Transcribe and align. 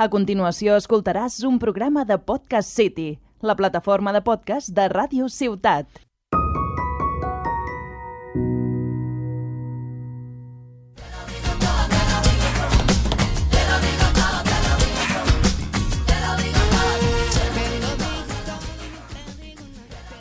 A 0.00 0.06
continuació 0.08 0.78
escoltaràs 0.80 1.34
un 1.44 1.58
programa 1.60 2.06
de 2.08 2.16
Podcast 2.16 2.70
City, 2.72 3.18
la 3.44 3.52
plataforma 3.52 4.14
de 4.16 4.22
podcast 4.24 4.70
de 4.72 4.86
Ràdio 4.88 5.26
Ciutat. 5.28 5.90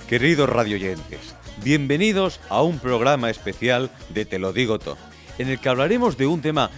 Queridos 0.09 0.49
radioyentes, 0.49 1.37
bienvenidos 1.63 2.41
a 2.49 2.63
un 2.63 2.79
programa 2.79 3.29
especial 3.29 3.89
de 4.09 4.25
Te 4.25 4.39
lo 4.39 4.51
digo 4.51 4.77
todo, 4.77 4.97
en 5.37 5.47
el 5.47 5.57
que 5.61 5.69
hablaremos 5.69 6.17
de 6.17 6.27
un 6.27 6.41
tema 6.41 6.69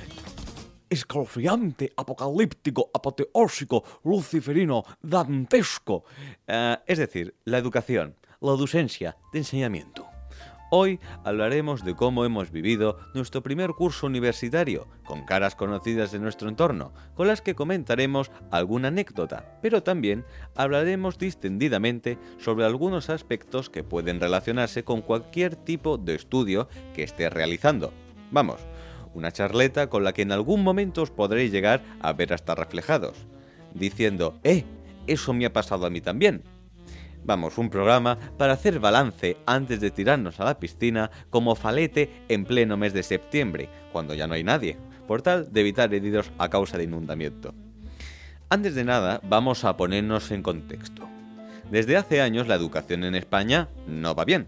escalofriante, 0.91 1.93
apocalíptico, 1.95 2.91
apoteósico, 2.93 3.83
luciferino, 4.03 4.83
dantesco, 5.01 6.03
eh, 6.45 6.77
es 6.85 6.97
decir, 6.97 7.33
la 7.45 7.57
educación, 7.57 8.15
la 8.41 8.51
docencia 8.51 9.17
de 9.31 9.39
enseñamiento. 9.39 10.05
Hoy 10.73 11.01
hablaremos 11.25 11.83
de 11.83 11.95
cómo 11.95 12.23
hemos 12.23 12.51
vivido 12.51 12.97
nuestro 13.13 13.43
primer 13.43 13.71
curso 13.71 14.05
universitario, 14.05 14.87
con 15.05 15.25
caras 15.25 15.55
conocidas 15.55 16.13
de 16.13 16.19
nuestro 16.19 16.47
entorno, 16.47 16.93
con 17.13 17.27
las 17.27 17.41
que 17.41 17.55
comentaremos 17.55 18.31
alguna 18.51 18.87
anécdota, 18.87 19.59
pero 19.61 19.83
también 19.83 20.25
hablaremos 20.55 21.17
distendidamente 21.17 22.17
sobre 22.37 22.65
algunos 22.65 23.09
aspectos 23.09 23.69
que 23.69 23.83
pueden 23.83 24.21
relacionarse 24.21 24.83
con 24.83 25.01
cualquier 25.01 25.57
tipo 25.57 25.97
de 25.97 26.15
estudio 26.15 26.69
que 26.93 27.03
esté 27.03 27.29
realizando. 27.29 27.91
Vamos, 28.31 28.61
una 29.13 29.31
charleta 29.31 29.87
con 29.87 30.03
la 30.03 30.13
que 30.13 30.21
en 30.21 30.31
algún 30.31 30.63
momento 30.63 31.01
os 31.01 31.11
podréis 31.11 31.51
llegar 31.51 31.81
a 32.01 32.13
ver 32.13 32.33
hasta 32.33 32.55
reflejados, 32.55 33.15
diciendo, 33.73 34.39
¡eh! 34.43 34.65
Eso 35.07 35.33
me 35.33 35.45
ha 35.45 35.53
pasado 35.53 35.85
a 35.85 35.89
mí 35.89 36.01
también. 36.01 36.43
Vamos, 37.23 37.57
un 37.57 37.69
programa 37.69 38.17
para 38.37 38.53
hacer 38.53 38.79
balance 38.79 39.37
antes 39.45 39.79
de 39.79 39.91
tirarnos 39.91 40.39
a 40.39 40.45
la 40.45 40.59
piscina 40.59 41.11
como 41.29 41.55
falete 41.55 42.23
en 42.29 42.45
pleno 42.45 42.77
mes 42.77 42.93
de 42.93 43.03
septiembre, 43.03 43.69
cuando 43.91 44.13
ya 44.15 44.27
no 44.27 44.33
hay 44.33 44.43
nadie, 44.43 44.77
por 45.07 45.21
tal 45.21 45.51
de 45.51 45.61
evitar 45.61 45.93
heridos 45.93 46.31
a 46.37 46.49
causa 46.49 46.77
de 46.77 46.85
inundamiento. 46.85 47.53
Antes 48.49 48.75
de 48.75 48.83
nada, 48.83 49.21
vamos 49.23 49.63
a 49.63 49.77
ponernos 49.77 50.31
en 50.31 50.41
contexto. 50.41 51.07
Desde 51.69 51.95
hace 51.95 52.21
años 52.21 52.47
la 52.47 52.55
educación 52.55 53.03
en 53.03 53.15
España 53.15 53.69
no 53.87 54.13
va 54.13 54.25
bien. 54.25 54.47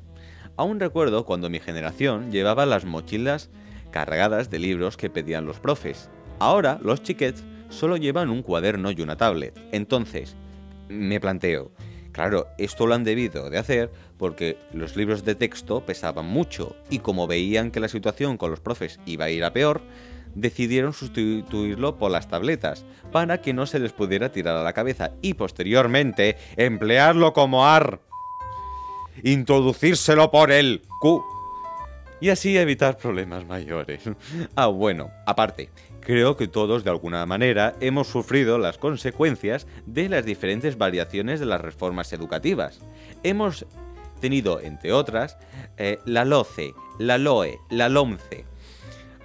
Aún 0.57 0.79
recuerdo 0.79 1.25
cuando 1.25 1.49
mi 1.49 1.59
generación 1.59 2.31
llevaba 2.31 2.65
las 2.65 2.85
mochilas 2.85 3.49
cargadas 3.93 4.49
de 4.49 4.59
libros 4.59 4.97
que 4.97 5.09
pedían 5.09 5.45
los 5.45 5.61
profes. 5.61 6.09
Ahora 6.39 6.79
los 6.81 7.01
chiquets 7.01 7.45
solo 7.69 7.95
llevan 7.95 8.29
un 8.29 8.41
cuaderno 8.41 8.91
y 8.91 9.01
una 9.01 9.15
tablet. 9.15 9.57
Entonces, 9.71 10.35
me 10.89 11.21
planteo, 11.21 11.71
Claro, 12.13 12.47
esto 12.59 12.85
lo 12.85 12.93
han 12.93 13.03
debido 13.03 13.49
de 13.49 13.57
hacer 13.57 13.91
porque 14.19 14.57
los 14.71 14.95
libros 14.95 15.25
de 15.25 15.33
texto 15.33 15.83
pesaban 15.83 16.27
mucho 16.27 16.75
y 16.91 16.99
como 16.99 17.25
veían 17.25 17.71
que 17.71 17.79
la 17.79 17.87
situación 17.87 18.37
con 18.37 18.51
los 18.51 18.59
profes 18.59 18.99
iba 19.07 19.25
a 19.25 19.31
ir 19.31 19.43
a 19.43 19.51
peor, 19.51 19.81
decidieron 20.35 20.93
sustituirlo 20.93 21.97
por 21.97 22.11
las 22.11 22.27
tabletas 22.27 22.85
para 23.11 23.41
que 23.41 23.53
no 23.53 23.65
se 23.65 23.79
les 23.79 23.93
pudiera 23.93 24.31
tirar 24.31 24.55
a 24.55 24.63
la 24.63 24.73
cabeza 24.73 25.11
y 25.23 25.33
posteriormente 25.33 26.37
emplearlo 26.55 27.33
como 27.33 27.65
AR. 27.65 27.99
Introducírselo 29.23 30.29
por 30.29 30.51
el 30.51 30.83
Q. 31.01 31.32
Y 32.21 32.29
así 32.29 32.57
evitar 32.57 32.97
problemas 32.97 33.45
mayores. 33.45 34.03
ah, 34.55 34.67
bueno, 34.67 35.11
aparte, 35.25 35.69
Creo 36.05 36.35
que 36.35 36.49
todos 36.49 36.83
de 36.83 36.89
alguna 36.89 37.25
manera 37.25 37.75
hemos 37.79 38.07
sufrido 38.07 38.57
las 38.57 38.77
consecuencias 38.77 39.67
de 39.85 40.09
las 40.09 40.25
diferentes 40.25 40.77
variaciones 40.77 41.39
de 41.39 41.45
las 41.45 41.61
reformas 41.61 42.11
educativas. 42.11 42.81
Hemos 43.23 43.65
tenido, 44.19 44.59
entre 44.59 44.91
otras, 44.91 45.37
eh, 45.77 45.99
la 46.05 46.25
LOCE, 46.25 46.73
la 46.99 47.17
LOE, 47.17 47.59
la 47.69 47.87
LOMCE. 47.87 48.45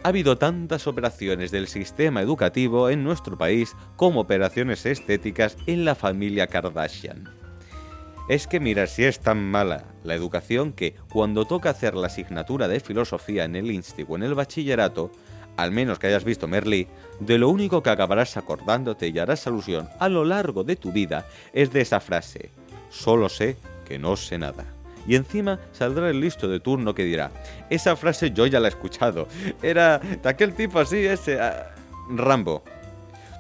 Ha 0.04 0.08
habido 0.08 0.38
tantas 0.38 0.86
operaciones 0.86 1.50
del 1.50 1.66
sistema 1.66 2.22
educativo 2.22 2.90
en 2.90 3.02
nuestro 3.02 3.36
país 3.36 3.74
como 3.96 4.20
operaciones 4.20 4.86
estéticas 4.86 5.56
en 5.66 5.84
la 5.84 5.96
familia 5.96 6.46
Kardashian. 6.46 7.28
Es 8.28 8.46
que 8.46 8.60
mira 8.60 8.86
si 8.86 9.04
es 9.04 9.20
tan 9.20 9.42
mala 9.50 9.84
la 10.04 10.14
educación 10.14 10.72
que 10.72 10.94
cuando 11.10 11.46
toca 11.46 11.70
hacer 11.70 11.94
la 11.94 12.08
asignatura 12.08 12.68
de 12.68 12.80
filosofía 12.80 13.44
en 13.44 13.56
el 13.56 13.70
instituto 13.70 14.12
o 14.12 14.16
en 14.16 14.22
el 14.22 14.34
bachillerato, 14.34 15.10
al 15.56 15.72
menos 15.72 15.98
que 15.98 16.08
hayas 16.08 16.24
visto 16.24 16.46
Merlí, 16.46 16.88
de 17.20 17.38
lo 17.38 17.48
único 17.48 17.82
que 17.82 17.88
acabarás 17.88 18.36
acordándote 18.36 19.08
y 19.08 19.18
harás 19.18 19.46
alusión 19.46 19.88
a 19.98 20.10
lo 20.10 20.24
largo 20.24 20.62
de 20.62 20.76
tu 20.76 20.92
vida 20.92 21.26
es 21.54 21.72
de 21.72 21.80
esa 21.80 22.00
frase, 22.00 22.50
solo 22.90 23.30
sé 23.30 23.56
que 23.86 23.98
no 23.98 24.14
sé 24.14 24.36
nada. 24.36 24.66
Y 25.06 25.16
encima 25.16 25.58
saldrá 25.72 26.10
el 26.10 26.20
listo 26.20 26.48
de 26.48 26.60
turno 26.60 26.94
que 26.94 27.04
dirá, 27.04 27.30
esa 27.70 27.96
frase 27.96 28.30
yo 28.30 28.46
ya 28.46 28.60
la 28.60 28.68
he 28.68 28.70
escuchado, 28.70 29.26
era 29.62 29.98
de 29.98 30.28
aquel 30.28 30.54
tipo 30.54 30.78
así, 30.78 30.98
ese... 30.98 31.40
Ah, 31.40 31.74
Rambo. 32.10 32.62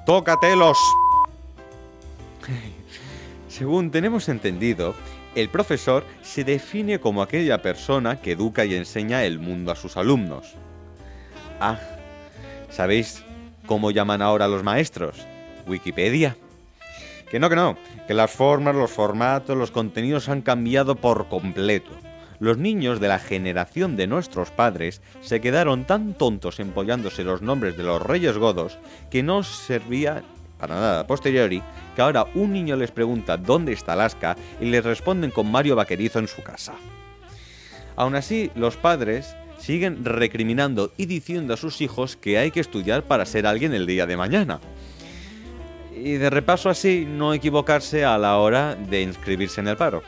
¡Tócatelos! 0.06 0.78
Según 3.58 3.90
tenemos 3.90 4.28
entendido, 4.28 4.94
el 5.34 5.48
profesor 5.48 6.04
se 6.22 6.44
define 6.44 7.00
como 7.00 7.22
aquella 7.22 7.60
persona 7.60 8.20
que 8.20 8.32
educa 8.32 8.64
y 8.64 8.76
enseña 8.76 9.24
el 9.24 9.40
mundo 9.40 9.72
a 9.72 9.74
sus 9.74 9.96
alumnos. 9.96 10.54
Ah, 11.58 11.80
¿Sabéis 12.70 13.24
cómo 13.66 13.90
llaman 13.90 14.22
ahora 14.22 14.44
a 14.44 14.48
los 14.48 14.62
maestros? 14.62 15.26
Wikipedia. 15.66 16.36
Que 17.28 17.40
no, 17.40 17.48
que 17.48 17.56
no, 17.56 17.76
que 18.06 18.14
las 18.14 18.30
formas, 18.30 18.76
los 18.76 18.92
formatos, 18.92 19.56
los 19.56 19.72
contenidos 19.72 20.28
han 20.28 20.42
cambiado 20.42 20.94
por 20.94 21.28
completo. 21.28 21.90
Los 22.38 22.58
niños 22.58 23.00
de 23.00 23.08
la 23.08 23.18
generación 23.18 23.96
de 23.96 24.06
nuestros 24.06 24.52
padres 24.52 25.02
se 25.20 25.40
quedaron 25.40 25.84
tan 25.84 26.14
tontos 26.14 26.60
empollándose 26.60 27.24
los 27.24 27.42
nombres 27.42 27.76
de 27.76 27.82
los 27.82 28.00
reyes 28.00 28.38
godos 28.38 28.78
que 29.10 29.24
no 29.24 29.42
servía 29.42 30.22
para 30.58 30.74
nada 30.74 31.00
a 31.00 31.06
posteriori 31.06 31.62
que 31.94 32.02
ahora 32.02 32.26
un 32.34 32.52
niño 32.52 32.76
les 32.76 32.90
pregunta 32.90 33.36
dónde 33.36 33.72
está 33.72 33.92
Alaska 33.94 34.36
y 34.60 34.66
les 34.66 34.84
responden 34.84 35.30
con 35.30 35.50
Mario 35.50 35.76
Vaquerizo 35.76 36.18
en 36.18 36.28
su 36.28 36.42
casa. 36.42 36.74
Aún 37.96 38.14
así, 38.14 38.50
los 38.54 38.76
padres 38.76 39.34
siguen 39.58 40.04
recriminando 40.04 40.92
y 40.96 41.06
diciendo 41.06 41.54
a 41.54 41.56
sus 41.56 41.80
hijos 41.80 42.16
que 42.16 42.38
hay 42.38 42.50
que 42.50 42.60
estudiar 42.60 43.02
para 43.02 43.26
ser 43.26 43.46
alguien 43.46 43.74
el 43.74 43.86
día 43.86 44.06
de 44.06 44.16
mañana. 44.16 44.60
Y 45.94 46.12
de 46.12 46.30
repaso 46.30 46.70
así 46.70 47.06
no 47.08 47.34
equivocarse 47.34 48.04
a 48.04 48.16
la 48.18 48.38
hora 48.38 48.76
de 48.76 49.02
inscribirse 49.02 49.60
en 49.60 49.68
el 49.68 49.76
paro. 49.76 50.02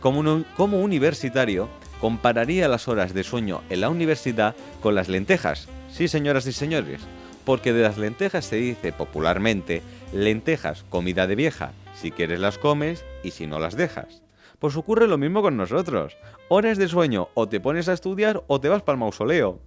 Como, 0.00 0.44
como 0.54 0.80
universitario, 0.80 1.68
compararía 2.00 2.68
las 2.68 2.88
horas 2.88 3.14
de 3.14 3.24
sueño 3.24 3.62
en 3.70 3.80
la 3.80 3.88
universidad 3.88 4.54
con 4.82 4.94
las 4.94 5.08
lentejas. 5.08 5.68
Sí, 5.90 6.08
señoras 6.08 6.46
y 6.46 6.52
señores, 6.52 7.00
porque 7.44 7.72
de 7.72 7.82
las 7.82 7.98
lentejas 7.98 8.44
se 8.44 8.56
dice 8.56 8.92
popularmente 8.92 9.82
lentejas, 10.12 10.84
comida 10.88 11.26
de 11.26 11.34
vieja, 11.34 11.72
si 11.94 12.10
quieres 12.10 12.40
las 12.40 12.58
comes 12.58 13.04
y 13.22 13.30
si 13.30 13.46
no 13.46 13.58
las 13.58 13.76
dejas. 13.76 14.22
Pues 14.58 14.76
ocurre 14.76 15.08
lo 15.08 15.18
mismo 15.18 15.42
con 15.42 15.56
nosotros. 15.56 16.16
Horas 16.48 16.78
de 16.78 16.88
sueño, 16.88 17.28
o 17.34 17.48
te 17.48 17.60
pones 17.60 17.88
a 17.88 17.94
estudiar 17.94 18.44
o 18.46 18.60
te 18.60 18.68
vas 18.68 18.82
para 18.82 18.94
el 18.94 19.00
mausoleo. 19.00 19.58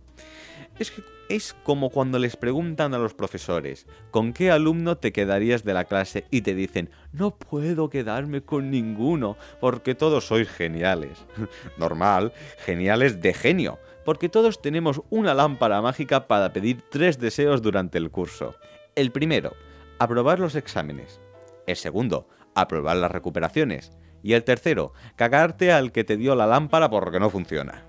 Es, 0.80 0.94
es 1.30 1.56
como 1.64 1.90
cuando 1.90 2.20
les 2.20 2.38
preguntan 2.38 2.94
a 2.94 2.98
los 2.98 3.14
profesores, 3.14 3.88
¿con 4.12 4.32
qué 4.32 4.52
alumno 4.52 4.98
te 4.98 5.12
quedarías 5.12 5.64
de 5.64 5.74
la 5.74 5.86
clase? 5.86 6.26
Y 6.32 6.42
te 6.42 6.54
dicen, 6.54 6.90
no 7.12 7.36
puedo 7.36 7.90
quedarme 7.90 8.42
con 8.42 8.72
ninguno, 8.72 9.38
porque 9.60 9.96
todos 9.96 10.28
sois 10.28 10.48
geniales. 10.50 11.26
Normal, 11.78 12.32
geniales 12.60 13.22
de 13.22 13.34
genio, 13.34 13.80
porque 14.06 14.30
todos 14.30 14.62
tenemos 14.62 15.02
una 15.10 15.34
lámpara 15.34 15.82
mágica 15.82 16.28
para 16.28 16.54
pedir 16.54 16.84
tres 16.90 17.20
deseos 17.20 17.62
durante 17.62 17.98
el 17.98 18.12
curso. 18.12 18.56
El 18.96 19.12
primero, 19.12 19.54
aprobar 20.00 20.40
los 20.40 20.56
exámenes. 20.56 21.20
El 21.66 21.76
segundo, 21.76 22.30
aprobar 22.54 22.98
las 22.98 23.12
recuperaciones. 23.12 23.92
Y 24.24 24.34
el 24.34 24.44
tercero, 24.44 24.94
cagarte 25.16 25.72
al 25.72 25.92
que 25.92 26.04
te 26.04 26.18
dio 26.18 26.36
la 26.36 26.48
lámpara 26.48 26.90
porque 26.90 27.20
no 27.20 27.30
funciona. 27.30 27.84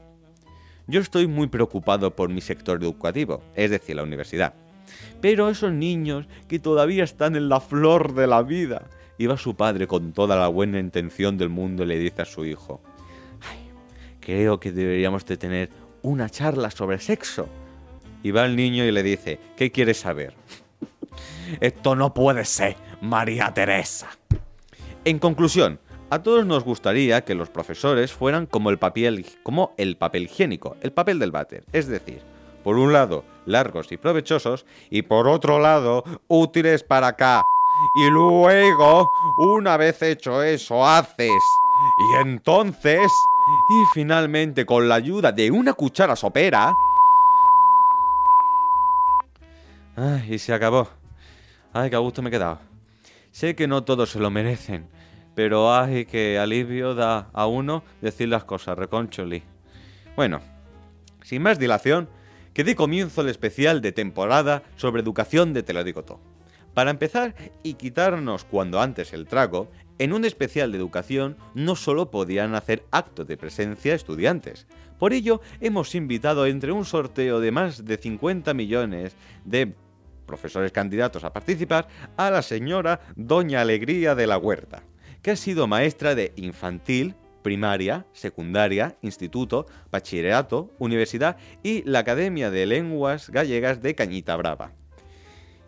Yo 0.86 1.00
estoy 1.00 1.26
muy 1.26 1.48
preocupado 1.48 2.14
por 2.14 2.30
mi 2.30 2.40
sector 2.40 2.82
educativo, 2.82 3.42
es 3.54 3.70
decir, 3.70 3.96
la 3.96 4.02
universidad. 4.02 4.54
Pero 5.20 5.48
esos 5.50 5.72
niños 5.72 6.26
que 6.48 6.58
todavía 6.58 7.04
están 7.04 7.36
en 7.36 7.48
la 7.48 7.60
flor 7.60 8.14
de 8.14 8.26
la 8.26 8.42
vida, 8.42 8.88
iba 9.18 9.36
su 9.36 9.54
padre 9.56 9.86
con 9.86 10.12
toda 10.12 10.36
la 10.36 10.48
buena 10.48 10.78
intención 10.78 11.36
del 11.38 11.48
mundo 11.48 11.82
y 11.82 11.86
le 11.86 11.98
dice 11.98 12.22
a 12.22 12.26
su 12.26 12.44
hijo, 12.44 12.80
Ay, 13.40 13.70
creo 14.20 14.60
que 14.60 14.72
deberíamos 14.72 15.24
de 15.26 15.36
tener 15.36 15.70
una 16.06 16.30
charla 16.30 16.70
sobre 16.70 17.00
sexo. 17.00 17.48
Y 18.22 18.30
va 18.30 18.44
el 18.44 18.56
niño 18.56 18.84
y 18.84 18.92
le 18.92 19.02
dice, 19.02 19.40
¿qué 19.56 19.72
quieres 19.72 19.98
saber? 19.98 20.34
Esto 21.60 21.96
no 21.96 22.14
puede 22.14 22.44
ser, 22.44 22.76
María 23.00 23.52
Teresa. 23.52 24.08
En 25.04 25.18
conclusión, 25.18 25.80
a 26.10 26.22
todos 26.22 26.46
nos 26.46 26.62
gustaría 26.62 27.24
que 27.24 27.34
los 27.34 27.50
profesores 27.50 28.12
fueran 28.12 28.46
como 28.46 28.70
el 28.70 28.78
papel, 28.78 29.26
como 29.42 29.74
el 29.76 29.96
papel 29.96 30.24
higiénico, 30.24 30.76
el 30.80 30.92
papel 30.92 31.18
del 31.18 31.32
váter, 31.32 31.64
es 31.72 31.88
decir, 31.88 32.22
por 32.62 32.76
un 32.76 32.92
lado, 32.92 33.24
largos 33.44 33.90
y 33.90 33.96
provechosos, 33.96 34.64
y 34.90 35.02
por 35.02 35.26
otro 35.26 35.58
lado, 35.58 36.04
útiles 36.28 36.84
para 36.84 37.08
acá. 37.08 37.42
Y 37.96 38.10
luego, 38.10 39.10
una 39.38 39.76
vez 39.76 40.02
hecho 40.02 40.42
eso, 40.42 40.86
haces. 40.86 41.42
Y 41.98 42.22
entonces, 42.22 43.10
y 43.68 43.84
finalmente 43.92 44.64
con 44.64 44.88
la 44.88 44.96
ayuda 44.96 45.32
de 45.32 45.50
una 45.50 45.72
cuchara 45.72 46.16
sopera... 46.16 46.72
Ay, 49.96 50.34
y 50.34 50.38
se 50.38 50.52
acabó. 50.52 50.88
Ay, 51.72 51.90
qué 51.90 51.96
gusto 51.96 52.22
me 52.22 52.28
he 52.28 52.32
quedado. 52.32 52.58
Sé 53.30 53.54
que 53.56 53.66
no 53.66 53.84
todos 53.84 54.10
se 54.10 54.18
lo 54.18 54.30
merecen, 54.30 54.88
pero 55.34 55.74
ay, 55.74 56.06
que 56.06 56.38
alivio 56.38 56.94
da 56.94 57.28
a 57.32 57.46
uno 57.46 57.82
decir 58.00 58.28
las 58.28 58.44
cosas, 58.44 58.78
reconcholi. 58.78 59.42
Bueno, 60.16 60.40
sin 61.22 61.42
más 61.42 61.58
dilación, 61.58 62.08
que 62.54 62.64
dé 62.64 62.74
comienzo 62.74 63.20
el 63.20 63.28
especial 63.28 63.82
de 63.82 63.92
temporada 63.92 64.62
sobre 64.76 65.02
educación 65.02 65.52
de 65.52 65.62
Te 65.62 65.72
lo 65.72 65.84
digo 65.84 66.04
todo. 66.04 66.20
Para 66.72 66.90
empezar 66.90 67.34
y 67.62 67.74
quitarnos 67.74 68.44
cuando 68.44 68.80
antes 68.80 69.12
el 69.12 69.26
trago, 69.26 69.70
en 69.98 70.12
un 70.12 70.24
especial 70.24 70.72
de 70.72 70.78
educación 70.78 71.36
no 71.54 71.76
solo 71.76 72.10
podían 72.10 72.54
hacer 72.54 72.84
actos 72.90 73.26
de 73.26 73.36
presencia 73.36 73.94
estudiantes. 73.94 74.66
Por 74.98 75.12
ello, 75.12 75.40
hemos 75.60 75.94
invitado 75.94 76.46
entre 76.46 76.72
un 76.72 76.84
sorteo 76.84 77.40
de 77.40 77.52
más 77.52 77.84
de 77.84 77.96
50 77.96 78.54
millones 78.54 79.14
de 79.44 79.74
profesores 80.26 80.72
candidatos 80.72 81.24
a 81.24 81.32
participar 81.32 81.88
a 82.16 82.30
la 82.30 82.42
señora 82.42 83.00
Doña 83.14 83.60
Alegría 83.60 84.14
de 84.14 84.26
la 84.26 84.38
Huerta, 84.38 84.82
que 85.22 85.30
ha 85.30 85.36
sido 85.36 85.66
maestra 85.66 86.14
de 86.14 86.32
infantil, 86.36 87.14
primaria, 87.42 88.06
secundaria, 88.12 88.96
instituto, 89.02 89.66
bachillerato, 89.90 90.70
universidad 90.78 91.36
y 91.62 91.82
la 91.84 92.00
Academia 92.00 92.50
de 92.50 92.66
Lenguas 92.66 93.30
Gallegas 93.30 93.82
de 93.82 93.94
Cañita 93.94 94.34
Brava 94.36 94.72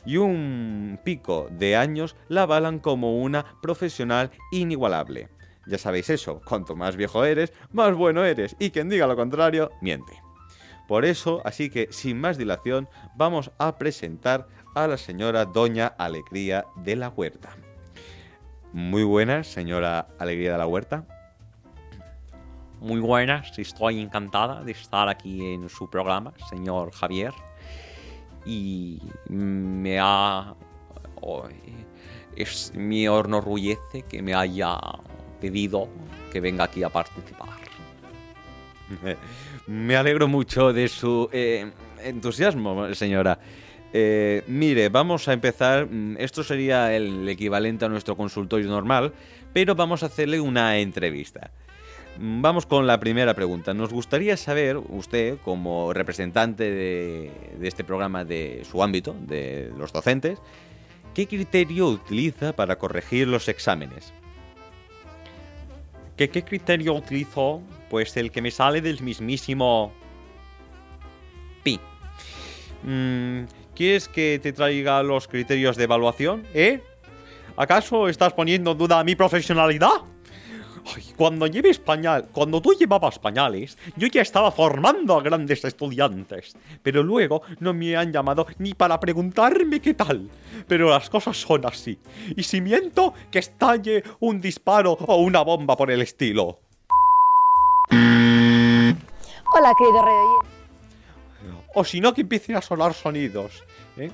y 0.05 0.17
un 0.17 0.99
pico 1.05 1.49
de 1.50 1.77
años 1.77 2.17
la 2.29 2.43
avalan 2.43 2.79
como 2.79 3.19
una 3.19 3.45
profesional 3.61 4.31
inigualable. 4.53 5.29
Ya 5.67 5.79
sabéis 5.79 6.09
eso, 6.09 6.41
cuanto 6.45 6.77
más 6.77 6.97
viejo 6.97 7.25
eres, 7.25 7.53
más 7.73 7.95
bueno 7.95 8.25
eres, 8.25 8.56
y 8.59 8.71
quien 8.71 8.89
diga 8.89 9.06
lo 9.06 9.17
contrario, 9.17 9.71
miente. 9.83 10.23
Por 10.87 11.05
eso, 11.05 11.43
así 11.45 11.69
que 11.69 11.89
sin 11.91 12.19
más 12.19 12.39
dilación, 12.39 12.89
vamos 13.17 13.50
a 13.59 13.77
presentar 13.77 14.49
a 14.75 14.87
la 14.87 14.97
señora 14.97 15.45
Doña 15.45 15.87
Alegría 15.87 16.65
de 16.77 16.97
la 16.97 17.11
Huerta. 17.11 17.50
Muy 18.73 19.03
buenas, 19.03 19.47
señora 19.47 20.09
Alegría 20.19 20.53
de 20.53 20.59
la 20.59 20.67
Huerta. 20.67 21.05
Muy 22.81 23.00
buenas, 23.00 23.59
estoy 23.59 24.00
encantada 24.00 24.62
de 24.62 24.73
estar 24.73 25.09
aquí 25.09 25.53
en 25.53 25.69
su 25.69 25.91
programa, 25.91 26.33
señor 26.49 26.93
Javier 26.93 27.35
y 28.49 28.99
me 29.29 29.99
ha... 30.00 30.55
es, 32.35 32.73
me 32.75 33.05
enorgullece 33.05 34.03
que 34.09 34.23
me 34.23 34.35
haya 34.35 34.79
pedido 35.39 35.89
que 36.33 36.41
venga 36.41 36.65
aquí 36.65 36.83
a 36.83 36.89
participar. 36.89 37.50
Me 39.67 39.97
alegro 39.97 40.29
mucho 40.29 40.73
de 40.73 40.89
su 40.89 41.29
eh, 41.31 41.71
entusiasmo, 42.03 42.95
señora. 42.95 43.39
Eh, 43.93 44.43
mire, 44.47 44.89
vamos 44.89 45.29
a 45.29 45.35
empezar. 45.35 45.87
Mm, 45.87 46.17
esto 46.19 46.43
sería 46.43 46.97
el 46.97 47.29
equivalente 47.29 47.85
a 47.85 47.91
nuestro 47.91 48.17
consultorio 48.17 48.67
normal, 48.71 49.12
pero 49.53 49.75
vamos 49.75 50.03
a 50.03 50.06
hacerle 50.06 50.41
una 50.41 50.79
entrevista. 50.79 51.50
Mm, 52.19 52.43
vamos 52.43 52.67
con 52.67 52.87
la 52.87 52.99
primera 52.99 53.35
pregunta. 53.35 53.75
Nos 53.75 53.93
gustaría 53.93 54.37
saber, 54.37 54.76
usted, 54.76 55.38
como 55.44 55.93
representante 55.93 56.70
de, 56.70 57.32
este 57.62 57.85
programa 57.85 58.25
de 58.25 58.65
su 58.69 58.82
ámbito, 58.82 59.15
de 59.20 59.73
los 59.76 59.93
docentes, 59.93 60.38
¿qué 61.15 61.26
criterio 61.26 61.88
utiliza 61.88 62.53
para 62.55 62.76
corregir 62.76 63.29
los 63.29 63.49
exámenes? 63.49 64.12
¿Qué, 66.17 66.29
criterio 66.29 66.94
utilizo? 66.94 67.62
Pues 67.88 68.17
el 68.17 68.32
que 68.32 68.43
me 68.43 68.50
sale 68.50 68.81
del 68.81 69.00
mismísimo 69.00 69.93
pi. 71.62 71.79
Mm, 72.82 73.44
¿Quieres 73.76 74.09
que 74.09 74.41
te 74.43 74.53
traiga 74.53 75.03
los 75.05 75.29
criterios 75.29 75.76
de 75.76 75.85
evaluación? 75.85 76.44
¿Eh? 76.53 76.82
¿Acaso 77.56 78.09
estás 78.09 78.32
poniendo 78.32 78.73
en 78.73 78.79
duda 78.79 79.05
mi 79.05 79.14
profesionalidad? 79.14 80.03
Cuando 81.16 81.46
lleve 81.46 81.70
español, 81.70 82.26
cuando 82.32 82.60
tú 82.60 82.72
llevabas 82.72 83.19
pañales, 83.19 83.78
yo 83.96 84.08
ya 84.08 84.22
estaba 84.22 84.50
formando 84.50 85.16
a 85.16 85.22
grandes 85.22 85.64
estudiantes, 85.64 86.56
pero 86.82 87.02
luego 87.02 87.42
no 87.60 87.75
me 87.75 87.96
han 87.96 88.12
llamado 88.12 88.46
ni 88.58 88.75
para 88.75 88.98
preguntarme 89.00 89.80
qué 89.80 89.94
tal. 89.94 90.28
Pero 90.66 90.90
las 90.90 91.08
cosas 91.10 91.36
son 91.40 91.66
así. 91.66 91.98
Y 92.36 92.42
si 92.42 92.60
miento, 92.60 93.14
que 93.30 93.38
estalle 93.38 94.02
un 94.20 94.40
disparo 94.40 94.92
o 94.92 95.16
una 95.16 95.42
bomba 95.42 95.76
por 95.76 95.90
el 95.90 96.02
estilo. 96.02 96.60
Hola, 97.90 99.72
querido 99.78 100.02
rey. 100.02 100.48
O 101.75 101.84
si 101.84 102.00
no, 102.00 102.12
que 102.12 102.22
empiecen 102.22 102.56
a 102.56 102.62
sonar 102.62 102.92
sonidos. 102.94 103.64
¿eh? 103.96 104.10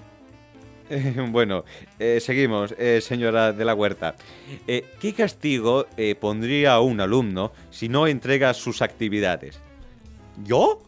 bueno, 1.30 1.64
eh, 1.98 2.20
seguimos, 2.20 2.74
eh, 2.78 3.00
señora 3.00 3.52
de 3.52 3.64
la 3.64 3.74
Huerta. 3.74 4.16
Eh, 4.66 4.84
¿Qué 5.00 5.12
castigo 5.12 5.86
pondría 6.20 6.80
un 6.80 7.00
alumno 7.00 7.52
si 7.70 7.88
no 7.88 8.06
entrega 8.06 8.54
sus 8.54 8.82
actividades? 8.82 9.60
¿Yo? 10.44 10.80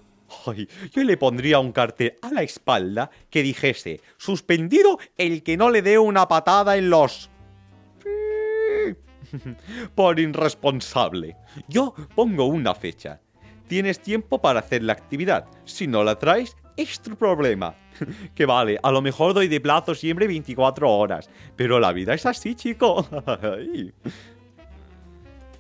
yo 0.93 1.05
le 1.05 1.17
pondría 1.17 1.61
un 1.61 1.71
cartel 1.71 2.19
a 2.21 2.33
la 2.33 2.43
espalda 2.43 3.11
que 3.31 3.45
dijese, 3.45 4.01
suspendido 4.17 4.99
el 5.17 5.45
que 5.45 5.57
no 5.57 5.71
le 5.71 5.83
dé 5.83 5.99
una 5.99 6.27
patada 6.27 6.77
en 6.77 6.91
los... 6.91 7.31
Por 9.95 10.19
irresponsable. 10.21 11.37
Yo 11.69 11.95
pongo 12.15 12.47
una 12.47 12.75
fecha. 12.75 13.21
Tienes 13.69 14.01
tiempo 14.01 14.41
para 14.41 14.61
hacer 14.61 14.83
la 14.83 14.93
actividad. 14.93 15.47
Si 15.65 15.87
no 15.87 16.05
la 16.05 16.19
traes, 16.19 16.57
tu 17.03 17.17
problema. 17.17 17.75
que 18.35 18.47
vale, 18.47 18.79
a 18.83 18.91
lo 18.91 19.01
mejor 19.01 19.35
doy 19.35 19.49
de 19.49 19.61
plazo 19.61 19.95
siempre 19.95 20.27
24 20.27 20.91
horas, 20.91 21.31
pero 21.57 21.81
la 21.81 21.93
vida 21.93 22.15
es 22.15 22.27
así, 22.27 22.55
chico. 22.55 23.07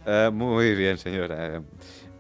Eh, 0.09 0.31
muy 0.33 0.77
bien, 0.77 0.99
señora. 0.99 1.61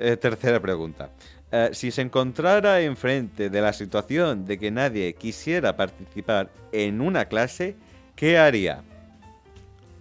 Eh, 0.00 0.16
tercera 0.16 0.58
pregunta. 0.58 1.12
Eh, 1.52 1.68
si 1.72 1.92
se 1.92 2.02
encontrara 2.02 2.80
enfrente 2.80 3.48
de 3.48 3.60
la 3.60 3.72
situación 3.72 4.44
de 4.44 4.58
que 4.58 4.72
nadie 4.72 5.14
quisiera 5.14 5.76
participar 5.76 6.50
en 6.72 7.00
una 7.00 7.26
clase, 7.26 7.76
¿qué 8.16 8.38
haría? 8.38 8.82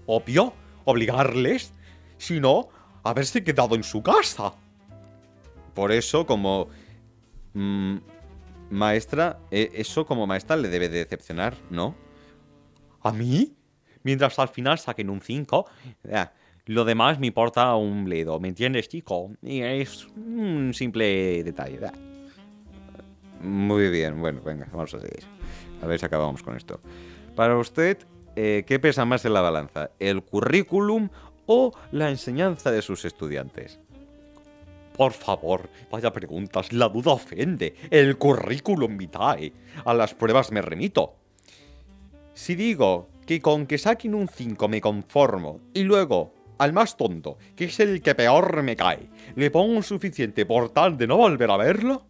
Obvio, 0.08 0.56
obligarles. 0.86 1.74
Si 2.18 2.40
no, 2.40 2.70
haberse 3.04 3.44
quedado 3.44 3.76
en 3.76 3.84
su 3.84 4.02
casa. 4.02 4.54
Por 5.76 5.92
eso, 5.92 6.26
como 6.26 6.70
mm, 7.54 7.98
Maestra, 8.76 9.40
e, 9.52 9.72
eso 9.76 10.06
como 10.06 10.28
maestra 10.28 10.58
le 10.58 10.68
debe 10.68 10.90
de 10.90 11.00
decepcionar, 11.00 11.56
¿no? 11.70 11.96
¿A 13.02 13.12
mí? 13.12 13.56
Mientras 14.04 14.38
al 14.38 14.50
final 14.50 14.78
saquen 14.78 15.10
un 15.10 15.22
5, 15.22 15.66
lo 16.66 16.86
demás 16.86 17.20
me 17.20 17.28
importa 17.28 17.74
un 17.76 18.04
bledo, 18.04 18.40
¿me 18.40 18.50
entiendes, 18.50 18.90
chico? 18.90 19.32
Y 19.42 19.62
es 19.62 20.06
un 20.16 20.74
simple 20.74 21.44
detalle. 21.44 21.80
Muy 23.42 23.90
bien, 23.90 24.20
bueno, 24.20 24.42
venga, 24.44 24.68
vamos 24.72 24.94
a 24.94 25.00
seguir. 25.00 25.24
A 25.82 25.88
ver 25.88 26.00
si 26.00 26.06
acabamos 26.06 26.44
con 26.44 26.56
esto. 26.58 26.82
Para 27.36 27.58
usted, 27.58 28.00
eh, 28.36 28.64
¿qué 28.68 28.80
pesa 28.80 29.06
más 29.06 29.24
en 29.26 29.34
la 29.34 29.42
balanza? 29.42 29.92
¿El 30.00 30.22
currículum 30.22 31.10
o 31.46 31.72
la 31.92 32.10
enseñanza 32.10 32.72
de 32.72 32.82
sus 32.82 33.06
estudiantes? 33.06 33.80
Por 34.96 35.12
favor, 35.12 35.70
vaya 35.92 36.14
preguntas, 36.14 36.72
la 36.72 36.88
duda 36.88 37.12
ofende. 37.12 37.76
El 37.90 38.18
currículum 38.18 38.98
vitae. 38.98 39.52
A 39.84 39.94
las 39.94 40.14
pruebas 40.14 40.52
me 40.52 40.62
remito. 40.62 41.16
Si 42.34 42.56
digo 42.56 43.10
que 43.26 43.42
con 43.42 43.66
que 43.66 43.78
saquen 43.78 44.16
un 44.16 44.28
5 44.28 44.68
me 44.68 44.82
conformo 44.82 45.60
y 45.74 45.84
luego 45.84 46.34
al 46.58 46.72
más 46.72 46.96
tonto, 46.96 47.38
que 47.56 47.66
es 47.66 47.80
el 47.80 48.02
que 48.02 48.16
peor 48.16 48.64
me 48.64 48.76
cae, 48.76 49.10
le 49.36 49.52
pongo 49.52 49.74
un 49.74 49.84
suficiente 49.84 50.46
por 50.46 50.70
tal 50.70 50.98
de 50.98 51.08
no 51.08 51.18
volver 51.18 51.52
a 51.52 51.58
verlo, 51.58 52.06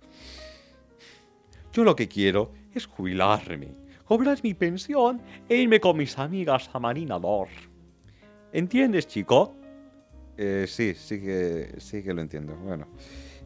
yo 1.74 1.84
lo 1.84 1.96
que 1.96 2.08
quiero 2.08 2.52
es 2.74 2.86
jubilarme, 2.86 3.70
cobrar 4.06 4.38
mi 4.44 4.54
pensión 4.54 5.22
e 5.50 5.58
irme 5.58 5.80
con 5.80 5.98
mis 5.98 6.18
amigas 6.20 6.70
a 6.74 6.80
Marinador. 6.80 7.48
¿Entiendes, 8.54 9.08
chico? 9.08 9.56
Eh, 10.38 10.66
sí, 10.68 10.94
sí 10.96 11.20
que, 11.22 11.76
sí 11.78 12.04
que 12.04 12.14
lo 12.14 12.22
entiendo. 12.22 12.56
Bueno. 12.56 12.88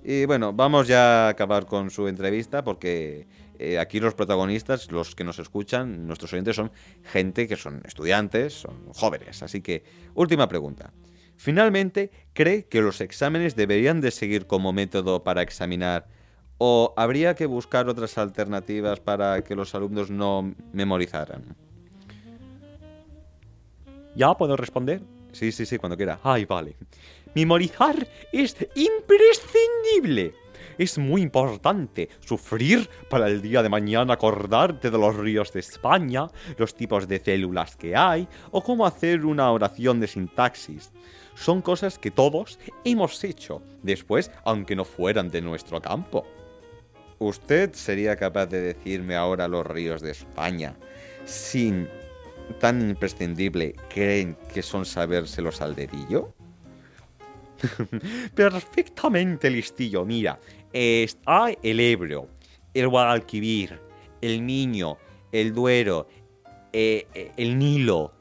Y 0.03 0.25
bueno, 0.25 0.53
vamos 0.53 0.87
ya 0.87 1.27
a 1.27 1.29
acabar 1.29 1.65
con 1.65 1.89
su 1.89 2.07
entrevista 2.07 2.63
porque 2.63 3.27
eh, 3.59 3.77
aquí 3.77 3.99
los 3.99 4.15
protagonistas, 4.15 4.91
los 4.91 5.13
que 5.13 5.23
nos 5.25 5.39
escuchan, 5.39 6.07
nuestros 6.07 6.31
oyentes 6.33 6.55
son 6.55 6.71
gente 7.03 7.47
que 7.47 7.57
son 7.57 7.81
estudiantes, 7.85 8.53
son 8.53 8.93
jóvenes. 8.93 9.43
Así 9.43 9.61
que, 9.61 9.83
última 10.15 10.47
pregunta. 10.47 10.93
Finalmente, 11.35 12.11
¿cree 12.33 12.65
que 12.65 12.81
los 12.81 13.01
exámenes 13.01 13.55
deberían 13.55 14.01
de 14.01 14.11
seguir 14.11 14.45
como 14.45 14.73
método 14.73 15.23
para 15.23 15.41
examinar 15.41 16.07
¿O 16.61 16.93
habría 16.97 17.35
que 17.35 17.45
buscar 17.45 17.87
otras 17.87 18.17
alternativas 18.17 18.99
para 18.99 19.41
que 19.45 19.55
los 19.55 19.73
alumnos 19.75 20.11
no 20.11 20.53
memorizaran? 20.73 21.55
¿Ya 24.13 24.33
puedo 24.33 24.57
responder? 24.57 25.01
Sí, 25.31 25.51
sí, 25.51 25.65
sí, 25.65 25.77
cuando 25.77 25.97
quiera. 25.97 26.19
Ay, 26.23 26.45
vale. 26.45 26.75
Memorizar 27.35 28.07
es 28.31 28.55
imprescindible. 28.75 30.33
Es 30.77 30.97
muy 30.97 31.21
importante 31.21 32.09
sufrir 32.21 32.89
para 33.09 33.27
el 33.27 33.41
día 33.41 33.61
de 33.61 33.69
mañana 33.69 34.13
acordarte 34.13 34.89
de 34.89 34.97
los 34.97 35.15
ríos 35.15 35.51
de 35.51 35.59
España, 35.59 36.27
los 36.57 36.73
tipos 36.73 37.07
de 37.07 37.19
células 37.19 37.75
que 37.75 37.95
hay 37.95 38.27
o 38.51 38.63
cómo 38.63 38.85
hacer 38.85 39.25
una 39.25 39.51
oración 39.51 39.99
de 39.99 40.07
sintaxis. 40.07 40.91
Son 41.35 41.61
cosas 41.61 41.99
que 41.99 42.11
todos 42.11 42.59
hemos 42.83 43.23
hecho 43.23 43.61
después, 43.83 44.31
aunque 44.43 44.75
no 44.75 44.85
fueran 44.85 45.29
de 45.29 45.41
nuestro 45.41 45.81
campo. 45.81 46.25
¿Usted 47.19 47.73
sería 47.73 48.15
capaz 48.15 48.47
de 48.47 48.61
decirme 48.61 49.15
ahora 49.15 49.47
los 49.47 49.67
ríos 49.67 50.01
de 50.01 50.11
España 50.11 50.75
sin 51.25 51.89
tan 52.59 52.81
imprescindible 52.89 53.75
creen 53.93 54.37
que 54.53 54.61
son 54.61 54.85
sabérselos 54.85 55.61
al 55.61 55.75
dedillo? 55.75 56.33
Perfectamente 58.35 59.49
listillo, 59.49 60.05
mira. 60.05 60.39
Está 60.71 61.47
el 61.63 61.79
Ebro, 61.79 62.27
el 62.73 62.87
Guadalquivir, 62.87 63.79
el 64.21 64.45
Niño, 64.45 64.97
el 65.31 65.53
Duero, 65.53 66.07
eh, 66.73 67.07
eh, 67.13 67.31
el 67.37 67.57
Nilo. 67.57 68.13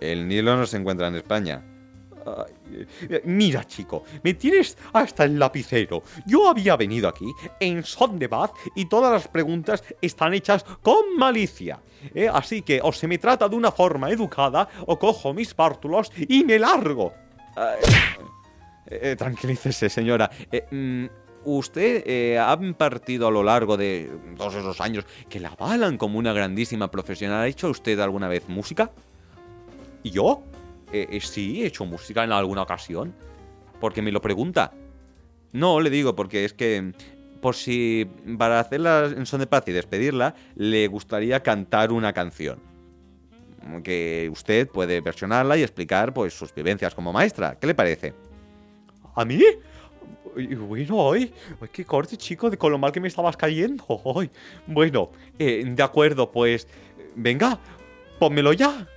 El 0.00 0.28
Nilo 0.28 0.56
no 0.56 0.66
se 0.66 0.76
encuentra 0.76 1.08
en 1.08 1.16
España. 1.16 1.73
Mira, 3.24 3.64
chico, 3.64 4.04
me 4.22 4.34
tienes 4.34 4.76
hasta 4.92 5.24
el 5.24 5.38
lapicero. 5.38 6.02
Yo 6.26 6.48
había 6.48 6.76
venido 6.76 7.08
aquí 7.08 7.26
en 7.60 7.84
son 7.84 8.18
de 8.18 8.28
paz 8.28 8.52
y 8.74 8.86
todas 8.86 9.12
las 9.12 9.28
preguntas 9.28 9.84
están 10.00 10.34
hechas 10.34 10.64
con 10.82 11.16
malicia. 11.16 11.80
¿eh? 12.14 12.28
Así 12.32 12.62
que 12.62 12.80
o 12.82 12.92
se 12.92 13.08
me 13.08 13.18
trata 13.18 13.48
de 13.48 13.56
una 13.56 13.70
forma 13.70 14.10
educada 14.10 14.68
o 14.86 14.98
cojo 14.98 15.34
mis 15.34 15.54
pártulos 15.54 16.10
y 16.28 16.44
me 16.44 16.58
largo. 16.58 17.12
Eh, 18.86 19.16
tranquilícese, 19.16 19.88
señora. 19.88 20.30
Eh, 20.50 20.66
mm, 20.70 21.06
¿Usted 21.46 22.02
eh, 22.06 22.38
ha 22.38 22.56
impartido 22.60 23.28
a 23.28 23.30
lo 23.30 23.42
largo 23.42 23.76
de 23.76 24.10
todos 24.36 24.54
esos 24.54 24.80
años 24.80 25.04
que 25.28 25.40
la 25.40 25.48
avalan 25.48 25.98
como 25.98 26.18
una 26.18 26.32
grandísima 26.32 26.90
profesional? 26.90 27.42
¿Ha 27.42 27.48
hecho 27.48 27.68
usted 27.68 27.98
alguna 28.00 28.28
vez 28.28 28.48
música? 28.48 28.90
¿Y 30.02 30.10
yo? 30.10 30.42
Sí, 31.20 31.62
he 31.62 31.66
hecho 31.66 31.84
música 31.84 32.24
en 32.24 32.32
alguna 32.32 32.62
ocasión. 32.62 33.14
¿Por 33.80 33.92
qué 33.92 34.02
me 34.02 34.12
lo 34.12 34.20
pregunta? 34.20 34.72
No, 35.52 35.80
le 35.80 35.90
digo, 35.90 36.14
porque 36.16 36.44
es 36.44 36.52
que 36.52 36.92
por 37.44 37.54
si 37.54 38.08
para 38.38 38.58
hacerla 38.58 39.12
en 39.14 39.26
son 39.26 39.40
de 39.40 39.46
paz 39.46 39.64
y 39.66 39.72
despedirla, 39.72 40.34
le 40.56 40.88
gustaría 40.88 41.42
cantar 41.42 41.92
una 41.92 42.12
canción. 42.14 42.58
Que 43.82 44.30
usted 44.32 44.66
puede 44.68 45.02
versionarla 45.02 45.58
y 45.58 45.62
explicar 45.62 46.14
pues 46.14 46.32
sus 46.32 46.54
vivencias 46.54 46.94
como 46.94 47.12
maestra. 47.12 47.58
¿Qué 47.58 47.66
le 47.66 47.74
parece? 47.74 48.14
¿A 49.14 49.24
mí? 49.26 49.42
Bueno, 50.34 51.12
ay, 51.12 51.32
qué 51.70 51.84
corte, 51.84 52.16
chico, 52.16 52.48
de 52.48 52.56
con 52.56 52.72
lo 52.72 52.78
mal 52.78 52.92
que 52.92 53.00
me 53.00 53.08
estabas 53.08 53.36
cayendo. 53.36 53.84
Ay, 54.16 54.30
bueno, 54.66 55.10
eh, 55.38 55.62
de 55.66 55.82
acuerdo, 55.82 56.32
pues. 56.32 56.66
Venga, 57.14 57.58
pónmelo 58.18 58.54
ya. 58.54 58.88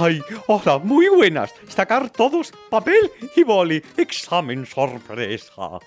¡Ay! 0.00 0.22
¡Hola! 0.46 0.78
¡Muy 0.78 1.08
buenas! 1.08 1.52
Sacar 1.68 2.08
todos 2.08 2.52
papel 2.70 3.10
y 3.36 3.42
boli. 3.42 3.82
Examen 3.98 4.64
sorpresa. 4.64 5.78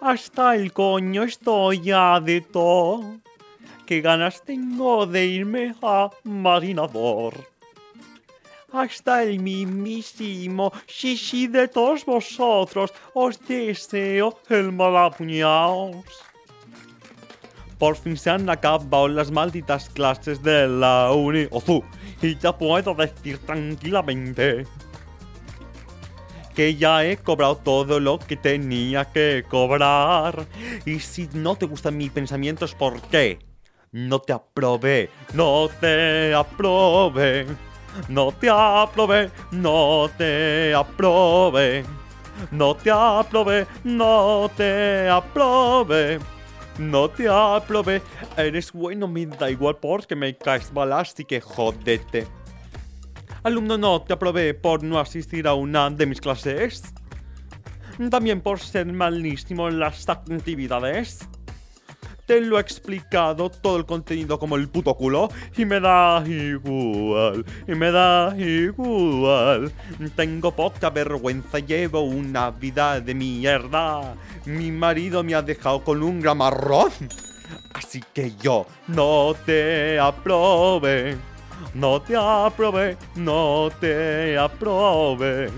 Hasta 0.00 0.54
el 0.54 0.72
coño 0.72 1.24
estoy 1.24 1.80
ya 1.80 2.20
de 2.20 2.40
todo. 2.40 3.16
Qué 3.84 4.00
ganas 4.00 4.44
tengo 4.44 5.06
de 5.06 5.26
irme 5.26 5.74
a 5.82 6.08
marinador. 6.22 7.34
Hasta 8.70 9.24
el 9.24 9.40
mismísimo 9.40 10.72
shishi 10.86 11.48
de 11.48 11.66
todos 11.66 12.04
vosotros 12.04 12.92
os 13.14 13.40
deseo 13.44 14.38
el 14.50 14.70
malapuñaos. 14.70 16.04
Por 17.78 17.96
fin 17.96 18.16
se 18.16 18.30
han 18.30 18.48
acabado 18.48 19.08
las 19.08 19.30
malditas 19.30 19.88
clases 19.90 20.42
de 20.42 20.68
la 20.68 21.12
uni. 21.12 21.46
Ozu, 21.50 21.82
y 22.22 22.36
ya 22.36 22.56
puedo 22.56 22.94
decir 22.94 23.38
tranquilamente 23.38 24.66
que 26.54 26.76
ya 26.76 27.04
he 27.04 27.16
cobrado 27.16 27.56
todo 27.56 27.98
lo 27.98 28.18
que 28.18 28.36
tenía 28.36 29.04
que 29.06 29.44
cobrar. 29.48 30.46
Y 30.86 31.00
si 31.00 31.28
no 31.32 31.56
te 31.56 31.66
gustan 31.66 31.96
mis 31.96 32.10
pensamientos, 32.10 32.74
¿por 32.74 33.00
qué? 33.02 33.40
No 33.90 34.20
te 34.20 34.32
aprobé, 34.32 35.10
no 35.32 35.68
te 35.80 36.34
aprobé, 36.34 37.46
no 38.08 38.32
te 38.32 38.50
aprobé, 38.50 39.30
no 39.52 40.10
te 40.16 40.74
aprobé, 40.74 41.84
no 42.50 42.74
te 42.76 42.90
aprobé, 42.90 43.66
no 43.84 44.48
te 44.48 44.50
aprobé. 44.50 44.50
No 44.50 44.50
te 44.56 45.08
aprobé. 45.08 46.33
Eres 48.36 48.72
bueno, 48.72 49.06
me 49.06 49.26
da 49.26 49.50
igual 49.50 49.76
porque 49.76 50.16
me 50.16 50.36
caes 50.36 50.72
mal, 50.72 50.92
así 50.92 51.24
que 51.24 51.40
jodete. 51.40 52.26
Alumno, 53.42 53.76
no 53.76 54.02
te 54.02 54.14
aprobé 54.14 54.54
por 54.54 54.82
no 54.82 54.98
asistir 54.98 55.46
a 55.46 55.54
una 55.54 55.90
de 55.90 56.06
mis 56.06 56.20
clases. 56.20 56.82
También 58.10 58.40
por 58.40 58.58
ser 58.58 58.86
malísimo 58.86 59.68
en 59.68 59.78
las 59.78 60.08
actividades. 60.08 61.28
Te 62.26 62.40
lo 62.40 62.56
he 62.56 62.60
explicado 62.60 63.50
todo 63.50 63.76
el 63.76 63.84
contenido 63.84 64.38
como 64.38 64.56
el 64.56 64.68
puto 64.68 64.94
culo 64.94 65.28
y 65.56 65.66
me 65.66 65.78
da 65.78 66.24
igual, 66.26 67.44
y 67.68 67.74
me 67.74 67.90
da 67.90 68.34
igual. 68.36 69.70
Tengo 70.16 70.50
poca 70.52 70.88
vergüenza, 70.88 71.58
llevo 71.58 72.00
una 72.00 72.50
vida 72.50 73.00
de 73.00 73.14
mierda. 73.14 74.14
Mi 74.46 74.70
marido 74.70 75.22
me 75.22 75.34
ha 75.34 75.42
dejado 75.42 75.84
con 75.84 76.02
un 76.02 76.20
gramarrón. 76.20 76.90
Así 77.74 78.02
que 78.14 78.32
yo 78.40 78.66
no 78.88 79.34
te 79.44 79.98
aprobé. 79.98 81.16
No 81.74 82.00
te 82.00 82.16
aprobé, 82.16 82.96
no 83.16 83.70
te 83.80 84.38
aprobé. 84.38 85.50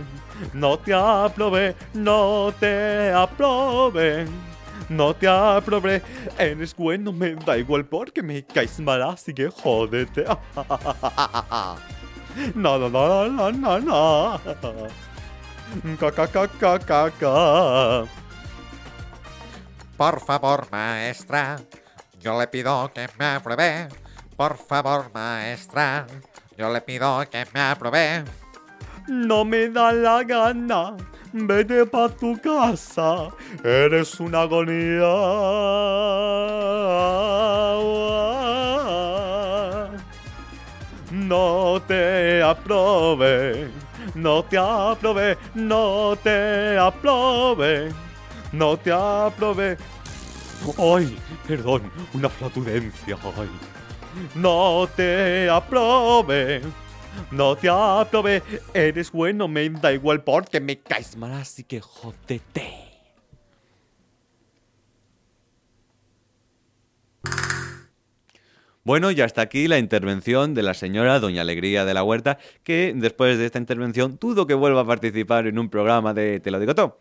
No 0.52 0.78
te 0.78 0.92
aprobé, 0.92 1.74
no 1.94 2.52
te 2.60 3.10
aprobé. 3.12 4.26
No 4.88 5.14
te 5.14 5.26
aprobé, 5.26 6.02
eres 6.38 6.74
bueno, 6.74 7.12
me 7.12 7.34
da 7.34 7.58
igual 7.58 7.84
porque 7.84 8.22
me 8.22 8.44
caes 8.44 8.78
mal, 8.78 9.02
así 9.02 9.34
que 9.34 9.48
jódete. 9.48 10.24
No, 12.54 12.78
no, 12.78 12.90
no, 12.90 13.28
no, 13.30 13.50
no, 13.50 13.80
no. 13.80 14.40
Ca. 16.86 18.04
Por 19.96 20.20
favor, 20.20 20.68
maestra, 20.70 21.56
yo 22.20 22.38
le 22.38 22.46
pido 22.48 22.92
que 22.92 23.08
me 23.18 23.24
apruebe. 23.24 23.88
Por 24.36 24.58
favor, 24.58 25.10
maestra, 25.14 26.06
yo 26.58 26.70
le 26.70 26.82
pido 26.82 27.24
que 27.30 27.46
me 27.54 27.60
apruebe. 27.60 28.24
No 29.08 29.44
me 29.44 29.70
da 29.70 29.92
la 29.92 30.22
gana. 30.22 30.94
Vete 31.32 31.84
pa' 31.86 32.08
tu 32.08 32.38
casa. 32.40 33.28
Eres 33.64 34.18
una 34.20 34.42
agonía. 34.42 35.14
No 41.10 41.82
te 41.86 42.42
aprobé. 42.42 43.68
No 44.14 44.44
te 44.44 44.58
aprobé. 44.58 45.36
No 45.54 46.16
te 46.22 46.78
aprobé. 46.78 47.92
No 48.52 48.76
te 48.76 48.92
aprobé. 48.92 49.76
Ay, 50.78 51.18
perdón, 51.46 51.90
una 52.14 52.28
flatulencia. 52.28 53.16
Ay. 53.36 53.48
No 54.34 54.88
te 54.96 55.50
aprobé. 55.50 56.62
No 57.30 57.56
te 57.56 57.68
aprobé. 57.68 58.42
Eres 58.74 59.12
bueno, 59.12 59.48
me 59.48 59.68
da 59.68 59.92
igual 59.92 60.22
porque 60.22 60.60
me 60.60 60.78
caes 60.78 61.16
mal, 61.16 61.32
así 61.32 61.64
que 61.64 61.80
jódete. 61.80 62.86
Bueno, 68.86 69.10
y 69.10 69.20
hasta 69.20 69.42
aquí 69.42 69.66
la 69.66 69.78
intervención 69.78 70.54
de 70.54 70.62
la 70.62 70.72
señora 70.72 71.18
Doña 71.18 71.42
Alegría 71.42 71.84
de 71.84 71.92
la 71.92 72.04
Huerta, 72.04 72.38
que 72.62 72.92
después 72.94 73.36
de 73.36 73.46
esta 73.46 73.58
intervención 73.58 74.16
dudo 74.20 74.46
que 74.46 74.54
vuelva 74.54 74.82
a 74.82 74.86
participar 74.86 75.48
en 75.48 75.58
un 75.58 75.70
programa 75.70 76.14
de 76.14 76.38
Te 76.38 76.52
lo 76.52 76.60
digo 76.60 76.72
todo. 76.76 77.00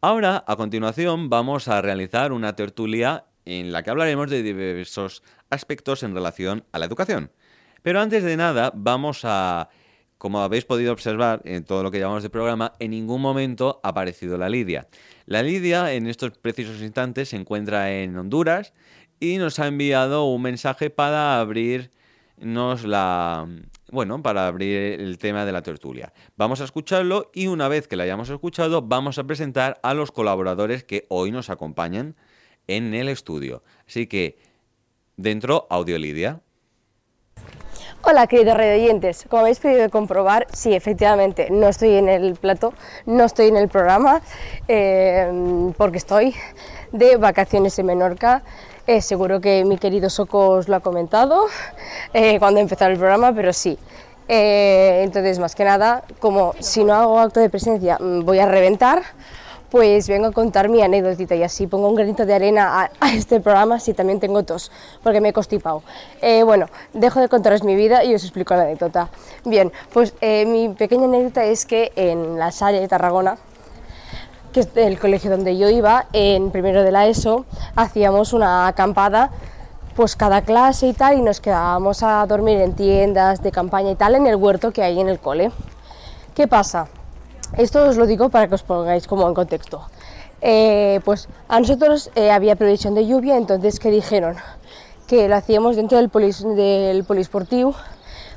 Ahora, 0.00 0.42
a 0.46 0.56
continuación, 0.56 1.28
vamos 1.28 1.68
a 1.68 1.82
realizar 1.82 2.32
una 2.32 2.56
tertulia 2.56 3.26
en 3.44 3.70
la 3.70 3.82
que 3.82 3.90
hablaremos 3.90 4.30
de 4.30 4.42
diversos 4.42 5.22
aspectos 5.50 6.02
en 6.02 6.14
relación 6.14 6.64
a 6.72 6.78
la 6.78 6.86
educación. 6.86 7.30
Pero 7.86 8.00
antes 8.00 8.24
de 8.24 8.36
nada, 8.36 8.72
vamos 8.74 9.20
a 9.22 9.68
como 10.18 10.40
habéis 10.40 10.64
podido 10.64 10.92
observar 10.92 11.40
en 11.44 11.62
todo 11.62 11.84
lo 11.84 11.92
que 11.92 12.00
llamamos 12.00 12.24
de 12.24 12.30
programa, 12.30 12.72
en 12.80 12.90
ningún 12.90 13.22
momento 13.22 13.78
ha 13.84 13.90
aparecido 13.90 14.36
la 14.36 14.48
Lidia. 14.48 14.88
La 15.26 15.44
Lidia 15.44 15.92
en 15.92 16.08
estos 16.08 16.32
precisos 16.32 16.82
instantes 16.82 17.28
se 17.28 17.36
encuentra 17.36 17.92
en 17.92 18.16
Honduras 18.16 18.72
y 19.20 19.38
nos 19.38 19.60
ha 19.60 19.68
enviado 19.68 20.24
un 20.24 20.42
mensaje 20.42 20.90
para 20.90 21.38
abrirnos 21.38 22.82
la... 22.84 23.46
Bueno, 23.92 24.20
para 24.20 24.48
abrir 24.48 24.98
el 25.00 25.16
tema 25.18 25.44
de 25.44 25.52
la 25.52 25.62
tertulia. 25.62 26.12
Vamos 26.36 26.60
a 26.60 26.64
escucharlo 26.64 27.30
y 27.32 27.46
una 27.46 27.68
vez 27.68 27.86
que 27.86 27.94
la 27.94 28.02
hayamos 28.02 28.30
escuchado 28.30 28.82
vamos 28.82 29.18
a 29.18 29.28
presentar 29.28 29.78
a 29.84 29.94
los 29.94 30.10
colaboradores 30.10 30.82
que 30.82 31.06
hoy 31.08 31.30
nos 31.30 31.50
acompañan 31.50 32.16
en 32.66 32.94
el 32.94 33.08
estudio. 33.08 33.62
Así 33.86 34.08
que, 34.08 34.40
dentro, 35.16 35.68
audio 35.70 35.98
Lidia. 35.98 36.42
Hola 38.08 38.28
queridos 38.28 38.54
oyentes, 38.56 39.26
como 39.28 39.40
habéis 39.40 39.58
podido 39.58 39.90
comprobar, 39.90 40.46
sí, 40.52 40.72
efectivamente, 40.72 41.48
no 41.50 41.66
estoy 41.66 41.96
en 41.96 42.08
el 42.08 42.36
plato, 42.36 42.72
no 43.04 43.24
estoy 43.24 43.48
en 43.48 43.56
el 43.56 43.68
programa, 43.68 44.22
eh, 44.68 45.72
porque 45.76 45.98
estoy 45.98 46.32
de 46.92 47.16
vacaciones 47.16 47.76
en 47.80 47.86
Menorca. 47.86 48.44
Eh, 48.86 49.02
seguro 49.02 49.40
que 49.40 49.64
mi 49.64 49.76
querido 49.76 50.08
Soco 50.08 50.50
os 50.50 50.68
lo 50.68 50.76
ha 50.76 50.80
comentado 50.80 51.46
eh, 52.14 52.38
cuando 52.38 52.60
empezó 52.60 52.86
el 52.86 52.96
programa, 52.96 53.32
pero 53.34 53.52
sí. 53.52 53.76
entonces, 54.28 55.40
más 55.40 55.56
que 55.56 55.64
nada, 55.64 56.04
como 56.20 56.54
si 56.60 56.84
no 56.84 56.94
hago 56.94 57.18
acto 57.18 57.40
de 57.40 57.50
presencia 57.50 57.98
mm, 57.98 58.24
voy 58.24 58.38
a 58.38 58.46
reventar, 58.46 59.02
pues 59.70 60.08
vengo 60.08 60.26
a 60.26 60.32
contar 60.32 60.68
mi 60.68 60.82
anécdotita 60.82 61.34
y 61.34 61.42
así 61.42 61.66
pongo 61.66 61.88
un 61.88 61.94
granito 61.94 62.26
de 62.26 62.34
arena 62.34 62.90
a, 63.00 63.12
este 63.12 63.40
programa 63.40 63.80
si 63.80 63.94
también 63.94 64.20
tengo 64.20 64.42
tos, 64.42 64.70
porque 65.02 65.20
me 65.20 65.30
he 65.30 65.32
constipado. 65.32 65.82
Eh, 66.20 66.42
bueno, 66.42 66.66
dejo 66.92 67.20
de 67.20 67.28
contaros 67.28 67.62
mi 67.62 67.74
vida 67.74 68.04
y 68.04 68.14
os 68.14 68.22
explico 68.22 68.54
la 68.54 68.62
anécdota. 68.62 69.08
Bien, 69.44 69.72
pues 69.92 70.14
eh, 70.20 70.46
mi 70.46 70.68
pequeña 70.68 71.04
anécdota 71.04 71.44
es 71.44 71.66
que 71.66 71.92
en 71.96 72.38
la 72.38 72.52
Salle 72.52 72.80
de 72.80 72.88
Tarragona, 72.88 73.36
que 74.52 74.60
es 74.60 74.68
el 74.76 74.98
colegio 74.98 75.30
donde 75.30 75.58
yo 75.58 75.68
iba, 75.68 76.06
en 76.12 76.50
primero 76.50 76.82
de 76.82 76.92
la 76.92 77.06
ESO, 77.06 77.44
hacíamos 77.74 78.32
una 78.32 78.68
acampada 78.68 79.30
pues 79.96 80.14
cada 80.14 80.42
clase 80.42 80.88
y 80.88 80.92
tal, 80.92 81.18
y 81.18 81.22
nos 81.22 81.40
quedábamos 81.40 82.02
a 82.02 82.26
dormir 82.26 82.60
en 82.60 82.74
tiendas 82.74 83.42
de 83.42 83.50
campaña 83.50 83.90
y 83.90 83.94
tal 83.94 84.14
en 84.14 84.26
el 84.26 84.36
huerto 84.36 84.70
que 84.70 84.82
hay 84.82 85.00
en 85.00 85.08
el 85.08 85.18
cole. 85.18 85.50
¿Qué 86.34 86.46
pasa? 86.46 86.86
Esto 87.56 87.88
os 87.88 87.96
lo 87.96 88.06
digo 88.06 88.28
para 88.28 88.48
que 88.48 88.54
os 88.54 88.62
pongáis 88.62 89.06
como 89.06 89.26
en 89.28 89.34
contexto. 89.34 89.82
Eh, 90.42 91.00
pues 91.04 91.28
a 91.48 91.58
nosotros 91.58 92.10
eh, 92.14 92.30
había 92.30 92.56
previsión 92.56 92.94
de 92.94 93.06
lluvia, 93.06 93.36
entonces 93.36 93.80
que 93.80 93.90
dijeron 93.90 94.36
que 95.06 95.28
lo 95.28 95.36
hacíamos 95.36 95.76
dentro 95.76 95.98
del, 95.98 96.10
del 96.56 97.04
polisportivo 97.04 97.74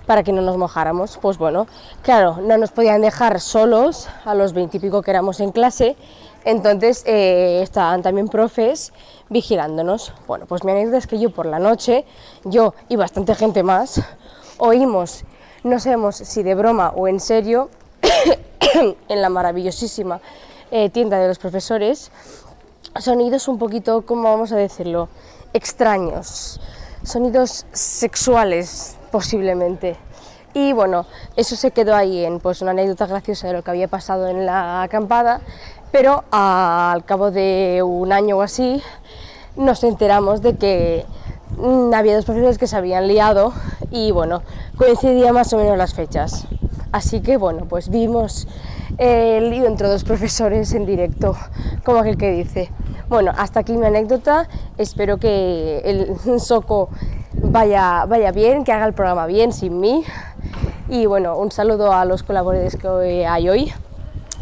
para 0.06 0.24
que 0.24 0.32
no 0.32 0.42
nos 0.42 0.58
mojáramos. 0.58 1.18
Pues 1.22 1.38
bueno, 1.38 1.68
claro, 2.02 2.38
no 2.42 2.58
nos 2.58 2.72
podían 2.72 3.02
dejar 3.02 3.42
solos 3.42 4.08
a 4.24 4.34
los 4.34 4.54
veintipico 4.54 5.02
que 5.02 5.12
éramos 5.12 5.40
en 5.40 5.52
clase, 5.52 5.98
entonces 6.46 7.04
eh, 7.06 7.60
estaban 7.62 8.02
también 8.02 8.30
profes 8.30 8.94
vigilándonos. 9.30 10.14
Bueno, 10.26 10.46
pues 10.48 10.64
mi 10.64 10.72
anécdota 10.72 10.98
es 10.98 11.08
que 11.08 11.20
yo 11.20 11.32
por 11.32 11.46
la 11.46 11.60
noche, 11.60 12.06
yo 12.46 12.74
y 12.88 12.96
bastante 12.96 13.36
gente 13.36 13.62
más, 13.62 14.02
oímos, 14.58 15.26
no 15.64 15.80
sabemos 15.80 16.16
si 16.16 16.42
de 16.44 16.56
broma 16.56 16.94
o 16.96 17.08
en 17.08 17.20
serio, 17.20 17.70
en 19.08 19.22
la 19.22 19.30
maravillosísima 19.30 20.22
eh, 20.72 20.90
tienda 20.90 21.18
de 21.20 21.28
los 21.28 21.40
profesores, 21.40 22.12
sonidos 23.00 23.48
un 23.48 23.58
poquito, 23.58 24.04
¿cómo 24.06 24.24
vamos 24.24 24.52
a 24.52 24.56
decirlo?, 24.56 25.10
extraños, 25.54 26.60
sonidos 27.04 27.66
sexuales 27.72 28.98
posiblemente. 29.12 29.98
Y 30.54 30.74
bueno, 30.74 31.06
eso 31.36 31.56
se 31.56 31.72
quedó 31.72 31.96
ahí 31.96 32.26
en 32.26 32.40
pues, 32.40 32.62
una 32.62 32.72
anécdota 32.72 33.06
graciosa 33.06 33.48
de 33.48 33.54
lo 33.54 33.64
que 33.64 33.72
había 33.72 33.88
pasado 33.88 34.28
en 34.28 34.46
la 34.46 34.84
acampada, 34.84 35.42
pero 35.92 36.24
al 36.32 37.04
cabo 37.06 37.32
de 37.32 37.82
un 37.84 38.12
año 38.12 38.38
o 38.38 38.42
así 38.42 38.82
nos 39.56 39.84
enteramos 39.84 40.42
de 40.42 40.56
que 40.56 41.06
mm, 41.58 41.94
había 41.94 42.16
dos 42.16 42.26
profesores 42.26 42.58
que 42.58 42.68
se 42.68 42.76
habían 42.76 43.08
liado 43.08 43.54
y 43.92 44.12
bueno, 44.12 44.42
coincidían 44.78 45.34
más 45.34 45.52
o 45.54 45.58
menos 45.58 45.78
las 45.78 45.94
fechas. 45.94 46.48
Así 46.92 47.22
que 47.22 47.38
bueno, 47.38 47.66
pues 47.66 47.90
vimos 47.90 48.48
el 48.98 49.52
lío 49.52 49.68
entre 49.68 49.88
dos 49.88 50.04
profesores 50.04 50.74
en 50.74 50.86
directo, 50.86 51.36
como 51.84 52.00
aquel 52.00 52.18
que 52.18 52.32
dice. 52.32 52.72
Bueno, 53.08 53.32
hasta 53.38 53.60
aquí 53.60 53.78
mi 53.78 53.86
anécdota, 53.86 54.48
espero 54.78 55.18
que 55.18 55.82
el 55.86 56.40
Soco 56.40 56.90
vaya, 57.34 58.06
vaya 58.06 58.32
bien, 58.32 58.64
que 58.64 58.72
haga 58.72 58.86
el 58.86 58.94
programa 58.94 59.28
bien 59.28 59.54
sin 59.54 59.80
mí. 59.80 60.04
Y 60.90 61.06
bueno, 61.06 61.38
un 61.38 61.52
saludo 61.52 61.94
a 61.94 62.06
los 62.06 62.24
colaboradores 62.24 62.76
que 62.76 63.26
hay 63.28 63.50
hoy, 63.50 63.72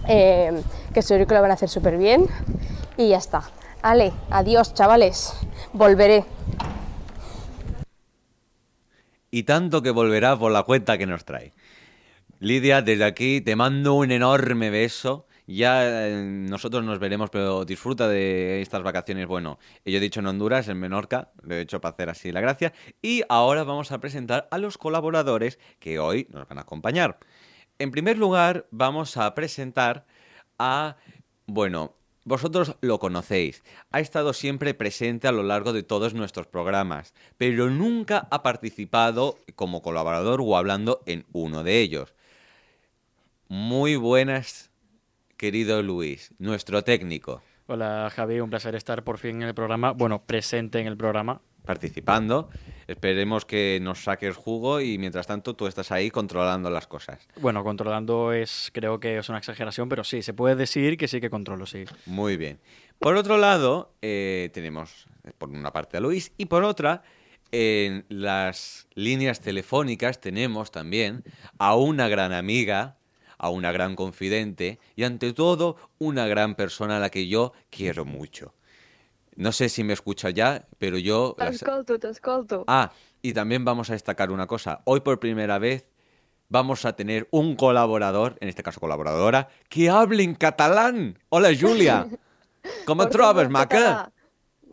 eh, 0.08 0.62
que 0.94 1.02
seguro 1.02 1.28
que 1.28 1.36
lo 1.36 1.42
van 1.42 1.52
a 1.52 1.56
hacer 1.56 1.70
súper 1.70 1.98
bien. 1.98 2.28
Y 2.96 3.10
ya 3.10 3.18
está. 3.18 3.44
Ale, 3.82 4.14
adiós 4.30 4.74
chavales, 4.74 5.34
volveré. 5.74 6.26
Y 9.30 9.44
tanto 9.44 9.82
que 9.82 9.92
volverá 9.92 10.38
por 10.38 10.52
la 10.52 10.64
cuenta 10.64 10.98
que 10.98 11.06
nos 11.06 11.26
trae. 11.26 11.52
Lidia, 12.40 12.84
desde 12.84 13.04
aquí 13.04 13.42
te 13.42 13.56
mando 13.56 13.96
un 13.96 14.12
enorme 14.12 14.70
beso. 14.70 15.26
Ya 15.48 16.08
eh, 16.08 16.24
nosotros 16.24 16.84
nos 16.84 17.00
veremos, 17.00 17.32
pero 17.32 17.66
disfruta 17.66 18.08
de 18.08 18.62
estas 18.62 18.84
vacaciones. 18.84 19.26
Bueno, 19.26 19.58
yo 19.86 19.98
he 19.98 20.00
dicho 20.00 20.20
en 20.20 20.28
Honduras, 20.28 20.68
en 20.68 20.78
Menorca, 20.78 21.32
lo 21.42 21.56
he 21.56 21.62
hecho 21.62 21.82
para 21.82 21.94
hacer 21.94 22.10
así 22.10 22.32
la 22.32 22.42
gracia. 22.42 22.74
Y 23.02 23.24
ahora 23.28 23.64
vamos 23.64 23.92
a 23.92 24.00
presentar 24.00 24.48
a 24.52 24.60
los 24.60 24.78
colaboradores 24.78 25.58
que 25.80 25.98
hoy 25.98 26.28
nos 26.30 26.48
van 26.48 26.60
a 26.60 26.62
acompañar. 26.62 27.18
En 27.80 27.90
primer 27.90 28.20
lugar, 28.20 28.68
vamos 28.70 29.18
a 29.18 29.34
presentar 29.34 30.06
a, 30.60 30.98
bueno, 31.48 31.96
vosotros 32.24 32.76
lo 32.82 33.00
conocéis, 33.00 33.64
ha 33.90 34.00
estado 34.00 34.34
siempre 34.34 34.74
presente 34.74 35.28
a 35.28 35.32
lo 35.32 35.44
largo 35.44 35.74
de 35.74 35.82
todos 35.82 36.14
nuestros 36.14 36.46
programas, 36.46 37.14
pero 37.38 37.70
nunca 37.70 38.28
ha 38.30 38.44
participado 38.44 39.38
como 39.56 39.82
colaborador 39.82 40.42
o 40.42 40.58
hablando 40.58 41.02
en 41.06 41.26
uno 41.32 41.64
de 41.64 41.80
ellos. 41.80 42.14
Muy 43.50 43.96
buenas, 43.96 44.72
querido 45.38 45.82
Luis, 45.82 46.34
nuestro 46.38 46.84
técnico. 46.84 47.42
Hola 47.68 48.12
Javi, 48.14 48.42
un 48.42 48.50
placer 48.50 48.76
estar 48.76 49.06
por 49.06 49.20
fin 49.20 49.42
en 49.42 49.48
el 49.48 49.54
programa, 49.54 49.92
bueno, 49.92 50.22
presente 50.22 50.80
en 50.80 50.88
el 50.88 50.98
programa. 50.98 51.42
Participando. 51.66 52.50
Esperemos 52.88 53.46
que 53.46 53.80
nos 53.82 54.04
saques 54.04 54.36
jugo 54.36 54.82
y 54.82 54.98
mientras 54.98 55.28
tanto 55.28 55.54
tú 55.54 55.68
estás 55.68 55.94
ahí 55.94 56.12
controlando 56.12 56.70
las 56.70 56.88
cosas. 56.88 57.26
Bueno, 57.40 57.64
controlando 57.64 58.34
es, 58.34 58.70
creo 58.74 59.00
que 59.00 59.18
es 59.18 59.30
una 59.30 59.38
exageración, 59.38 59.88
pero 59.88 60.04
sí, 60.04 60.22
se 60.22 60.34
puede 60.34 60.56
decir 60.58 60.98
que 60.98 61.08
sí 61.08 61.22
que 61.22 61.30
controlo, 61.30 61.66
sí. 61.66 61.86
Muy 62.06 62.36
bien. 62.36 62.60
Por 63.00 63.16
otro 63.16 63.38
lado, 63.38 63.94
eh, 64.02 64.50
tenemos 64.54 65.08
por 65.38 65.50
una 65.50 65.72
parte 65.72 65.96
a 65.96 66.00
Luis 66.02 66.34
y 66.38 66.46
por 66.48 66.66
otra 66.66 67.04
en 67.52 68.06
las 68.10 68.90
líneas 68.94 69.40
telefónicas 69.40 70.20
tenemos 70.20 70.70
también 70.72 71.24
a 71.58 71.78
una 71.78 72.10
gran 72.10 72.34
amiga 72.34 72.98
a 73.38 73.50
una 73.50 73.72
gran 73.72 73.96
confidente 73.96 74.80
y 74.96 75.04
ante 75.04 75.34
todo 75.34 75.78
una 75.98 76.28
gran 76.28 76.56
persona 76.56 76.98
a 76.98 77.00
la 77.00 77.10
que 77.10 77.28
yo 77.28 77.54
quiero 77.70 78.06
mucho. 78.06 78.54
No 79.36 79.52
sé 79.52 79.70
si 79.70 79.84
me 79.84 79.94
escucha 79.94 80.32
ya, 80.32 80.68
pero 80.80 80.98
yo... 80.98 81.36
Te 81.38 81.48
escolto, 81.50 82.00
te 82.00 82.10
escolto. 82.10 82.64
Ah, 82.68 82.92
y 83.22 83.34
también 83.34 83.64
vamos 83.64 83.90
a 83.90 83.94
destacar 83.94 84.32
una 84.32 84.48
cosa. 84.48 84.82
Hoy 84.86 85.02
por 85.02 85.20
primera 85.20 85.60
vez 85.60 85.88
vamos 86.50 86.86
a 86.86 86.96
tener 86.96 87.28
un 87.32 87.56
colaborador, 87.56 88.38
en 88.40 88.50
este 88.50 88.64
caso 88.64 88.80
colaboradora, 88.80 89.50
que 89.70 89.90
hable 89.90 90.24
en 90.24 90.34
catalán. 90.34 91.20
Hola, 91.30 91.50
Julia. 91.60 92.08
¿Cómo 92.86 93.08
trobes, 93.10 93.50
maca? 93.50 94.12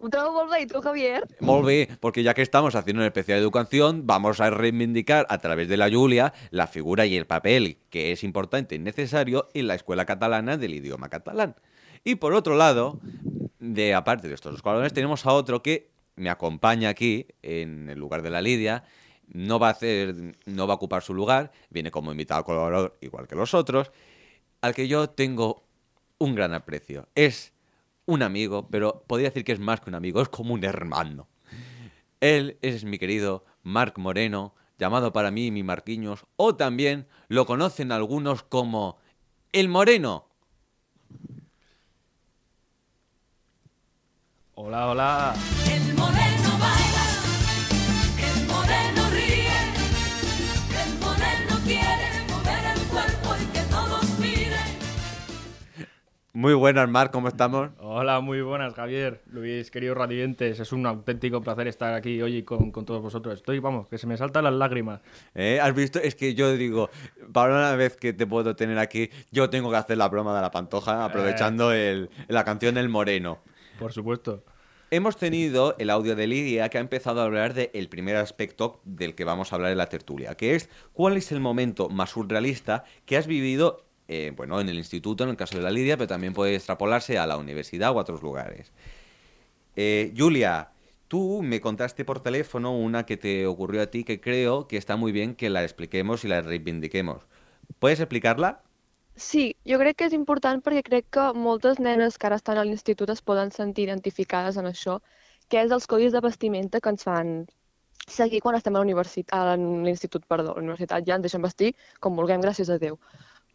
Ho 0.05 0.11
trobo 0.11 0.35
molt 0.37 0.51
bé, 0.53 0.59
i 0.61 0.83
Javier? 0.85 1.23
Molt 1.41 1.97
porque 1.99 2.23
ya 2.23 2.35
que 2.35 2.43
estamos 2.43 2.75
haciendo 2.75 3.01
una 3.01 3.07
especial 3.07 3.39
educación, 3.39 4.07
vamos 4.07 4.39
a 4.39 4.51
reivindicar 4.51 5.25
a 5.31 5.39
través 5.39 5.67
de 5.67 5.79
la 5.79 5.91
Julia 5.91 6.35
la 6.51 6.67
figura 6.67 7.07
y 7.07 7.17
el 7.17 7.27
papel 7.27 7.79
que 7.89 8.13
es 8.13 8.23
importante 8.23 8.75
y 8.75 8.79
necesario 8.79 9.49
en 9.55 9.67
la 9.67 9.77
escuela 9.77 10.05
catalana 10.05 10.59
del 10.59 10.75
idioma 10.75 11.09
catalán. 11.09 11.57
Y 12.05 12.17
por 12.17 12.35
otro 12.35 12.55
lado, 12.55 13.01
de 13.61 13.95
aparte 13.95 14.29
de 14.29 14.35
estos 14.35 14.53
dos 14.53 14.61
colaboradores, 14.61 14.93
tenemos 14.93 15.25
a 15.25 15.33
otro 15.33 15.63
que 15.63 15.89
me 16.17 16.29
acompaña 16.29 16.91
aquí, 16.91 17.27
en 17.41 17.89
el 17.89 17.99
lugar 17.99 18.21
de 18.21 18.29
la 18.29 18.43
Lidia, 18.43 18.85
no 19.29 19.59
va 19.59 19.69
a 19.69 19.71
hacer, 19.71 20.15
no 20.45 20.67
va 20.67 20.75
a 20.75 20.77
ocupar 20.77 21.03
su 21.03 21.15
lugar, 21.15 21.51
viene 21.71 21.91
como 21.91 22.13
invitado 22.13 22.45
colaborador 22.45 22.99
igual 23.01 23.27
que 23.27 23.37
los 23.37 23.55
otros, 23.55 23.91
al 24.61 24.75
que 24.75 24.87
yo 24.87 25.09
tengo 25.09 25.65
un 26.19 26.35
gran 26.35 26.53
aprecio. 26.53 27.09
Es 27.15 27.54
un 28.07 28.23
amigo, 28.23 28.69
pero 28.71 29.05
podría 29.07 29.29
decir 29.29 29.45
que 29.45 29.53
es 29.53 29.61
más 29.61 29.81
que 29.81 29.91
un 29.91 29.95
amigo, 29.95 30.21
es 30.21 30.29
como 30.29 30.55
un 30.55 30.65
hermano. 30.65 31.29
Él 32.21 32.59
es 32.63 32.85
mi 32.85 32.99
querido 32.99 33.45
Marc 33.63 33.99
Moreno, 33.99 34.55
llamado 34.79 35.13
para 35.13 35.31
mí 35.31 35.51
mi 35.51 35.63
Marquiños, 35.63 36.27
o 36.37 36.57
también 36.57 37.07
lo 37.29 37.47
conocen 37.47 37.93
algunos 37.93 38.43
como 38.43 38.99
El 39.53 39.69
Moreno. 39.69 40.27
Hola, 44.57 44.89
hola. 44.89 45.35
El 45.69 45.95
moreno 45.95 46.59
baila, 46.61 46.74
Muy 56.37 56.53
buenas, 56.55 56.89
Marc, 56.89 57.13
¿cómo 57.13 57.29
estamos? 57.29 57.71
Hola, 57.79 58.19
muy 58.21 58.43
buenas, 58.43 58.75
Javier. 58.75 59.23
Luis, 59.31 59.71
queridos 59.71 59.97
radiantes, 59.97 60.59
es 60.59 60.73
un 60.73 60.85
auténtico 60.85 61.41
placer 61.41 61.69
estar 61.69 61.95
aquí 61.95 62.21
hoy 62.21 62.43
con, 62.43 62.73
con 62.73 62.85
todos 62.85 63.01
vosotros. 63.01 63.37
Estoy, 63.37 63.61
vamos, 63.61 63.87
que 63.87 63.99
se 63.99 64.09
me 64.09 64.17
saltan 64.17 64.43
las 64.43 64.53
lágrimas. 64.55 65.01
¿Eh? 65.37 65.61
¿Has 65.63 65.73
visto? 65.77 66.01
Es 66.01 66.17
que 66.17 66.35
yo 66.35 66.53
digo, 66.57 66.91
para 67.33 67.55
una 67.55 67.77
vez 67.77 67.97
que 67.97 68.13
te 68.13 68.27
puedo 68.27 68.57
tener 68.57 68.79
aquí, 68.81 69.11
yo 69.31 69.49
tengo 69.49 69.71
que 69.71 69.77
hacer 69.77 69.97
la 69.97 70.09
broma 70.09 70.35
de 70.35 70.43
la 70.43 70.51
pantoja 70.51 71.05
aprovechando 71.05 71.71
el- 71.71 72.11
la 72.27 72.45
canción 72.45 72.79
El 72.79 72.89
Moreno. 72.89 73.39
Por 73.79 73.93
supuesto. 73.93 74.43
Hemos 74.91 75.17
tenido 75.17 75.77
el 75.79 75.89
audio 75.89 76.17
de 76.17 76.27
Lidia 76.27 76.69
que 76.69 76.79
ha 76.79 76.81
empezado 76.81 77.21
a 77.21 77.25
hablar 77.27 77.55
del 77.55 77.89
primer 77.89 78.17
aspecto 78.17 78.81
del 78.85 79.15
que 79.15 79.25
vamos 79.25 79.53
a 79.53 79.57
hablar 79.57 79.71
en 79.71 79.79
la 79.79 79.89
tertulia, 79.89 80.35
que 80.37 80.57
es 80.57 80.69
cuál 80.93 81.17
es 81.17 81.31
el 81.31 81.39
momento 81.39 81.89
más 81.91 82.11
surrealista 82.11 82.83
que 83.07 83.17
has 83.17 83.29
vivido, 83.29 83.85
eh, 84.09 84.33
bueno, 84.37 84.61
en 84.61 84.69
el 84.69 84.77
instituto, 84.77 85.25
en 85.25 85.31
el 85.31 85.37
caso 85.37 85.57
de 85.57 85.63
la 85.63 85.71
Lidia, 85.71 85.97
pero 85.97 86.09
también 86.09 86.33
puede 86.33 86.55
extrapolarse 86.55 87.19
a 87.19 87.27
la 87.27 87.37
universidad 87.37 87.93
o 87.93 87.99
a 87.99 88.03
otros 88.03 88.23
lugares. 88.23 88.73
Eh, 89.77 90.13
Julia, 90.17 90.71
tú 91.09 91.43
me 91.43 91.61
contaste 91.61 92.05
por 92.05 92.21
teléfono 92.21 92.77
una 92.77 93.07
que 93.07 93.17
te 93.17 93.47
ocurrió 93.47 93.83
a 93.83 93.87
ti 93.87 94.05
que 94.05 94.21
creo 94.21 94.69
que 94.69 94.77
está 94.77 94.97
muy 94.97 95.13
bien 95.13 95.35
que 95.35 95.51
la 95.51 95.63
expliquemos 95.63 96.25
y 96.25 96.29
la 96.29 96.43
reivindiquemos. 96.43 97.27
¿Puedes 97.79 98.01
explicarla? 98.01 98.63
Sí, 99.17 99.57
jo 99.65 99.79
crec 99.79 99.97
que 100.01 100.07
és 100.11 100.15
important 100.17 100.59
perquè 100.65 100.83
crec 100.83 101.05
que 101.15 101.25
moltes 101.39 101.79
nenes 101.79 102.17
que 102.19 102.27
ara 102.27 102.39
estan 102.41 102.59
a 102.59 102.65
l'institut 102.67 103.11
es 103.15 103.23
poden 103.23 103.53
sentir 103.55 103.85
identificades 103.87 104.57
en 104.59 104.67
això, 104.67 104.97
que 105.49 105.61
és 105.63 105.71
els 105.71 105.87
codis 105.87 106.13
de 106.13 106.23
vestimenta 106.25 106.81
que 106.83 106.91
ens 106.91 107.07
fan 107.07 107.31
seguir 108.09 108.41
quan 108.43 108.59
estem 108.59 108.75
a 108.75 108.81
la 108.81 108.89
universitat, 108.89 109.31
a 109.33 109.55
l'institut, 109.57 110.27
perdó, 110.27 110.51
a 110.53 110.59
la 110.59 110.65
universitat 110.67 111.07
ja 111.07 111.15
ens 111.15 111.29
deixen 111.29 111.47
vestir 111.47 111.71
com 112.01 112.19
vulguem, 112.19 112.43
gràcies 112.43 112.71
a 112.75 112.79
Déu. 112.83 112.99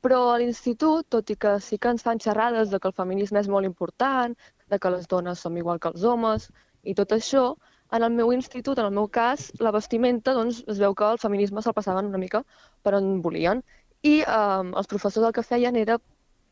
Però 0.06 0.20
a 0.32 0.38
l'institut, 0.40 1.08
tot 1.16 1.32
i 1.34 1.36
que 1.36 1.58
sí 1.64 1.78
que 1.78 1.92
ens 1.94 2.06
fan 2.06 2.22
xerrades 2.24 2.70
de 2.72 2.80
que 2.80 2.88
el 2.92 2.96
feminisme 3.00 3.42
és 3.44 3.50
molt 3.56 3.68
important, 3.68 4.36
de 4.72 4.80
que 4.80 4.92
les 4.94 5.08
dones 5.12 5.42
som 5.44 5.58
igual 5.58 5.80
que 5.80 5.92
els 5.92 6.06
homes 6.08 6.48
i 6.84 6.96
tot 6.96 7.12
això, 7.16 7.44
en 7.98 8.06
el 8.06 8.14
meu 8.14 8.32
institut, 8.32 8.80
en 8.80 8.86
el 8.86 8.96
meu 8.96 9.10
cas, 9.10 9.50
la 9.60 9.74
vestimenta, 9.76 10.36
doncs, 10.38 10.62
es 10.72 10.80
veu 10.80 10.96
que 10.96 11.10
el 11.16 11.20
feminisme 11.20 11.64
se'l 11.66 11.76
passaven 11.76 12.12
una 12.12 12.22
mica 12.22 12.44
per 12.84 12.96
on 13.00 13.20
volien. 13.26 13.64
I 14.06 14.16
eh, 14.22 14.64
els 14.82 14.88
professors 14.94 15.28
el 15.28 15.36
que 15.36 15.44
feien 15.44 15.76
era 15.84 15.98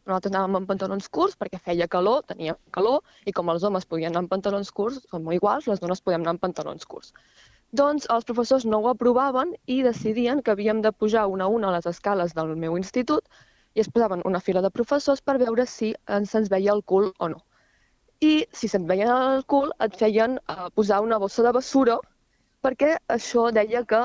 nosaltres 0.07 0.31
anàvem 0.31 0.61
amb 0.61 0.69
pantalons 0.71 1.09
curts 1.11 1.35
perquè 1.39 1.59
feia 1.63 1.87
calor, 1.91 2.23
tenia 2.31 2.55
calor, 2.75 3.01
i 3.27 3.33
com 3.35 3.51
els 3.53 3.65
homes 3.67 3.85
podien 3.85 4.13
anar 4.13 4.23
amb 4.23 4.31
pantalons 4.31 4.71
curts, 4.71 5.01
som 5.11 5.27
iguals, 5.35 5.67
les 5.67 5.83
dones 5.83 6.01
podem 6.01 6.23
anar 6.23 6.35
amb 6.35 6.43
pantalons 6.45 6.87
curts. 6.87 7.13
Doncs 7.75 8.05
els 8.13 8.23
professors 8.23 8.63
no 8.65 8.77
ho 8.79 8.87
aprovaven 8.89 9.49
i 9.67 9.81
decidien 9.83 10.41
que 10.41 10.51
havíem 10.51 10.81
de 10.81 10.91
pujar 10.91 11.25
una 11.27 11.45
a 11.45 11.47
una 11.55 11.67
a 11.67 11.71
les 11.75 11.85
escales 11.85 12.33
del 12.33 12.55
meu 12.55 12.77
institut 12.77 13.25
i 13.75 13.81
es 13.83 13.89
posaven 13.89 14.21
una 14.25 14.39
fila 14.39 14.61
de 14.61 14.69
professors 14.71 15.21
per 15.21 15.35
veure 15.41 15.65
si 15.67 15.89
ens 16.17 16.31
se'ns 16.31 16.47
veia 16.53 16.71
el 16.73 16.83
cul 16.83 17.11
o 17.19 17.27
no. 17.27 17.41
I 18.21 18.47
si 18.53 18.69
se't 18.71 18.87
veien 18.87 19.11
el 19.11 19.43
cul 19.43 19.73
et 19.83 19.97
feien 19.99 20.37
eh, 20.37 20.69
posar 20.75 21.01
una 21.03 21.19
bossa 21.19 21.43
de 21.43 21.51
bessura 21.57 21.97
perquè 22.63 22.95
això 23.17 23.51
deia 23.51 23.83
que 23.83 23.99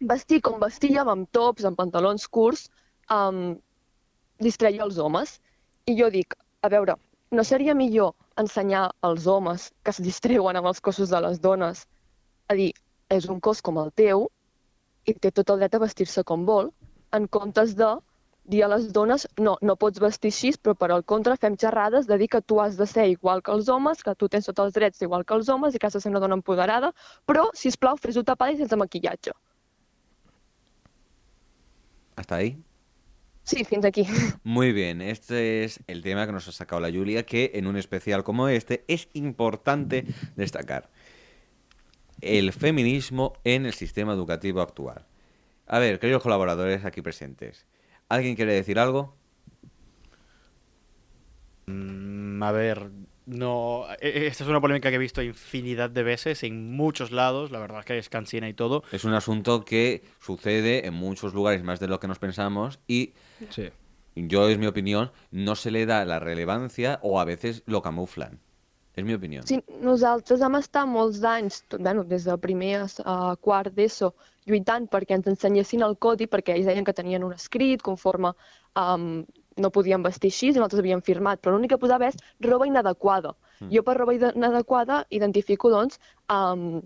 vestir 0.00 0.40
com 0.40 0.58
vestíem, 0.60 1.08
amb 1.08 1.28
tops, 1.32 1.64
amb 1.64 1.76
pantalons 1.76 2.26
curts, 2.28 2.70
um, 3.12 3.58
distreia 4.40 4.82
els 4.84 4.98
homes. 4.98 5.38
I 5.86 5.94
jo 6.00 6.08
dic, 6.10 6.34
a 6.62 6.68
veure, 6.68 6.96
no 7.30 7.44
seria 7.44 7.74
millor 7.74 8.14
ensenyar 8.40 8.90
als 9.02 9.26
homes 9.26 9.70
que 9.82 9.92
es 9.92 10.02
distreuen 10.02 10.56
amb 10.56 10.72
els 10.72 10.80
cossos 10.80 11.12
de 11.12 11.20
les 11.20 11.40
dones 11.40 11.86
a 12.48 12.54
dir, 12.54 12.72
és 13.08 13.28
un 13.30 13.40
cos 13.40 13.62
com 13.62 13.78
el 13.82 13.92
teu 13.94 14.26
i 15.06 15.14
té 15.14 15.30
tot 15.30 15.50
el 15.52 15.62
dret 15.62 15.74
a 15.76 15.82
vestir-se 15.82 16.24
com 16.26 16.44
vol, 16.46 16.72
en 17.14 17.28
comptes 17.30 17.76
de 17.78 17.94
dir 18.46 18.62
a 18.64 18.68
les 18.70 18.92
dones, 18.94 19.26
no, 19.38 19.56
no 19.62 19.74
pots 19.78 20.00
vestir 20.02 20.30
així, 20.32 20.52
però 20.62 20.74
per 20.78 20.90
al 20.94 21.02
contra 21.12 21.36
fem 21.40 21.56
xerrades 21.58 22.06
de 22.06 22.18
dir 22.18 22.28
que 22.30 22.42
tu 22.42 22.60
has 22.62 22.76
de 22.78 22.86
ser 22.86 23.08
igual 23.10 23.42
que 23.42 23.52
els 23.54 23.68
homes, 23.68 24.02
que 24.06 24.14
tu 24.14 24.28
tens 24.30 24.46
tots 24.46 24.62
els 24.66 24.74
drets 24.74 25.02
igual 25.02 25.24
que 25.26 25.34
els 25.34 25.50
homes 25.50 25.74
i 25.74 25.82
que 25.82 25.88
has 25.88 25.98
de 25.98 26.02
ser 26.02 26.12
una 26.12 26.22
dona 26.22 26.38
empoderada, 26.38 26.92
però, 27.26 27.48
si 27.54 27.68
us 27.72 27.78
plau, 27.78 27.98
fes-ho 27.98 28.22
tapada 28.26 28.54
i 28.54 28.60
sense 28.60 28.78
maquillatge. 28.78 29.34
¿Hasta 32.16 32.36
ahí? 32.36 32.56
Sí, 33.42 33.64
fins 33.64 33.84
aquí. 33.84 34.06
Muy 34.42 34.72
bien, 34.72 35.00
este 35.00 35.64
es 35.64 35.80
el 35.86 36.02
tema 36.02 36.26
que 36.26 36.32
nos 36.32 36.48
ha 36.48 36.52
sacado 36.52 36.80
la 36.80 36.90
Julia, 36.90 37.24
que 37.24 37.52
en 37.54 37.66
un 37.66 37.76
especial 37.76 38.24
como 38.24 38.48
este 38.48 38.84
es 38.88 39.08
importante 39.12 40.04
destacar. 40.34 40.90
El 42.20 42.52
feminismo 42.52 43.34
en 43.44 43.66
el 43.66 43.72
sistema 43.74 44.12
educativo 44.12 44.60
actual. 44.60 45.06
A 45.66 45.78
ver, 45.78 45.98
queridos 45.98 46.22
colaboradores 46.22 46.84
aquí 46.84 47.02
presentes, 47.02 47.66
¿alguien 48.08 48.36
quiere 48.36 48.52
decir 48.54 48.78
algo? 48.78 49.14
Mm, 51.66 52.42
a 52.42 52.52
ver, 52.52 52.90
no. 53.26 53.86
e- 54.00 54.08
e- 54.08 54.26
Esta 54.28 54.44
es 54.44 54.50
una 54.50 54.60
polémica 54.60 54.88
que 54.90 54.96
he 54.96 54.98
visto 55.00 55.22
infinidad 55.22 55.90
de 55.90 56.02
veces 56.04 56.42
en 56.44 56.72
muchos 56.72 57.10
lados. 57.10 57.50
La 57.50 57.58
verdad 57.58 57.80
es 57.80 57.84
que 57.86 57.98
es 57.98 58.08
cansina 58.08 58.48
y 58.48 58.54
todo. 58.54 58.84
Es 58.92 59.04
un 59.04 59.14
asunto 59.14 59.64
que 59.64 60.02
sucede 60.20 60.86
en 60.86 60.94
muchos 60.94 61.34
lugares 61.34 61.62
más 61.64 61.80
de 61.80 61.88
lo 61.88 61.98
que 62.00 62.08
nos 62.08 62.18
pensamos 62.18 62.78
y 62.86 63.14
Sí. 63.50 63.70
yo, 64.14 64.48
es 64.48 64.58
mi 64.58 64.66
opinión, 64.66 65.10
no 65.32 65.56
se 65.56 65.70
le 65.70 65.86
da 65.86 66.04
la 66.04 66.20
relevancia 66.20 67.00
o 67.02 67.20
a 67.20 67.24
veces 67.24 67.62
lo 67.66 67.82
camuflan. 67.82 68.38
És 68.96 69.04
mi 69.04 69.14
opinió. 69.14 69.42
Sí, 69.44 69.58
nosaltres 69.84 70.40
vam 70.40 70.56
estar 70.56 70.86
molts 70.88 71.20
anys, 71.28 71.60
tot, 71.68 71.82
bueno, 71.84 72.04
des 72.08 72.24
de 72.24 72.36
primer 72.40 72.78
a, 72.80 73.16
quart 73.44 73.74
d'ESO, 73.76 74.14
lluitant 74.48 74.86
perquè 74.88 75.18
ens 75.18 75.28
ensenyessin 75.28 75.84
el 75.84 75.98
codi, 76.00 76.28
perquè 76.32 76.54
ells 76.56 76.70
deien 76.70 76.86
que 76.86 76.94
tenien 76.96 77.26
un 77.26 77.34
escrit 77.34 77.84
conforme 77.84 78.32
um, 78.78 79.24
no 79.60 79.70
podíem 79.74 80.04
vestir 80.06 80.30
així, 80.32 80.48
i 80.48 80.56
nosaltres 80.56 80.80
havíem 80.80 81.02
firmat, 81.04 81.42
però 81.42 81.54
l'únic 81.54 81.74
que 81.74 81.80
posava 81.82 82.08
és 82.08 82.16
roba 82.46 82.68
inadequada. 82.68 83.34
Mm. 83.60 83.70
Jo 83.74 83.84
per 83.84 83.96
roba 84.00 84.16
inadequada 84.16 85.02
identifico, 85.18 85.72
doncs, 85.72 86.00
um, 86.32 86.80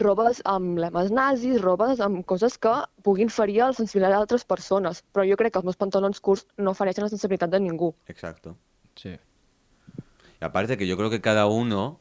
robes 0.00 0.42
amb 0.44 0.78
lemes 0.78 1.08
nazis, 1.10 1.56
robes 1.64 2.04
amb 2.04 2.20
coses 2.26 2.58
que 2.60 2.74
puguin 3.06 3.32
ferir 3.32 3.62
la 3.62 3.72
sensibilitat 3.80 4.18
d'altres 4.18 4.44
persones, 4.44 5.00
però 5.12 5.24
jo 5.28 5.40
crec 5.40 5.56
que 5.56 5.62
els 5.64 5.72
meus 5.72 5.80
pantalons 5.80 6.20
curts 6.20 6.46
no 6.58 6.76
fereixen 6.76 7.08
la 7.08 7.12
sensibilitat 7.12 7.56
de 7.56 7.64
ningú. 7.64 7.94
Exacto. 8.12 8.56
Sí. 8.94 9.16
Aparte 10.40 10.76
que 10.78 10.86
yo 10.86 10.96
creo 10.96 11.10
que 11.10 11.20
cada 11.20 11.46
uno, 11.46 11.98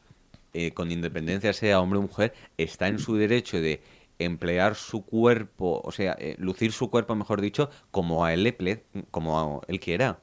eh, 0.53 0.71
con 0.73 0.91
independencia 0.91 1.53
sea 1.53 1.79
hombre 1.81 1.99
o 1.99 2.03
mujer, 2.03 2.33
está 2.57 2.87
en 2.87 2.99
su 2.99 3.15
derecho 3.15 3.61
de 3.61 3.81
emplear 4.19 4.75
su 4.75 5.05
cuerpo, 5.05 5.81
o 5.83 5.91
sea, 5.91 6.15
eh, 6.19 6.35
lucir 6.39 6.71
su 6.73 6.89
cuerpo, 6.89 7.15
mejor 7.15 7.41
dicho, 7.41 7.69
como 7.91 8.25
a 8.25 8.33
él 8.33 8.43
le 8.43 8.57
ple- 8.57 8.83
como 9.11 9.39
a 9.39 9.61
él 9.67 9.79
quiera. 9.79 10.19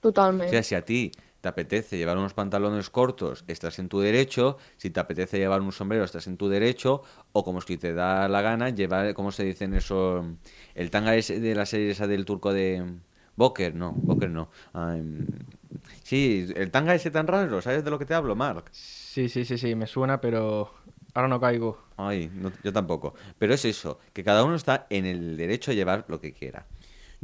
Totalment. 0.00 0.46
O 0.46 0.48
sea, 0.50 0.62
si 0.62 0.74
a 0.74 0.84
ti 0.84 1.12
te 1.40 1.48
apetece 1.48 1.96
llevar 1.98 2.16
unos 2.16 2.34
pantalones 2.34 2.90
cortos, 2.90 3.44
estás 3.48 3.78
en 3.78 3.88
tu 3.88 4.00
derecho. 4.00 4.56
Si 4.76 4.90
te 4.90 5.00
apetece 5.00 5.38
llevar 5.38 5.60
un 5.60 5.72
sombrero, 5.72 6.04
estás 6.04 6.26
en 6.26 6.36
tu 6.36 6.48
derecho. 6.48 7.02
O 7.32 7.44
como 7.44 7.60
si 7.60 7.76
te 7.76 7.92
da 7.94 8.28
la 8.28 8.40
gana, 8.42 8.70
llevar, 8.70 9.12
¿cómo 9.14 9.32
se 9.32 9.44
dice 9.44 9.64
en 9.64 9.74
eso? 9.74 10.24
El 10.74 10.90
tanga 10.90 11.14
ese 11.16 11.40
de 11.40 11.54
la 11.54 11.66
serie 11.66 11.90
esa 11.90 12.06
del 12.06 12.24
turco 12.24 12.52
de... 12.52 12.84
Boker, 13.36 13.74
no, 13.74 13.98
Boker 14.06 14.30
no. 14.30 14.48
Em, 14.74 15.26
sí, 16.02 16.46
el 16.54 16.70
tanga 16.70 16.94
ese 16.94 17.10
tan 17.10 17.26
raro, 17.26 17.60
¿sabes 17.62 17.84
de 17.84 17.90
lo 17.90 17.98
que 17.98 18.06
te 18.06 18.14
hablo, 18.14 18.36
Mark? 18.36 18.66
Sí, 18.72 19.28
sí, 19.28 19.44
sí, 19.44 19.58
sí, 19.58 19.74
me 19.74 19.86
suena, 19.86 20.20
pero 20.20 20.72
ahora 21.14 21.28
no 21.28 21.40
caigo. 21.40 21.78
Ay, 21.96 22.30
no- 22.34 22.52
yo 22.62 22.72
tampoco. 22.72 23.14
Pero 23.38 23.54
es 23.54 23.64
eso, 23.64 23.98
que 24.12 24.24
cada 24.24 24.44
uno 24.44 24.54
está 24.56 24.86
en 24.90 25.06
el 25.06 25.36
derecho 25.36 25.70
a 25.70 25.74
llevar 25.74 26.04
lo 26.08 26.20
que 26.20 26.32
quiera. 26.32 26.66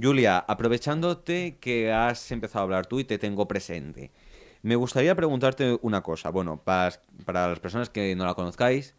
Julia, 0.00 0.38
aprovechándote 0.38 1.58
que 1.60 1.92
has 1.92 2.30
empezado 2.32 2.60
a 2.60 2.64
hablar 2.64 2.86
tú 2.86 3.00
y 3.00 3.04
te 3.04 3.18
tengo 3.18 3.46
presente, 3.48 4.10
me 4.62 4.76
gustaría 4.76 5.14
preguntarte 5.14 5.78
una 5.82 6.02
cosa. 6.02 6.30
Bueno, 6.30 6.62
para, 6.62 7.00
para 7.24 7.48
las 7.48 7.60
personas 7.60 7.90
que 7.90 8.14
no 8.16 8.24
la 8.24 8.34
conozcáis, 8.34 8.94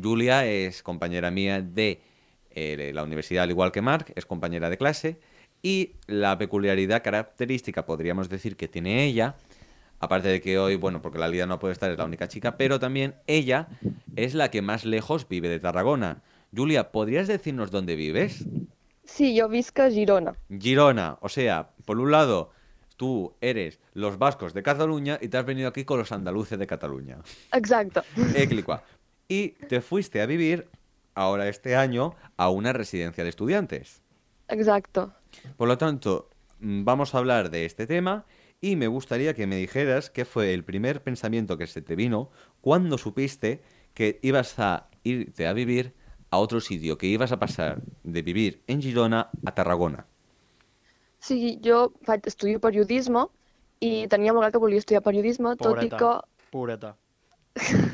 Julia 0.00 0.44
es 0.46 0.82
compañera 0.82 1.30
mía 1.30 1.60
de 1.62 2.02
eh, 2.50 2.90
la 2.94 3.02
universidad, 3.02 3.44
al 3.44 3.50
igual 3.50 3.72
que 3.72 3.80
Mark, 3.82 4.12
es 4.16 4.26
compañera 4.26 4.70
de 4.70 4.76
clase. 4.78 5.18
Y 5.64 5.92
la 6.06 6.36
peculiaridad 6.36 7.02
característica, 7.02 7.86
podríamos 7.86 8.28
decir, 8.28 8.54
que 8.54 8.68
tiene 8.68 9.02
ella, 9.04 9.36
aparte 9.98 10.28
de 10.28 10.42
que 10.42 10.58
hoy, 10.58 10.76
bueno, 10.76 11.00
porque 11.00 11.18
la 11.18 11.26
Lidia 11.26 11.46
no 11.46 11.58
puede 11.58 11.72
estar, 11.72 11.90
es 11.90 11.96
la 11.96 12.04
única 12.04 12.28
chica, 12.28 12.58
pero 12.58 12.78
también 12.78 13.14
ella 13.26 13.68
es 14.14 14.34
la 14.34 14.50
que 14.50 14.60
más 14.60 14.84
lejos 14.84 15.26
vive 15.26 15.48
de 15.48 15.60
Tarragona. 15.60 16.22
Julia, 16.54 16.92
¿podrías 16.92 17.28
decirnos 17.28 17.70
dónde 17.70 17.96
vives? 17.96 18.44
Sí, 19.04 19.40
jo 19.40 19.48
visc 19.48 19.80
a 19.80 19.90
Girona. 19.90 20.34
Girona, 20.50 21.16
o 21.22 21.30
sea, 21.30 21.70
por 21.86 21.98
un 21.98 22.10
lado, 22.10 22.50
tú 22.98 23.32
eres 23.40 23.80
los 23.94 24.18
vascos 24.18 24.52
de 24.52 24.62
Cataluña 24.62 25.18
y 25.18 25.28
te 25.28 25.38
has 25.38 25.46
venido 25.46 25.68
aquí 25.68 25.86
con 25.86 25.98
los 25.98 26.12
andaluces 26.12 26.58
de 26.58 26.66
Cataluña. 26.66 27.20
Exacte. 27.54 28.02
Clic, 28.48 28.66
qua. 28.66 28.84
y 29.28 29.48
te 29.48 29.80
fuiste 29.80 30.20
a 30.20 30.26
vivir, 30.26 30.68
ahora 31.14 31.48
este 31.48 31.74
año, 31.74 32.14
a 32.36 32.50
una 32.50 32.74
residencia 32.74 33.24
de 33.24 33.30
estudiantes. 33.30 34.02
Exacto. 34.48 35.10
Por 35.56 35.68
lo 35.68 35.78
tanto, 35.78 36.30
mm, 36.60 36.84
vamos 36.84 37.14
a 37.14 37.18
hablar 37.18 37.50
de 37.50 37.64
este 37.64 37.86
tema 37.86 38.24
y 38.60 38.76
me 38.76 38.88
gustaría 38.88 39.34
que 39.34 39.46
me 39.46 39.56
dijeras 39.56 40.10
qué 40.10 40.24
fue 40.24 40.54
el 40.54 40.64
primer 40.64 41.02
pensamiento 41.02 41.58
que 41.58 41.66
se 41.66 41.82
te 41.82 41.96
vino 41.96 42.30
cuando 42.60 42.98
supiste 42.98 43.62
que 43.94 44.18
ibas 44.22 44.58
a 44.58 44.88
irte 45.02 45.46
a 45.46 45.52
vivir 45.52 45.94
a 46.30 46.38
otro 46.38 46.60
sitio, 46.60 46.98
que 46.98 47.06
ibas 47.06 47.30
a 47.30 47.38
pasar 47.38 47.82
de 48.02 48.22
vivir 48.22 48.62
en 48.66 48.82
Girona 48.82 49.30
a 49.44 49.54
Tarragona. 49.54 50.06
Sí, 51.20 51.60
jo 51.64 51.92
faig, 52.04 52.26
estudio 52.28 52.60
periodisme 52.60 53.28
i 53.80 54.06
tenia 54.12 54.34
molt 54.34 54.44
clar 54.44 54.52
que 54.52 54.60
volia 54.60 54.82
estudiar 54.82 55.00
periodisme, 55.04 55.54
tot 55.56 55.78
i 55.80 55.88
Pobreta. 55.88 56.00
que, 56.00 56.50
Pureta. 56.50 56.96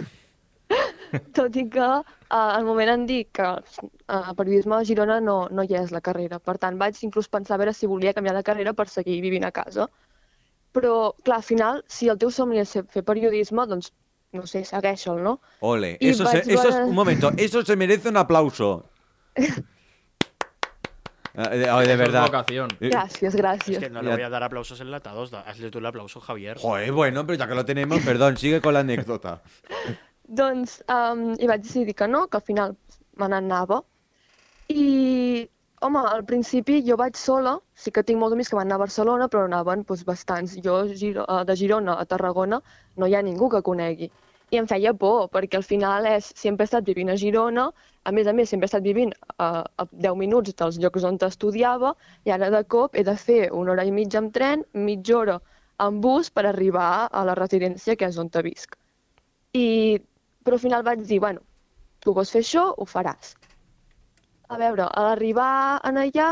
tot 1.35 1.57
i 1.57 1.68
que 1.70 1.81
uh, 1.81 2.03
al 2.31 2.64
moment 2.64 2.90
em 2.94 3.07
dic 3.07 3.31
que 3.38 3.46
uh, 3.51 4.35
periodisme 4.37 4.77
a 4.77 4.85
Girona 4.85 5.20
no, 5.20 5.49
no 5.51 5.62
hi 5.64 5.75
és 5.79 5.90
la 5.94 6.01
carrera. 6.01 6.38
Per 6.38 6.57
tant, 6.59 6.79
vaig 6.79 6.99
inclús 7.07 7.29
pensar 7.29 7.55
a 7.57 7.59
veure 7.62 7.73
si 7.75 7.87
volia 7.90 8.12
canviar 8.14 8.37
de 8.37 8.42
carrera 8.46 8.73
per 8.75 8.88
seguir 8.88 9.20
vivint 9.20 9.44
a 9.44 9.53
casa. 9.53 9.88
Però, 10.73 11.14
clar, 11.25 11.38
al 11.38 11.42
final, 11.42 11.85
si 11.88 12.09
el 12.09 12.18
teu 12.18 12.31
somni 12.31 12.61
és 12.62 12.68
ser- 12.68 12.85
fer 12.87 13.03
periodisme, 13.03 13.66
doncs, 13.66 13.90
no 14.33 14.44
sé, 14.46 14.62
segueix'l, 14.64 15.18
no? 15.23 15.40
Ole, 15.61 15.96
Y 16.01 16.11
eso, 16.11 16.25
se- 16.27 16.44
eso 16.46 16.68
es, 16.68 16.75
un 16.87 16.94
momento, 16.94 17.33
eso 17.37 17.64
se 17.64 17.75
merece 17.75 18.09
un 18.09 18.16
aplauso. 18.16 18.85
Ah, 21.35 21.49
de, 21.51 21.68
ay, 21.68 21.87
de 21.87 21.92
es 21.92 21.99
verdad. 21.99 22.23
vocación. 22.27 22.68
Eh, 22.81 22.90
Gràcies, 22.90 23.35
Es 23.35 23.37
gràcies. 23.37 23.79
que 23.81 23.90
no 23.90 24.03
le 24.03 24.11
voy 24.12 24.23
a 24.23 24.29
dar 24.31 24.42
aplausos 24.44 24.81
enlatados. 24.81 25.33
Hazle 25.35 25.70
tú 25.73 25.79
el 25.79 25.87
aplauso, 25.87 26.20
Javier. 26.20 26.59
Joder, 26.59 26.92
bueno, 26.92 27.27
pero 27.27 27.37
ya 27.38 27.49
que 27.49 27.55
lo 27.57 27.64
tenemos, 27.64 28.01
perdón, 28.05 28.37
sigue 28.37 28.61
con 28.61 28.75
la 28.75 28.81
anécdota. 28.81 29.42
Doncs 30.30 30.76
um, 30.86 31.32
i 31.42 31.48
vaig 31.50 31.64
decidir 31.64 31.96
que 31.98 32.06
no, 32.06 32.26
que 32.30 32.38
al 32.38 32.44
final 32.46 32.76
me 33.18 33.28
n'anava. 33.32 33.80
I, 34.70 35.48
home, 35.82 36.02
al 36.12 36.24
principi 36.28 36.76
jo 36.86 36.96
vaig 37.00 37.16
sola, 37.18 37.56
sí 37.74 37.90
que 37.90 38.04
tinc 38.06 38.20
molts 38.20 38.36
amics 38.36 38.52
que 38.52 38.58
van 38.58 38.68
anar 38.68 38.78
a 38.78 38.84
Barcelona, 38.84 39.26
però 39.32 39.46
anaven 39.48 39.82
doncs, 39.88 40.04
bastants. 40.06 40.54
Jo 40.66 40.82
eh, 40.86 41.44
de 41.48 41.56
Girona 41.62 41.96
a 41.98 42.06
Tarragona 42.12 42.60
no 42.96 43.08
hi 43.08 43.16
ha 43.16 43.22
ningú 43.26 43.48
que 43.50 43.62
conegui. 43.70 44.10
I 44.50 44.58
em 44.58 44.66
feia 44.70 44.92
por, 45.00 45.28
perquè 45.34 45.58
al 45.58 45.66
final 45.66 46.06
és, 46.10 46.30
sempre 46.38 46.64
he 46.64 46.70
estat 46.70 46.86
vivint 46.86 47.10
a 47.10 47.16
Girona, 47.18 47.68
a 48.02 48.12
més 48.14 48.30
a 48.30 48.34
més 48.34 48.50
sempre 48.50 48.66
he 48.66 48.70
estat 48.70 48.86
vivint 48.86 49.12
a, 49.36 49.48
a 49.62 49.86
10 49.90 50.16
minuts 50.18 50.54
dels 50.62 50.78
llocs 50.82 51.06
on 51.10 51.18
estudiava, 51.26 51.94
i 52.26 52.34
ara 52.34 52.50
de 52.54 52.62
cop 52.74 52.94
he 52.94 53.04
de 53.06 53.16
fer 53.16 53.40
una 53.50 53.74
hora 53.74 53.86
i 53.86 53.94
mitja 53.94 54.22
amb 54.22 54.34
tren, 54.34 54.64
mitja 54.74 55.18
hora 55.18 55.40
amb 55.86 56.02
bus 56.02 56.30
per 56.30 56.46
arribar 56.46 57.08
a 57.10 57.24
la 57.24 57.34
residència 57.38 57.96
que 57.96 58.06
és 58.06 58.18
on 58.18 58.30
visc. 58.46 58.76
I, 59.54 59.98
però 60.44 60.57
al 60.57 60.62
final 60.64 60.85
vaig 60.87 61.05
dir, 61.09 61.20
bueno, 61.24 61.42
tu 62.00 62.14
vols 62.16 62.33
fer 62.35 62.42
això, 62.44 62.64
ho 62.76 62.87
faràs. 62.88 63.35
A 64.50 64.59
veure, 64.61 64.87
a 64.88 65.05
l'arribar 65.07 65.81
en 65.90 66.00
allà 66.03 66.31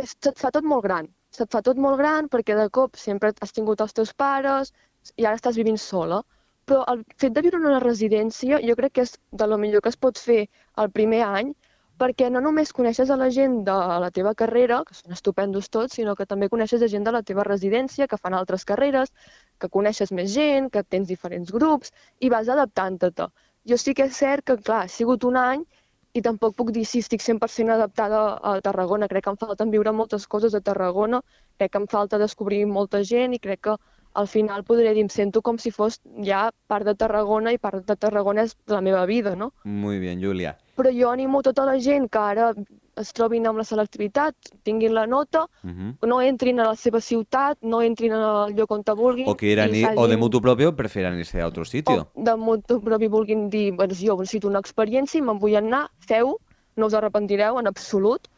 és, 0.00 0.14
se't 0.16 0.40
fa 0.40 0.50
tot 0.54 0.66
molt 0.72 0.84
gran. 0.86 1.08
Se't 1.36 1.52
fa 1.52 1.60
tot 1.62 1.78
molt 1.84 2.00
gran 2.00 2.28
perquè 2.32 2.56
de 2.58 2.66
cop 2.78 2.96
sempre 2.96 3.32
has 3.44 3.54
tingut 3.56 3.84
els 3.84 3.94
teus 3.98 4.14
pares 4.22 4.72
i 5.16 5.26
ara 5.26 5.38
estàs 5.38 5.58
vivint 5.60 5.78
sola. 5.82 6.22
Però 6.68 6.84
el 6.92 7.04
fet 7.22 7.36
de 7.36 7.44
viure 7.44 7.60
en 7.60 7.68
una 7.70 7.82
residència 7.84 8.60
jo 8.64 8.76
crec 8.80 8.96
que 8.98 9.04
és 9.06 9.14
de 9.42 9.46
lo 9.48 9.58
millor 9.60 9.84
que 9.84 9.92
es 9.92 10.00
pot 10.06 10.18
fer 10.20 10.40
el 10.82 10.90
primer 10.98 11.22
any 11.26 11.54
perquè 11.98 12.28
no 12.30 12.40
només 12.44 12.72
coneixes 12.76 13.10
a 13.10 13.16
la 13.20 13.28
gent 13.34 13.56
de 13.66 13.74
la 14.04 14.10
teva 14.14 14.34
carrera, 14.42 14.82
que 14.86 14.94
són 14.94 15.16
estupendos 15.16 15.68
tots, 15.76 15.96
sinó 15.98 16.14
que 16.18 16.26
també 16.30 16.48
coneixes 16.52 16.82
a 16.82 16.88
gent 16.92 17.04
de 17.08 17.14
la 17.16 17.22
teva 17.30 17.44
residència 17.48 18.06
que 18.06 18.18
fan 18.22 18.36
altres 18.38 18.64
carreres, 18.68 19.12
que 19.58 19.70
coneixes 19.78 20.14
més 20.14 20.30
gent, 20.34 20.70
que 20.70 20.84
tens 20.84 21.10
diferents 21.10 21.50
grups 21.58 21.92
i 22.20 22.30
vas 22.34 22.48
adaptant-te. 22.54 23.28
Jo 23.68 23.76
sí 23.76 23.94
que 23.94 24.06
és 24.08 24.16
cert 24.22 24.46
que, 24.46 24.56
clar, 24.68 24.84
ha 24.84 24.94
sigut 24.94 25.26
un 25.28 25.36
any 25.42 25.66
i 26.14 26.22
tampoc 26.24 26.54
puc 26.56 26.70
dir 26.76 26.84
si 26.88 27.02
estic 27.04 27.22
100% 27.24 27.74
adaptada 27.74 28.22
a 28.50 28.54
Tarragona. 28.64 29.08
Crec 29.10 29.26
que 29.26 29.34
em 29.34 29.40
falten 29.42 29.74
viure 29.74 29.92
moltes 29.92 30.26
coses 30.26 30.54
a 30.54 30.62
Tarragona, 30.70 31.20
crec 31.58 31.74
que 31.74 31.82
em 31.82 31.88
falta 31.90 32.22
descobrir 32.22 32.64
molta 32.66 33.02
gent 33.10 33.34
i 33.34 33.42
crec 33.42 33.60
que 33.68 33.76
al 34.14 34.28
final 34.28 34.64
podré 34.64 34.94
dir, 34.94 35.02
em 35.02 35.08
sento 35.08 35.42
com 35.42 35.58
si 35.58 35.70
fos 35.70 36.00
ja 36.24 36.48
part 36.66 36.86
de 36.86 36.94
Tarragona 36.94 37.52
i 37.52 37.58
part 37.58 37.84
de 37.86 37.96
Tarragona 37.96 38.42
és 38.48 38.56
la 38.66 38.80
meva 38.80 39.04
vida, 39.06 39.36
no? 39.36 39.52
Muy 39.64 39.98
bien, 39.98 40.22
Julia. 40.22 40.56
Però 40.78 40.90
jo 40.94 41.10
animo 41.10 41.42
tota 41.42 41.64
la 41.66 41.78
gent 41.82 42.08
que 42.08 42.18
ara 42.18 42.52
es 42.98 43.12
trobin 43.12 43.46
amb 43.46 43.58
la 43.58 43.64
selectivitat, 43.64 44.34
tinguin 44.62 44.94
la 44.94 45.06
nota, 45.06 45.46
Ujú. 45.64 46.06
no 46.06 46.20
entrin 46.22 46.60
a 46.60 46.68
la 46.68 46.76
seva 46.76 47.00
ciutat, 47.00 47.58
no 47.62 47.82
entrin 47.82 48.12
al 48.12 48.54
lloc 48.54 48.70
on 48.70 48.84
te 48.84 48.94
vulguin. 48.94 49.28
O 49.28 49.36
quieran 49.36 49.74
i 49.74 49.82
ir, 49.82 49.88
o 49.96 50.06
de 50.06 50.16
mutuo 50.16 50.40
propio, 50.40 50.74
prefieran 50.76 51.18
irse 51.18 51.40
a 51.40 51.46
otro 51.46 51.64
sitio. 51.64 52.08
o 52.14 52.24
de 52.24 52.36
motu 52.36 52.80
propi 52.80 53.08
vulguin 53.08 53.48
dir, 53.50 53.72
doncs 53.76 54.00
jo 54.02 54.16
necessito 54.18 54.48
una 54.48 54.60
experiència 54.60 55.18
i 55.18 55.22
me'n 55.22 55.38
vull 55.38 55.56
anar, 55.56 55.88
feu, 55.98 56.38
no 56.76 56.86
us 56.86 56.94
arrepentireu 56.94 57.58
en 57.58 57.66
absolut. 57.66 58.28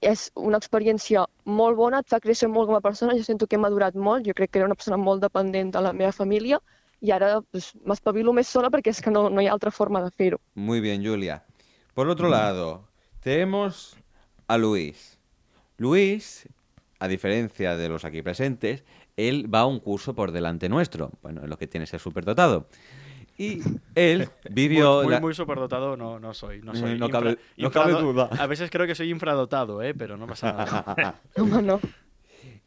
És 0.00 0.28
una 0.38 0.58
experiència 0.60 1.24
molt 1.44 1.76
bona, 1.76 2.00
et 2.00 2.08
fa 2.08 2.20
créixer 2.22 2.48
molt 2.48 2.68
com 2.70 2.76
a 2.78 2.82
persona, 2.84 3.16
jo 3.18 3.24
sento 3.26 3.46
que 3.46 3.56
he 3.58 3.62
madurat 3.62 3.96
molt, 3.98 4.26
jo 4.26 4.34
crec 4.34 4.52
que 4.52 4.60
era 4.60 4.68
una 4.68 4.76
persona 4.78 4.98
molt 5.00 5.24
dependent 5.24 5.72
de 5.74 5.82
la 5.82 5.92
meva 5.92 6.12
família 6.12 6.60
i 7.00 7.12
ara 7.14 7.32
doncs, 7.38 7.72
m'espavilo 7.86 8.32
més 8.34 8.50
sola 8.50 8.70
perquè 8.70 8.90
és 8.94 9.02
que 9.02 9.10
no, 9.10 9.28
no 9.30 9.42
hi 9.42 9.48
ha 9.48 9.54
altra 9.54 9.70
forma 9.74 10.02
de 10.02 10.10
fer-ho. 10.10 10.38
Muy 10.54 10.80
bien, 10.80 11.04
Julia. 11.04 11.42
Por 11.94 12.08
otro 12.08 12.28
lado, 12.28 12.88
tenemos 13.20 13.96
a 14.46 14.56
Luis. 14.56 15.18
Luis, 15.78 16.48
a 16.98 17.08
diferencia 17.08 17.76
de 17.76 17.88
los 17.88 18.04
aquí 18.04 18.22
presentes, 18.22 18.84
él 19.16 19.52
va 19.52 19.60
a 19.60 19.66
un 19.66 19.80
curso 19.80 20.14
por 20.14 20.32
delante 20.32 20.68
nuestro. 20.68 21.10
Bueno, 21.22 21.42
es 21.42 21.48
lo 21.48 21.58
que 21.58 21.66
tiene 21.66 21.86
ser 21.86 22.00
superdotado. 22.00 22.68
Y 23.38 23.60
él 23.94 24.28
vivió... 24.50 24.96
muy, 24.96 25.04
muy, 25.04 25.14
la- 25.14 25.20
muy 25.20 25.34
superdotado 25.34 25.96
no, 25.96 26.18
no 26.18 26.34
soy. 26.34 26.60
No, 26.60 26.74
soy 26.74 26.98
No 26.98 27.08
cabe- 27.08 27.38
no 27.56 27.70
cabe 27.70 27.92
duda. 27.92 28.28
A 28.38 28.46
veces 28.46 28.68
creo 28.70 28.86
que 28.86 28.94
soy 28.94 29.10
infradotado, 29.10 29.80
¿eh? 29.82 29.94
pero 29.94 30.16
no 30.16 30.26
pasa 30.26 30.52
nada. 30.52 31.14
No. 31.62 31.80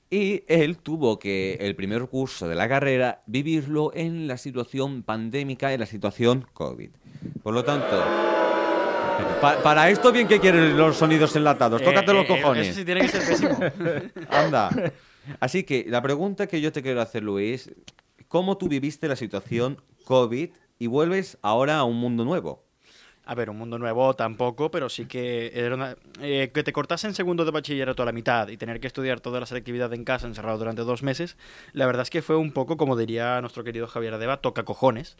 Y 0.10 0.44
él 0.48 0.78
tuvo 0.80 1.20
que 1.20 1.54
el 1.62 1.74
primer 1.76 2.06
curso 2.08 2.48
de 2.50 2.56
la 2.56 2.68
carrera 2.68 3.22
vivirlo 3.28 3.92
en 3.96 4.28
la 4.28 4.38
situación 4.38 5.04
pandémica, 5.04 5.72
en 5.74 5.80
la 5.80 5.86
situación 5.86 6.46
COVID. 6.54 6.90
Por 7.42 7.54
lo 7.54 7.64
tanto, 7.64 8.04
pa- 9.42 9.62
para 9.64 9.90
esto 9.90 10.12
bien 10.12 10.28
que 10.28 10.40
quieren 10.40 10.76
los 10.78 10.98
sonidos 10.98 11.34
enlatados, 11.36 11.82
tócate 11.82 12.12
Eh, 12.12 12.14
los 12.14 12.24
eh, 12.24 12.34
eh, 12.34 12.42
cojones. 12.42 12.68
Eso 12.68 12.80
sí 12.80 12.86
tiene 12.86 13.02
que 13.02 13.08
ser 13.08 13.26
pésimo. 13.26 13.58
Anda. 14.30 14.70
Así 15.40 15.64
que 15.64 15.86
la 15.88 16.02
pregunta 16.02 16.48
que 16.48 16.60
yo 16.60 16.72
te 16.72 16.82
quiero 16.82 17.00
hacer, 17.02 17.24
Luis, 17.24 17.72
¿cómo 18.32 18.58
tú 18.58 18.70
viviste 18.70 19.10
la 19.10 19.18
situación 19.18 19.82
COVID 20.06 20.50
y 20.80 20.88
vuelves 20.88 21.38
ahora 21.42 21.78
a 21.80 21.84
un 21.84 21.98
mundo 21.98 22.24
nuevo? 22.24 22.64
A 23.26 23.36
ver, 23.36 23.50
un 23.50 23.58
mundo 23.58 23.78
nuevo 23.78 24.16
tampoco, 24.16 24.72
pero 24.72 24.90
sí 24.90 25.06
que 25.06 25.52
era 25.54 25.76
una- 25.76 25.96
eh, 26.22 26.50
que 26.54 26.64
te 26.64 26.74
cortasen 26.74 27.14
segundo 27.14 27.46
de 27.46 27.52
bachillerato 27.52 28.02
a 28.02 28.06
la 28.06 28.12
mitad 28.12 28.48
y 28.48 28.58
tener 28.58 28.80
que 28.80 28.88
estudiar 28.88 29.20
toda 29.20 29.40
la 29.42 29.46
selectividad 29.46 29.94
en 29.94 30.06
casa 30.06 30.28
encerrado 30.28 30.58
durante 30.58 30.82
dos 30.82 31.04
meses, 31.04 31.38
la 31.74 31.86
verdad 31.86 32.02
es 32.04 32.10
que 32.10 32.22
fue 32.22 32.36
un 32.38 32.52
poco, 32.52 32.78
como 32.78 32.98
diría 32.98 33.40
nuestro 33.42 33.64
querido 33.64 33.86
Javier 33.88 34.14
Adeba, 34.16 34.38
toca 34.38 34.64
cojones. 34.64 35.18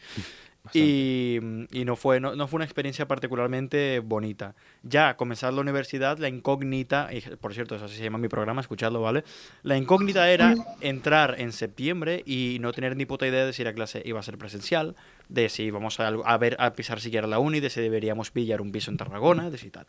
Y, 0.72 1.38
y 1.72 1.84
no, 1.84 1.96
fue, 1.96 2.20
no, 2.20 2.46
fue 2.46 2.58
una 2.58 2.64
experiencia 2.64 3.08
particularmente 3.08 3.98
bonita. 3.98 4.54
Ya 4.84 5.16
comenzar 5.16 5.52
la 5.52 5.60
universidad, 5.60 6.18
la 6.18 6.28
incógnita, 6.28 7.10
y 7.12 7.20
por 7.36 7.52
cierto, 7.52 7.74
eso 7.74 7.86
así 7.86 7.96
se 7.96 8.04
llama 8.04 8.18
mi 8.18 8.28
programa, 8.28 8.60
escuchadlo, 8.60 9.00
¿vale? 9.00 9.24
La 9.64 9.76
incógnita 9.76 10.30
era 10.30 10.54
entrar 10.80 11.40
en 11.40 11.52
septiembre 11.52 12.22
y 12.24 12.58
no 12.60 12.72
tener 12.72 12.96
ni 12.96 13.06
puta 13.06 13.26
idea 13.26 13.44
de 13.44 13.52
si 13.52 13.64
la 13.64 13.72
clase 13.72 14.02
iba 14.04 14.20
a 14.20 14.22
ser 14.22 14.38
presencial, 14.38 14.94
de 15.28 15.48
si 15.48 15.64
íbamos 15.64 15.98
a, 15.98 16.08
a 16.08 16.38
ver 16.38 16.56
a 16.60 16.72
pisar 16.74 17.00
siquiera 17.00 17.26
la 17.26 17.40
uni, 17.40 17.58
de 17.58 17.68
si 17.68 17.80
deberíamos 17.80 18.30
pillar 18.30 18.60
un 18.60 18.70
piso 18.70 18.92
en 18.92 18.98
Tarragona, 18.98 19.50
de 19.50 19.58
si 19.58 19.70
tal. 19.70 19.86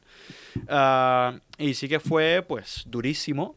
Ah, 0.67 1.39
y 1.59 1.75
sí 1.75 1.87
que 1.87 1.99
fue, 1.99 2.43
pues, 2.47 2.83
durísimo. 2.87 3.55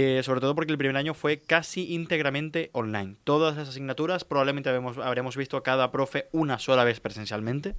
Eh, 0.00 0.22
sobre 0.22 0.40
todo 0.40 0.54
porque 0.54 0.72
el 0.72 0.78
primer 0.78 0.96
año 0.96 1.14
fue 1.14 1.40
casi 1.40 1.92
íntegramente 1.94 2.70
online. 2.72 3.16
Todas 3.24 3.56
las 3.56 3.68
asignaturas 3.68 4.24
probablemente 4.24 4.68
habemos- 4.70 4.98
habremos 4.98 5.36
visto 5.36 5.56
a 5.56 5.62
cada 5.62 5.90
profe 5.90 6.26
una 6.32 6.58
sola 6.58 6.84
vez 6.84 7.00
presencialmente. 7.00 7.74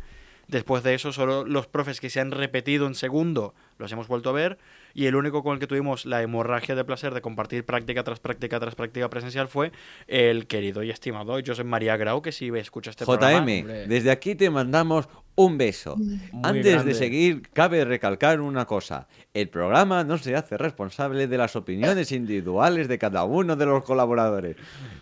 Después 0.48 0.84
de 0.84 0.94
eso, 0.94 1.12
solo 1.12 1.44
los 1.44 1.66
profes 1.66 2.00
que 2.00 2.12
se 2.12 2.20
han 2.20 2.30
repetido 2.30 2.86
en 2.86 2.94
segundo 2.94 3.56
los 3.80 3.92
hemos 3.92 4.08
vuelto 4.08 4.30
a 4.30 4.34
ver. 4.34 4.60
Y 4.94 5.08
el 5.08 5.16
único 5.16 5.42
con 5.44 5.54
el 5.56 5.60
que 5.60 5.66
tuvimos 5.66 6.06
la 6.06 6.22
hemorragia 6.22 6.76
de 6.76 6.86
placer 6.86 7.14
de 7.16 7.22
compartir 7.22 7.66
práctica 7.66 8.04
tras 8.04 8.20
práctica 8.20 8.60
tras 8.60 8.76
práctica 8.76 9.10
presencial 9.10 9.48
fue 9.48 9.72
el 10.08 10.46
querido 10.46 10.84
y 10.84 10.92
estimado 10.92 11.36
José 11.46 11.64
María 11.64 11.98
Grau, 11.98 12.22
que 12.22 12.32
si 12.32 12.50
escucha 12.50 12.92
este 12.92 13.06
programa. 13.18 13.40
JM, 13.46 13.88
desde 13.90 14.12
aquí 14.12 14.36
te 14.36 14.50
mandamos 14.52 15.10
un 15.36 15.58
beso. 15.58 15.96
Antes 16.44 16.74
grande. 16.74 16.94
de 16.94 16.94
seguir, 16.98 17.42
cabe 17.54 17.84
recalcar 17.84 18.40
una 18.42 18.66
cosa. 18.66 19.08
El 19.34 19.50
programa 19.50 20.04
no 20.04 20.18
se 20.18 20.36
hace 20.36 20.58
responsable 20.58 21.28
de 21.28 21.38
las 21.38 21.56
opiniones 21.58 22.12
individuales 22.14 22.88
de 22.88 22.98
cada 22.98 23.26
uno 23.26 23.56
de 23.56 23.66
los 23.66 23.84
colaboradores. 23.84 24.56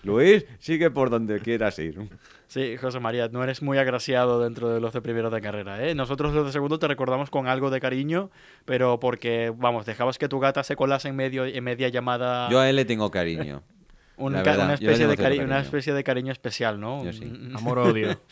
Luis, 0.04 0.46
sigue 0.60 0.90
por 0.90 1.10
donde 1.12 1.40
quieras 1.40 1.78
ir. 1.80 2.00
Sí, 2.48 2.78
José 2.78 3.00
María, 3.00 3.30
no 3.30 3.44
eres 3.44 3.62
muy 3.62 3.78
agraciado 3.80 4.40
dentro 4.44 4.70
de 4.70 4.80
los 4.80 4.94
de 4.94 5.02
primero 5.02 5.30
de 5.32 5.42
carrera, 5.42 5.88
¿eh? 5.88 5.96
Nosotros 5.96 6.34
los 6.34 6.46
de 6.46 6.52
segundo 6.52 6.78
te 6.78 6.88
recordamos 6.88 7.30
con 7.32 7.48
algo 7.48 7.70
de 7.72 7.80
cariño, 7.80 8.30
pero 8.66 9.00
porque, 9.00 9.52
vamos, 9.58 9.86
dejabas 9.88 10.18
que 10.20 10.30
tu 10.30 10.40
gata 10.40 10.64
se 10.64 10.76
colase 10.76 11.10
en, 11.10 11.16
medio, 11.16 11.46
en 11.46 11.64
media 11.64 11.90
llamada 11.90 12.50
Yo 12.50 12.60
a 12.60 12.70
él 12.70 12.76
le 12.76 12.86
tengo 12.86 13.10
cariño. 13.10 13.64
un 14.18 14.34
verdad, 14.34 14.66
una, 14.66 14.74
especie 14.76 15.08
de 15.08 15.16
cierto 15.16 15.24
cari- 15.24 15.38
una 15.40 15.48
cariño. 15.48 15.58
especie 15.66 15.94
de 15.94 16.04
cariño 16.04 16.32
especial, 16.32 16.80
¿no? 16.80 17.04
Yo 17.04 17.14
sí. 17.14 17.24
Un- 17.26 17.56
Amor-odio. 17.56 18.20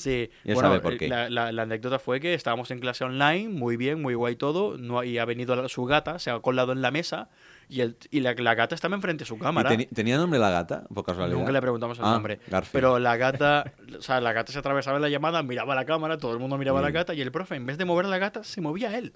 Sí, 0.00 0.30
Ya 0.44 0.54
bueno, 0.54 0.68
sabe 0.70 0.80
por 0.80 0.94
eh, 0.94 0.98
qué. 0.98 1.08
La, 1.08 1.28
la- 1.30 1.52
la 1.52 1.62
anécdota 1.62 1.98
fue 1.98 2.20
que 2.20 2.34
estábamos 2.34 2.70
en 2.70 2.80
clase 2.80 3.04
online, 3.04 3.48
muy 3.48 3.76
bien, 3.76 4.00
muy 4.02 4.14
guay 4.14 4.36
todo, 4.36 4.76
no, 4.78 5.04
y 5.04 5.18
ha 5.18 5.24
venido 5.24 5.54
la- 5.56 5.68
su 5.68 5.84
gata, 5.84 6.18
se 6.18 6.30
ha 6.30 6.38
colado 6.40 6.72
en 6.72 6.82
la 6.82 6.90
mesa 6.90 7.28
y, 7.68 7.82
el, 7.82 7.96
y 8.10 8.20
la, 8.20 8.34
gata 8.34 8.74
estaba 8.74 8.94
enfrente 8.96 9.22
de 9.22 9.28
su 9.28 9.36
¿Y 9.36 9.38
cámara. 9.38 9.76
¿Tenía 9.94 10.16
nombre 10.16 10.38
la 10.40 10.50
gata, 10.50 10.84
por 10.92 11.04
casualidad? 11.04 11.38
Nunca 11.38 11.52
le 11.52 11.60
preguntamos 11.60 11.98
el 11.98 12.04
Ah, 12.04 12.12
nombre. 12.14 12.40
Garfield. 12.48 12.72
Pero 12.72 12.98
la 12.98 13.16
gata, 13.18 13.72
o 13.98 14.02
sea, 14.02 14.20
la 14.20 14.32
gata 14.32 14.52
se 14.52 14.58
atravesaba 14.58 14.96
en 14.96 15.02
la 15.02 15.08
llamada, 15.08 15.42
miraba 15.42 15.74
la 15.74 15.84
cámara, 15.84 16.18
todo 16.18 16.32
el 16.32 16.38
mundo 16.40 16.58
miraba 16.58 16.78
a 16.78 16.82
la 16.82 16.88
Bien. 16.88 16.94
gata 17.00 17.14
y 17.14 17.20
el 17.20 17.30
profe, 17.30 17.54
en 17.56 17.66
vez 17.66 17.78
de 17.78 17.84
mover 17.84 18.06
a 18.06 18.08
la 18.08 18.18
gata, 18.18 18.42
se 18.42 18.60
movía 18.60 18.96
él. 18.98 19.12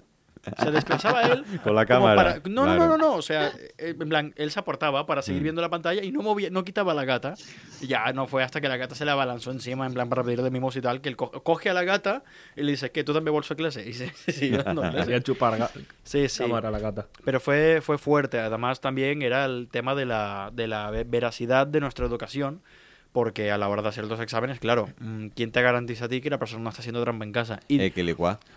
Se 0.61 0.71
desplazaba 0.71 1.21
él. 1.23 1.43
Con 1.63 1.75
la 1.75 1.85
cámara, 1.85 2.15
para- 2.15 2.35
No, 2.49 2.65
no, 2.65 2.75
claro. 2.75 2.79
no, 2.79 2.87
no, 2.89 2.97
no. 2.97 3.13
O 3.15 3.21
sea, 3.21 3.47
eh, 3.77 3.95
en 3.99 4.09
plan, 4.09 4.33
él 4.37 4.51
se 4.51 4.59
aportaba 4.59 5.05
para 5.05 5.21
seguir 5.21 5.41
Mm. 5.41 5.43
viendo 5.43 5.61
la 5.61 5.69
pantalla 5.69 6.03
y 6.03 6.11
no 6.11 6.21
movía, 6.21 6.49
no 6.49 6.63
quitaba 6.63 6.91
a 6.91 6.95
la 6.95 7.05
gata. 7.05 7.33
Y 7.81 7.87
ya 7.87 8.11
no 8.13 8.27
fue 8.27 8.43
hasta 8.43 8.61
que 8.61 8.67
la 8.69 8.77
gata 8.77 8.95
se 8.95 9.05
le 9.05 9.11
abalanzó 9.11 9.51
encima, 9.51 9.85
en 9.85 9.93
plan, 9.93 10.09
para 10.09 10.23
pedirle 10.23 10.49
mimos 10.51 10.75
y 10.75 10.81
tal, 10.81 11.01
que 11.01 11.09
él 11.09 11.15
co- 11.15 11.31
coge 11.31 11.69
a 11.69 11.73
la 11.73 11.83
gata 11.83 12.23
y 12.55 12.63
le 12.63 12.71
dice, 12.71 12.91
que 12.91 13.03
tú 13.03 13.13
también 13.13 13.33
bolso 13.33 13.55
clase. 13.55 13.87
Y 13.87 13.93
se, 13.93 14.09
siguió 14.31 14.63
dando 14.63 14.81
clase. 14.91 15.21
Chupar 15.21 15.69
Sí, 16.03 16.27
sí. 16.29 16.43
cámara 16.43 16.69
a 16.69 16.71
la 16.71 16.79
gata. 16.79 17.07
Pero 17.23 17.39
fue, 17.39 17.79
fue 17.81 17.97
fuerte. 17.97 18.39
Además, 18.39 18.81
también 18.81 19.21
era 19.21 19.45
el 19.45 19.67
tema 19.71 19.95
de 19.95 20.05
la, 20.05 20.51
de 20.53 20.67
la 20.67 20.89
ve- 20.91 21.03
veracidad 21.05 21.67
de 21.67 21.79
nuestra 21.79 22.05
educación. 22.05 22.61
Porque 23.15 23.49
a 23.49 23.57
la 23.57 23.69
hora 23.69 23.81
de 23.81 23.87
hacer 23.87 24.03
los 24.07 24.19
exámenes, 24.19 24.59
claro, 24.59 24.89
mm, 24.99 25.27
¿quién 25.27 25.49
te 25.53 25.61
garantiza 25.61 26.03
a 26.03 26.09
ti 26.09 26.19
que 26.19 26.29
la 26.29 26.37
persona 26.37 26.63
no 26.63 26.69
está 26.69 26.81
haciendo 26.81 27.01
trampa 27.01 27.23
en 27.23 27.31
casa? 27.31 27.61
Y 27.69 27.79
Eh, 27.79 27.93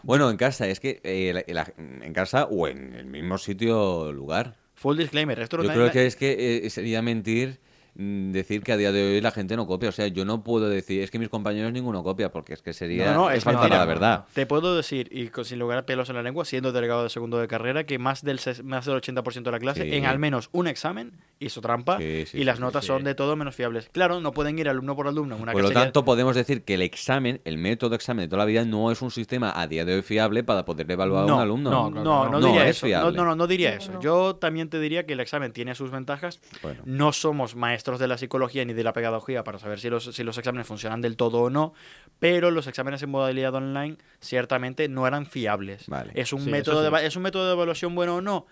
Bueno, 0.03 0.29
en 0.31 0.37
casa, 0.37 0.67
es 0.67 0.81
que 0.81 1.01
eh, 1.05 1.33
la- 1.33 1.45
la- 1.55 1.73
en 1.77 2.13
casa 2.13 2.47
o 2.51 2.67
en 2.67 2.93
el 2.95 3.07
mismo 3.07 3.39
sitio 3.39 4.11
lugar. 4.11 4.57
full 4.75 4.97
disclaimer, 4.97 5.39
esto 5.39 5.63
Yo 5.63 5.69
creo 5.73 5.93
que 5.93 6.07
es 6.07 6.17
que 6.17 6.67
eh, 6.67 6.71
sería 6.71 7.03
mentir 7.03 7.61
decir 7.99 8.63
que 8.63 8.73
a 8.73 8.77
día 8.77 8.93
de 8.93 9.03
hoy 9.17 9.21
la 9.21 9.33
gente 9.33 9.57
no 9.57 9.67
copia. 9.67 9.89
O 9.89 9.93
sea, 9.93 10.07
yo 10.07 10.25
no 10.25 10.45
puedo 10.45 10.69
decir, 10.69 11.03
es 11.03 11.11
que 11.11 11.19
mis 11.19 11.29
compañeros 11.29 11.73
ninguno 11.73 12.03
copia, 12.05 12.31
porque 12.31 12.55
es 12.55 12.63
que 12.63 12.73
sería 12.73 13.07
No, 13.13 13.15
no, 13.15 13.31
es 13.31 13.45
mentira. 13.45 13.77
la 13.79 13.85
verdad. 13.85 14.25
Te 14.33 14.47
puedo 14.47 14.77
decir, 14.77 15.09
y 15.11 15.29
con- 15.29 15.45
sin 15.45 15.59
lugar 15.59 15.79
a 15.79 15.87
pelos 15.87 16.09
en 16.09 16.15
la 16.17 16.23
lengua, 16.23 16.45
siendo 16.45 16.71
delegado 16.73 17.03
de 17.03 17.09
segundo 17.11 17.39
de 17.39 17.49
carrera, 17.49 17.85
que 17.85 17.99
más 17.99 18.23
del, 18.23 18.41
más 18.63 18.87
del 18.87 18.95
80% 19.03 19.43
de 19.51 19.51
la 19.51 19.59
clase, 19.59 19.83
Sí. 19.83 19.95
en 19.97 20.07
al 20.07 20.19
menos 20.21 20.49
un 20.53 20.69
examen, 20.69 21.13
hizo 21.41 21.61
trampa 21.61 21.99
Sí, 21.99 22.25
sí, 22.27 22.39
y 22.39 22.45
las 22.45 22.57
sí, 22.57 22.63
notas 22.63 22.85
sí. 22.85 22.89
son 22.89 23.03
de 23.05 23.15
todo 23.17 23.35
menos 23.35 23.55
fiables. 23.57 23.89
Claro, 23.93 24.21
no 24.21 24.33
pueden 24.33 24.59
ir 24.59 24.69
alumno 24.69 24.95
por 24.95 25.09
alumno 25.09 25.35
en 25.37 25.43
una 25.43 25.53
Por 25.53 25.63
lo 25.63 25.71
tanto, 25.73 26.05
podemos 26.05 26.37
decir 26.37 26.63
que 26.63 26.75
el 26.75 26.83
examen, 26.83 27.41
el 27.45 27.59
método 27.59 27.91
de 27.91 27.97
examen 27.97 28.25
de 28.25 28.29
toda 28.29 28.39
la 28.39 28.45
vida, 28.45 28.65
no 28.65 28.93
es 28.93 29.03
un 29.03 29.11
sistema 29.11 29.53
a 29.61 29.67
día 29.67 29.85
de 29.85 29.97
hoy 29.97 30.03
fiable 30.03 30.45
para 30.45 30.65
poder 30.65 30.89
evaluar 30.91 31.25
a 31.25 31.27
no, 31.27 31.37
un 31.37 31.41
alumno. 31.43 31.71
No, 31.71 31.91
no, 31.91 32.29
no, 32.29 32.41
diría 32.47 32.69
es 32.69 32.77
eso. 32.77 32.87
No, 32.89 33.11
no, 33.11 33.25
no, 33.25 33.35
no 33.35 33.47
diría 33.49 33.71
No, 33.73 33.77
eso. 33.77 33.93
no. 33.95 34.01
Yo 34.01 34.37
también 34.37 34.69
te 34.69 34.79
diría 34.79 35.05
que 35.05 35.15
el 35.15 35.21
examen 35.21 35.53
tiene 35.53 35.75
sus 35.75 35.91
ventajas. 35.91 36.41
Bueno. 36.63 36.83
No 36.85 37.13
somos 37.13 37.57
maestros 37.57 37.88
de 37.97 38.09
la 38.09 38.19
psicología 38.19 38.65
ni 38.67 38.75
de 38.75 38.85
la 38.85 38.93
pedagogía 38.93 39.45
para 39.45 39.59
saber 39.59 39.81
si 39.81 39.89
los, 39.89 40.05
si 40.05 40.25
los 40.25 40.37
exámenes 40.37 40.67
funcionan 40.67 41.01
del 41.01 41.17
todo 41.17 41.41
o 41.41 41.51
no, 41.51 41.73
pero 42.19 42.51
los 42.51 42.67
exámenes 42.67 43.03
en 43.03 43.11
modalidad 43.11 43.55
online 43.55 43.97
ciertamente 44.21 44.89
no 44.89 45.07
eran 45.07 45.25
fiables. 45.27 45.87
Vale. 45.87 46.13
¿Es, 46.15 46.33
un 46.33 46.43
Sí, 46.43 46.51
método 46.51 46.83
de, 46.83 47.07
¿Es 47.07 47.17
un 47.17 47.23
método 47.23 47.47
de 47.47 47.53
evaluación 47.53 47.95
bueno 47.95 48.17
o 48.17 48.21
no? 48.21 48.47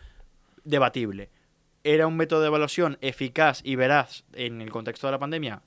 Debatible. 0.64 1.28
¿Era 1.84 2.06
un 2.06 2.16
método 2.16 2.40
de 2.40 2.46
evaluación 2.48 2.98
eficaz 3.00 3.60
y 3.62 3.76
veraz 3.76 4.24
en 4.32 4.60
el 4.62 4.70
contexto 4.70 5.06
de 5.06 5.12
la 5.12 5.18
pandemia? 5.18 5.62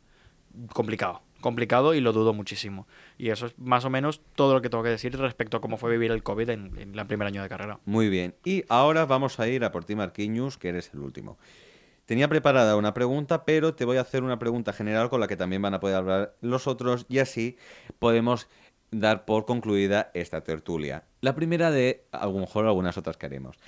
Complicado. 0.73 1.21
Complicado 1.39 1.93
y 1.93 2.01
lo 2.01 2.11
dudo 2.11 2.33
muchísimo. 2.33 2.85
Y 3.17 3.29
eso 3.29 3.45
es 3.45 3.57
más 3.57 3.85
o 3.85 3.89
menos 3.89 4.21
todo 4.35 4.53
lo 4.53 4.61
que 4.61 4.69
tengo 4.69 4.83
que 4.83 4.89
decir 4.89 5.17
respecto 5.17 5.55
a 5.55 5.61
cómo 5.61 5.77
fue 5.77 5.89
vivir 5.91 6.11
el 6.11 6.21
COVID 6.21 6.49
en, 6.49 6.77
en 6.77 6.99
el 6.99 7.05
primer 7.07 7.27
año 7.27 7.41
de 7.41 7.47
carrera. 7.47 7.79
Muy 7.85 8.09
bien. 8.09 8.35
Y 8.43 8.65
ahora 8.67 9.05
vamos 9.05 9.39
a 9.39 9.47
ir 9.47 9.63
a 9.63 9.71
por 9.71 9.85
ti, 9.85 9.95
Marquinhos, 9.95 10.57
que 10.57 10.67
eres 10.69 10.91
el 10.93 10.99
último. 10.99 11.37
Tenía 12.09 12.27
preparada 12.27 12.75
una 12.75 12.95
pregunta, 12.95 13.45
pero 13.45 13.75
te 13.75 13.85
voy 13.85 13.97
a 13.97 14.01
hacer 14.01 14.23
una 14.23 14.39
pregunta 14.39 14.73
general 14.73 15.11
con 15.11 15.19
la 15.19 15.27
que 15.27 15.37
también 15.37 15.61
van 15.61 15.75
a 15.75 15.79
poder 15.79 15.97
hablar 15.97 16.35
los 16.41 16.65
otros 16.65 17.05
y 17.07 17.19
así 17.19 17.55
podemos 17.99 18.47
dar 18.89 19.25
por 19.25 19.45
concluida 19.45 20.09
esta 20.15 20.41
tertulia. 20.41 21.03
La 21.21 21.35
primera 21.35 21.69
de, 21.69 22.07
a 22.11 22.25
lo 22.25 22.33
mejor, 22.33 22.65
algunas 22.65 22.97
otras 22.97 23.15
que 23.15 23.27
haremos. 23.27 23.59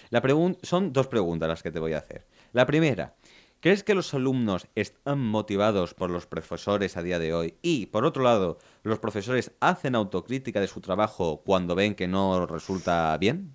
Son 0.64 0.92
dos 0.92 1.08
preguntas 1.08 1.50
las 1.50 1.62
que 1.62 1.70
te 1.70 1.80
voy 1.80 1.94
a 1.94 2.00
hacer. 2.00 2.26
La 2.52 2.66
primera, 2.66 3.14
¿crees 3.60 3.84
que 3.84 3.94
los 3.94 4.12
alumnos 4.16 4.66
están 4.74 5.20
motivados 5.20 5.94
por 5.94 6.10
los 6.10 6.26
profesores 6.26 6.98
a 6.98 7.04
día 7.04 7.20
de 7.20 7.36
hoy? 7.36 7.54
Y, 7.62 7.86
por 7.86 8.06
otro 8.06 8.24
lado, 8.24 8.58
¿los 8.82 8.98
profesores 8.98 9.52
hacen 9.60 9.94
autocrítica 9.94 10.60
de 10.60 10.66
su 10.66 10.82
trabajo 10.82 11.44
cuando 11.46 11.76
ven 11.76 11.94
que 11.94 12.08
no 12.08 12.48
resulta 12.48 13.16
bien? 13.20 13.54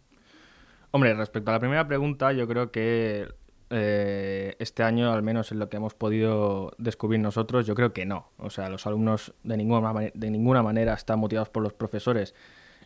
Hombre, 0.92 1.12
respecto 1.14 1.50
a 1.50 1.54
la 1.54 1.58
primera 1.58 1.88
pregunta, 1.88 2.32
yo 2.32 2.46
creo 2.46 2.70
que 2.70 3.26
eh, 3.70 4.54
este 4.58 4.82
año, 4.82 5.12
al 5.12 5.22
menos 5.22 5.52
en 5.52 5.58
lo 5.58 5.68
que 5.68 5.76
hemos 5.76 5.94
podido 5.94 6.72
descubrir 6.78 7.20
nosotros, 7.20 7.66
yo 7.66 7.74
creo 7.74 7.92
que 7.92 8.06
no. 8.06 8.30
O 8.38 8.50
sea, 8.50 8.68
los 8.68 8.86
alumnos 8.86 9.34
de 9.42 9.56
ninguna, 9.56 9.92
de 10.14 10.30
ninguna 10.30 10.62
manera 10.62 10.94
están 10.94 11.18
motivados 11.18 11.48
por 11.50 11.62
los 11.62 11.72
profesores. 11.72 12.34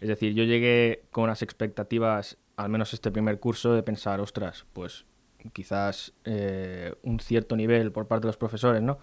Es 0.01 0.09
decir, 0.09 0.33
yo 0.35 0.45
llegué 0.45 1.05
con 1.11 1.25
unas 1.25 1.43
expectativas, 1.43 2.39
al 2.57 2.71
menos 2.71 2.95
este 2.95 3.11
primer 3.11 3.39
curso, 3.41 3.75
de 3.75 3.83
pensar, 3.83 4.21
ostras, 4.21 4.67
pues 4.73 5.05
quizás 5.53 6.13
eh, 6.25 6.95
un 7.03 7.21
cierto 7.21 7.57
nivel 7.57 7.93
por 7.93 8.07
parte 8.07 8.23
de 8.23 8.29
los 8.29 8.37
profesores, 8.37 8.83
¿no? 8.83 8.99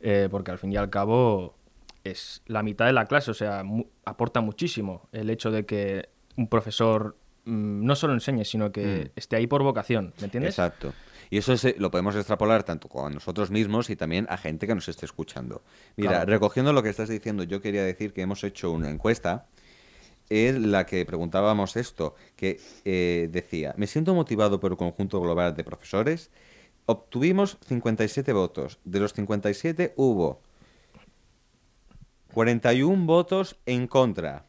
Eh, 0.00 0.28
porque 0.30 0.50
al 0.50 0.58
fin 0.58 0.72
y 0.72 0.76
al 0.76 0.90
cabo 0.90 1.56
es 2.04 2.42
la 2.46 2.62
mitad 2.62 2.86
de 2.86 2.92
la 2.92 3.06
clase, 3.06 3.30
o 3.30 3.34
sea, 3.34 3.64
mu- 3.64 3.86
aporta 4.04 4.40
muchísimo 4.40 5.08
el 5.12 5.30
hecho 5.30 5.50
de 5.50 5.64
que 5.66 6.10
un 6.36 6.48
profesor 6.48 7.16
no 7.46 7.96
solo 7.96 8.12
enseñe, 8.14 8.44
sino 8.44 8.70
que 8.72 8.84
Mm. 9.14 9.18
esté 9.18 9.36
ahí 9.36 9.46
por 9.46 9.62
vocación, 9.62 10.12
¿me 10.18 10.24
entiendes? 10.24 10.50
Exacto. 10.54 10.92
Y 11.30 11.38
eso 11.38 11.56
se- 11.56 11.74
lo 11.78 11.90
podemos 11.90 12.14
extrapolar 12.16 12.62
tanto 12.64 12.88
con 12.88 13.14
nosotros 13.14 13.50
mismos 13.50 13.88
y 13.90 13.96
también 13.96 14.26
a 14.28 14.36
gente 14.36 14.66
que 14.66 14.74
nos 14.74 14.88
esté 14.88 15.06
escuchando. 15.06 15.62
Mira, 15.96 16.10
Claro. 16.10 16.30
recogiendo 16.30 16.72
lo 16.72 16.82
que 16.82 16.88
estás 16.90 17.08
diciendo, 17.08 17.42
yo 17.44 17.60
quería 17.60 17.84
decir 17.84 18.12
que 18.12 18.22
hemos 18.22 18.44
hecho 18.44 18.70
una 18.70 18.90
encuesta 18.90 19.46
en 20.28 20.70
la 20.72 20.86
que 20.86 21.04
preguntábamos 21.06 21.76
esto, 21.76 22.14
que 22.36 22.60
eh, 22.84 23.28
decía, 23.30 23.74
me 23.76 23.86
siento 23.86 24.14
motivado 24.14 24.58
por 24.60 24.72
el 24.72 24.76
conjunto 24.76 25.20
global 25.20 25.54
de 25.56 25.62
profesores. 25.64 26.30
Obtuvimos 26.86 27.58
57 27.66 28.32
votos. 28.32 28.78
De 28.84 29.00
los 29.00 29.12
57 29.12 29.94
hubo 29.96 30.40
41 32.34 33.06
votos 33.06 33.56
en 33.66 33.86
contra, 33.86 34.44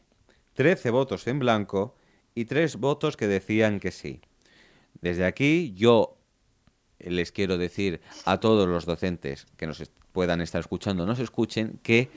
13 0.54 0.90
votos 0.90 1.26
en 1.26 1.38
blanco 1.38 1.94
y 2.38 2.44
3 2.44 2.76
votos 2.76 3.16
que 3.16 3.26
decían 3.26 3.80
que 3.80 3.90
sí. 3.90 4.20
Desde 5.00 5.24
aquí 5.24 5.72
yo 5.74 6.16
les 7.00 7.32
quiero 7.32 7.58
decir 7.58 8.00
a 8.24 8.38
todos 8.38 8.68
los 8.68 8.84
docentes 8.86 9.46
que 9.56 9.66
nos 9.66 9.80
est- 9.80 9.92
puedan 10.12 10.40
estar 10.40 10.60
escuchando, 10.60 11.04
nos 11.06 11.18
escuchen, 11.18 11.78
que 11.82 12.08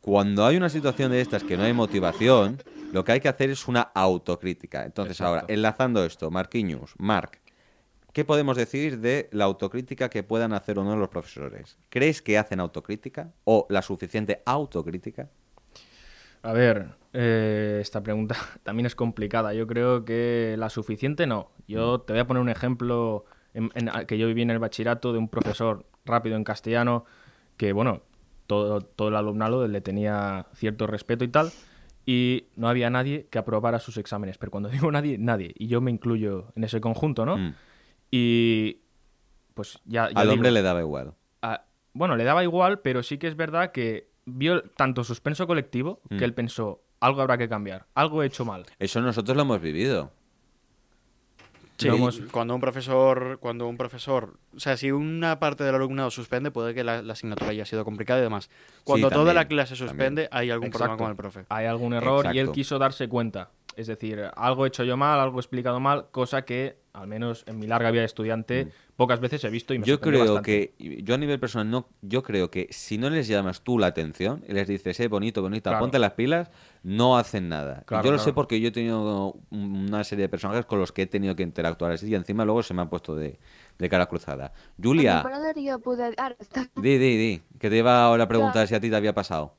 cuando 0.00 0.44
hay 0.46 0.56
una 0.56 0.68
situación 0.68 1.10
de 1.12 1.20
estas 1.20 1.44
que 1.44 1.56
no 1.56 1.62
hay 1.64 1.72
motivación, 1.72 2.62
lo 2.92 3.04
que 3.04 3.12
hay 3.12 3.20
que 3.20 3.28
hacer 3.28 3.50
es 3.50 3.68
una 3.68 3.82
autocrítica. 3.82 4.84
Entonces 4.84 5.20
Exacto. 5.20 5.28
ahora, 5.42 5.44
enlazando 5.48 6.04
esto, 6.04 6.30
Marquinhos, 6.30 6.94
Marc, 6.98 7.40
¿qué 8.12 8.24
podemos 8.24 8.56
decir 8.56 8.98
de 9.00 9.28
la 9.32 9.44
autocrítica 9.44 10.08
que 10.10 10.22
puedan 10.22 10.52
hacer 10.52 10.78
o 10.78 10.84
no 10.84 10.96
los 10.96 11.08
profesores? 11.08 11.78
¿Crees 11.88 12.22
que 12.22 12.38
hacen 12.38 12.58
autocrítica 12.60 13.32
o 13.44 13.66
la 13.70 13.82
suficiente 13.82 14.42
autocrítica? 14.44 15.30
A 16.42 16.52
ver, 16.52 16.96
eh, 17.12 17.78
esta 17.80 18.02
pregunta 18.02 18.34
también 18.62 18.86
es 18.86 18.94
complicada. 18.94 19.54
Yo 19.54 19.66
creo 19.66 20.04
que 20.04 20.56
la 20.58 20.70
suficiente 20.70 21.26
no. 21.26 21.50
Yo 21.68 22.00
te 22.00 22.12
voy 22.12 22.20
a 22.20 22.26
poner 22.26 22.42
un 22.42 22.48
ejemplo 22.48 23.24
en- 23.54 23.70
que 24.06 24.18
yo 24.18 24.26
viví 24.26 24.42
en 24.42 24.50
el 24.50 24.58
bachillerato 24.58 25.12
de 25.12 25.18
un 25.18 25.28
profesor 25.28 25.86
rápido 26.04 26.36
en 26.36 26.44
castellano 26.44 27.04
que, 27.56 27.72
bueno, 27.72 28.02
todo, 28.46 28.80
todo 28.80 29.08
el 29.08 29.16
alumnado 29.16 29.66
le 29.68 29.80
tenía 29.80 30.46
cierto 30.54 30.86
respeto 30.86 31.24
y 31.24 31.28
tal, 31.28 31.50
y 32.04 32.46
no 32.56 32.68
había 32.68 32.90
nadie 32.90 33.28
que 33.30 33.38
aprobara 33.38 33.78
sus 33.78 33.96
exámenes. 33.96 34.38
Pero 34.38 34.50
cuando 34.50 34.68
digo 34.70 34.90
nadie, 34.90 35.18
nadie. 35.18 35.52
Y 35.56 35.68
yo 35.68 35.80
me 35.80 35.90
incluyo 35.90 36.52
en 36.56 36.64
ese 36.64 36.80
conjunto, 36.80 37.24
¿no? 37.24 37.38
Mm. 37.38 37.54
Y 38.10 38.80
pues 39.54 39.80
ya... 39.84 40.10
ya 40.10 40.20
Al 40.20 40.26
digo, 40.26 40.34
hombre 40.34 40.50
le 40.50 40.62
daba 40.62 40.80
igual. 40.80 41.14
Bueno, 41.94 42.16
le 42.16 42.24
daba 42.24 42.42
igual, 42.42 42.80
pero 42.80 43.02
sí 43.02 43.18
que 43.18 43.28
es 43.28 43.36
verdad 43.36 43.70
que 43.70 44.11
vio 44.24 44.62
tanto 44.76 45.04
suspenso 45.04 45.46
colectivo 45.46 46.00
Mm. 46.10 46.18
que 46.18 46.24
él 46.24 46.34
pensó, 46.34 46.80
algo 47.00 47.20
habrá 47.22 47.36
que 47.38 47.48
cambiar, 47.48 47.86
algo 47.94 48.22
he 48.22 48.26
hecho 48.26 48.44
mal. 48.44 48.66
Eso 48.78 49.00
nosotros 49.00 49.36
lo 49.36 49.42
hemos 49.42 49.60
vivido. 49.60 50.12
Sí, 51.78 51.88
Lo 51.88 51.94
hemos- 51.96 52.20
cuando 52.30 52.54
un 52.54 52.60
profesor, 52.60 53.38
cuando 53.40 53.66
un 53.66 53.76
profesor, 53.76 54.36
o 54.54 54.60
sea, 54.60 54.76
si 54.76 54.92
una 54.92 55.40
parte 55.40 55.64
del 55.64 55.74
alumnado 55.74 56.10
suspende, 56.10 56.52
puede 56.52 56.74
que 56.74 56.84
la, 56.84 57.02
la 57.02 57.14
asignatura 57.14 57.50
haya 57.50 57.64
sido 57.64 57.84
complicada 57.84 58.20
y 58.20 58.22
demás. 58.22 58.50
Cuando 58.84 59.08
toda 59.08 59.18
también, 59.20 59.34
la 59.36 59.48
clase 59.48 59.74
suspende, 59.74 60.24
también. 60.24 60.28
hay 60.30 60.50
algún 60.50 60.70
problema 60.70 60.96
con 60.96 61.10
el 61.10 61.16
profe. 61.16 61.44
Hay 61.48 61.66
algún 61.66 61.92
error 61.94 62.32
y 62.32 62.38
él 62.38 62.52
quiso 62.52 62.78
darse 62.78 63.08
cuenta. 63.08 63.50
Es 63.74 63.88
decir, 63.88 64.22
algo 64.36 64.64
he 64.64 64.68
hecho 64.68 64.84
yo 64.84 64.96
mal, 64.96 65.18
algo 65.18 65.38
he 65.38 65.40
explicado 65.40 65.80
mal, 65.80 66.06
cosa 66.12 66.42
que, 66.42 66.76
al 66.92 67.06
menos 67.06 67.44
en 67.46 67.58
mi 67.58 67.66
larga 67.66 67.90
vida 67.90 68.00
de 68.02 68.06
estudiante, 68.06 68.68
pocas 68.96 69.18
veces 69.18 69.42
he 69.44 69.48
visto 69.48 69.72
y 69.72 69.78
me 69.78 69.84
Mm. 69.84 69.88
Yo 69.88 70.00
creo 70.00 70.20
bastante. 70.34 70.74
que, 70.78 71.02
yo 71.02 71.14
a 71.14 71.18
nivel 71.18 71.40
personal, 71.40 71.70
no, 71.70 71.88
yo 72.02 72.22
creo 72.22 72.50
que 72.50 72.68
si 72.70 72.98
no 72.98 73.08
les 73.08 73.28
llamas 73.28 73.62
tú 73.62 73.78
la 73.78 73.86
atención 73.86 74.44
y 74.46 74.52
les 74.52 74.68
dices, 74.68 75.00
eh, 75.00 75.08
bonito, 75.08 75.40
bonita, 75.40 75.70
Claro. 75.70 75.84
ponte 75.84 75.98
las 75.98 76.12
pilas, 76.12 76.50
no 76.82 77.16
hacen 77.16 77.48
nada. 77.48 77.82
Claro, 77.86 78.04
yo 78.04 78.10
lo 78.10 78.18
claro. 78.18 78.24
sé 78.30 78.32
porque 78.34 78.60
yo 78.60 78.68
he 78.68 78.72
tenido 78.72 79.36
una 79.50 80.04
serie 80.04 80.24
de 80.24 80.28
personajes 80.28 80.66
con 80.66 80.78
los 80.80 80.92
que 80.92 81.02
he 81.02 81.06
tenido 81.06 81.34
que 81.34 81.42
interactuar 81.42 81.92
así 81.92 82.08
y 82.08 82.14
encima 82.14 82.44
luego 82.44 82.62
se 82.62 82.74
me 82.74 82.82
han 82.82 82.90
puesto 82.90 83.14
de, 83.16 83.38
de 83.78 83.88
cara 83.88 84.06
cruzada. 84.06 84.52
Julia. 84.82 85.20
Ara, 85.20 86.36
està... 86.38 86.68
di, 86.76 86.98
di, 86.98 87.16
di, 87.16 87.42
que 87.58 87.70
te 87.70 87.78
iba 87.78 88.04
ahora 88.04 88.24
a 88.24 88.28
preguntar 88.28 88.66
si 88.68 88.74
a 88.74 88.80
ti 88.80 88.90
te 88.90 88.96
había 88.96 89.14
pasado. 89.14 89.54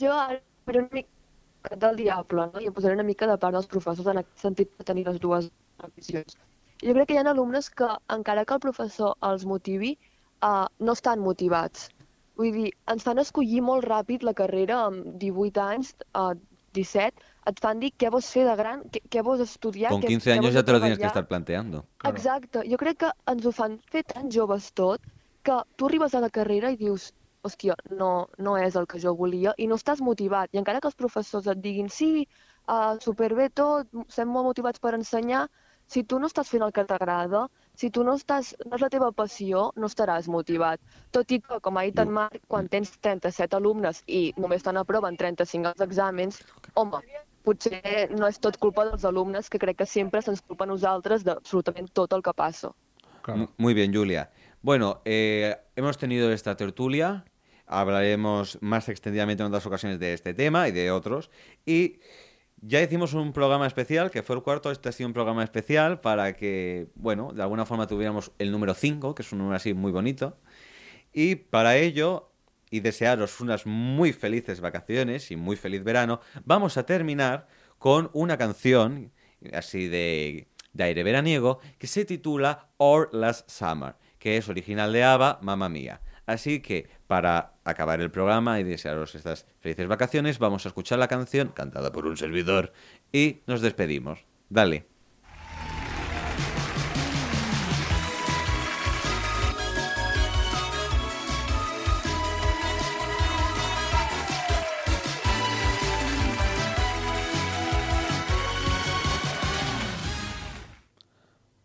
Ara 0.00 0.40
faré 0.64 0.78
una 0.80 0.88
mica 0.92 1.76
del 1.76 1.96
diable, 1.96 2.46
no? 2.52 2.60
i 2.60 2.66
em 2.66 2.72
posaré 2.72 2.94
una 2.94 3.02
mica 3.04 3.26
de 3.26 3.36
part 3.38 3.54
dels 3.54 3.66
professors 3.66 4.06
en 4.08 4.18
aquest 4.22 4.38
sentit 4.38 4.70
de 4.78 4.84
tenir 4.84 5.04
les 5.06 5.20
dues 5.20 5.50
visions. 5.96 6.36
Jo 6.84 6.92
crec 6.96 7.08
que 7.08 7.14
hi 7.16 7.20
ha 7.20 7.28
alumnes 7.30 7.70
que, 7.70 7.88
encara 8.12 8.44
que 8.44 8.54
el 8.54 8.60
professor 8.60 9.14
els 9.28 9.46
motivi, 9.48 9.96
uh, 10.44 10.66
no 10.78 10.92
estan 10.92 11.20
motivats. 11.20 11.88
Vull 12.36 12.52
dir, 12.52 12.70
ens 12.92 13.02
fan 13.06 13.18
escollir 13.18 13.62
molt 13.64 13.86
ràpid 13.88 14.26
la 14.28 14.34
carrera 14.36 14.82
amb 14.90 15.16
18 15.22 15.62
anys, 15.62 15.94
uh, 16.14 16.34
17, 16.76 17.22
et 17.48 17.60
fan 17.64 17.80
dir 17.80 17.92
què 17.96 18.10
vols 18.12 18.28
fer 18.28 18.44
de 18.44 18.54
gran, 18.56 18.82
què, 18.92 19.00
què 19.08 19.22
vols 19.24 19.40
estudiar... 19.40 19.94
Con 19.94 20.02
què- 20.02 20.10
15 20.12 20.28
què 20.28 20.32
años 20.34 20.50
vols 20.50 20.58
ya 20.58 20.64
te 20.64 20.72
lo 20.72 20.80
tienes 20.80 20.98
que 20.98 21.06
estar 21.06 21.26
planteando. 21.28 21.84
Exacte, 22.04 22.64
jo 22.68 22.76
crec 22.82 22.98
que 23.04 23.12
ens 23.32 23.46
ho 23.46 23.52
fan 23.52 23.78
fer 23.92 24.02
tan 24.04 24.28
joves 24.30 24.72
tot 24.76 25.00
que 25.46 25.56
tu 25.76 25.86
arribes 25.88 26.14
a 26.14 26.20
la 26.20 26.28
carrera 26.28 26.72
i 26.74 26.76
dius 26.76 27.12
hòstia, 27.46 27.76
no, 27.94 28.26
no 28.42 28.56
és 28.58 28.74
el 28.76 28.86
que 28.90 28.98
jo 29.00 29.14
volia 29.14 29.54
i 29.56 29.68
no 29.70 29.76
estàs 29.78 30.02
motivat. 30.02 30.50
I 30.52 30.58
encara 30.58 30.80
que 30.82 30.88
els 30.90 30.98
professors 30.98 31.46
et 31.46 31.60
diguin 31.62 31.88
sí, 31.88 32.26
uh, 32.68 32.98
superbé 33.00 33.48
tot, 33.54 33.88
estem 34.08 34.28
molt 34.28 34.50
motivats 34.50 34.82
per 34.82 34.92
ensenyar, 34.98 35.46
si 35.86 36.02
tu 36.04 36.18
no 36.18 36.26
estàs 36.26 36.48
fent 36.50 36.62
el 36.66 36.72
que 36.72 36.84
t'agrada, 36.84 37.46
si 37.74 37.90
tu 37.90 38.02
no, 38.04 38.14
estàs, 38.16 38.54
no 38.66 38.74
és 38.76 38.82
la 38.82 38.88
teva 38.90 39.12
passió, 39.12 39.72
no 39.76 39.86
estaràs 39.86 40.26
motivat. 40.28 40.80
Tot 41.12 41.30
i 41.30 41.40
que, 41.40 41.60
com 41.60 41.76
ha 41.76 41.82
dit 41.86 41.98
en 41.98 42.10
Marc, 42.10 42.40
quan 42.48 42.68
tens 42.68 42.90
37 43.00 43.54
alumnes 43.56 44.02
i 44.06 44.32
només 44.36 44.62
te 44.64 44.72
n'aproven 44.72 45.16
35 45.16 45.68
als 45.74 45.80
exàmens, 45.86 46.40
home, 46.74 46.98
potser 47.46 48.08
no 48.10 48.26
és 48.26 48.40
tot 48.42 48.56
culpa 48.58 48.84
dels 48.88 49.04
alumnes, 49.04 49.48
que 49.48 49.58
crec 49.62 49.76
que 49.78 49.86
sempre 49.86 50.22
se'ns 50.22 50.42
culpa 50.42 50.64
a 50.64 50.72
nosaltres 50.72 51.22
d'absolutament 51.24 51.92
tot 51.92 52.12
el 52.12 52.22
que 52.22 52.32
passa. 52.34 52.72
Mu- 53.28 53.48
Muy 53.58 53.74
bien, 53.74 53.92
Julia. 53.94 54.30
Bueno, 54.62 55.00
eh, 55.04 55.54
hemos 55.76 55.98
tenido 55.98 56.32
esta 56.32 56.56
tertulia. 56.56 57.24
Hablaremos 57.68 58.58
más 58.62 58.88
extendidamente 58.88 59.42
en 59.42 59.48
otras 59.48 59.66
ocasiones 59.66 59.98
de 60.00 60.12
este 60.14 60.34
tema 60.34 60.68
y 60.68 60.72
de 60.72 60.90
otros. 60.90 61.30
Y 61.64 61.98
ya 62.60 62.82
hicimos 62.82 63.14
un 63.14 63.32
programa 63.32 63.66
especial, 63.66 64.10
que 64.10 64.22
fue 64.22 64.36
el 64.36 64.42
cuarto. 64.42 64.70
Este 64.70 64.88
ha 64.88 64.92
sido 64.92 65.08
un 65.08 65.12
programa 65.12 65.44
especial 65.44 66.00
para 66.00 66.34
que, 66.34 66.88
bueno, 66.94 67.32
de 67.32 67.42
alguna 67.42 67.66
forma 67.66 67.86
tuviéramos 67.86 68.32
el 68.38 68.50
número 68.50 68.74
5, 68.74 69.14
que 69.14 69.22
es 69.22 69.32
un 69.32 69.38
número 69.38 69.56
así 69.56 69.74
muy 69.74 69.92
bonito. 69.92 70.38
Y 71.12 71.36
para 71.36 71.76
ello, 71.76 72.30
y 72.70 72.80
desearos 72.80 73.40
unas 73.40 73.66
muy 73.66 74.12
felices 74.12 74.60
vacaciones 74.60 75.30
y 75.30 75.36
muy 75.36 75.56
feliz 75.56 75.84
verano, 75.84 76.20
vamos 76.44 76.76
a 76.76 76.86
terminar 76.86 77.46
con 77.78 78.10
una 78.14 78.38
canción 78.38 79.12
así 79.52 79.86
de, 79.88 80.48
de 80.72 80.84
aire 80.84 81.02
veraniego 81.02 81.60
que 81.78 81.86
se 81.86 82.04
titula 82.04 82.68
Or 82.78 83.10
Last 83.12 83.50
Summer, 83.50 83.96
que 84.18 84.36
es 84.36 84.48
original 84.48 84.92
de 84.92 85.04
ABBA, 85.04 85.38
Mamma 85.42 85.68
Mía. 85.68 86.00
Así 86.26 86.60
que 86.60 86.88
para 87.06 87.55
acabar 87.70 88.00
el 88.00 88.10
programa 88.10 88.60
y 88.60 88.64
desearos 88.64 89.14
estas 89.14 89.46
felices 89.60 89.88
vacaciones, 89.88 90.38
vamos 90.38 90.64
a 90.64 90.68
escuchar 90.68 90.98
la 90.98 91.08
canción 91.08 91.48
cantada 91.48 91.92
por 91.92 92.06
un 92.06 92.16
servidor 92.16 92.72
y 93.12 93.40
nos 93.46 93.60
despedimos. 93.60 94.24
Dale. 94.48 94.86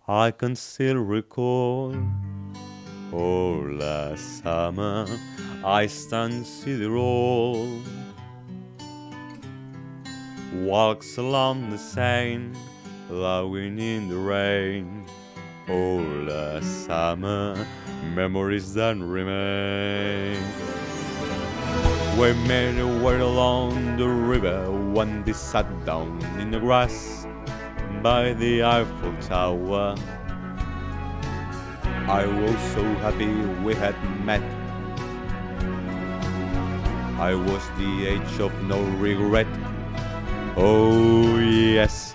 I 0.08 0.32
can 0.32 0.58
still 0.58 0.98
recall 0.98 1.96
Oh, 3.14 3.68
last 3.70 4.42
summer 4.42 5.06
I 5.66 5.88
stand 5.88 6.46
the 6.78 6.90
roll 6.90 7.82
Walks 10.54 11.18
along 11.18 11.72
the 11.72 11.78
Seine 11.78 12.54
Blowing 13.10 13.80
in 13.80 14.08
the 14.08 14.16
rain. 14.16 15.06
Oh, 15.68 15.98
last 16.26 16.86
summer 16.86 17.68
Memories 18.16 18.74
that 18.76 18.96
remain. 18.98 20.42
We 22.18 22.32
our 22.80 23.04
way 23.04 23.20
along 23.20 23.98
the 23.98 24.08
river 24.08 24.72
When 24.72 25.22
they 25.26 25.34
sat 25.34 25.68
down 25.86 26.22
in 26.40 26.50
the 26.52 26.62
grass 26.62 27.28
By 28.02 28.32
the 28.32 28.64
Eiffel 28.64 29.14
Tower 29.20 29.98
I 32.12 32.26
was 32.26 32.60
so 32.74 32.84
happy 32.96 33.32
we 33.64 33.74
had 33.74 33.96
met. 34.26 34.44
I 37.18 37.34
was 37.34 37.64
the 37.78 38.06
age 38.06 38.38
of 38.38 38.52
no 38.64 38.84
regret. 39.00 39.48
Oh, 40.58 41.40
yes. 41.40 42.14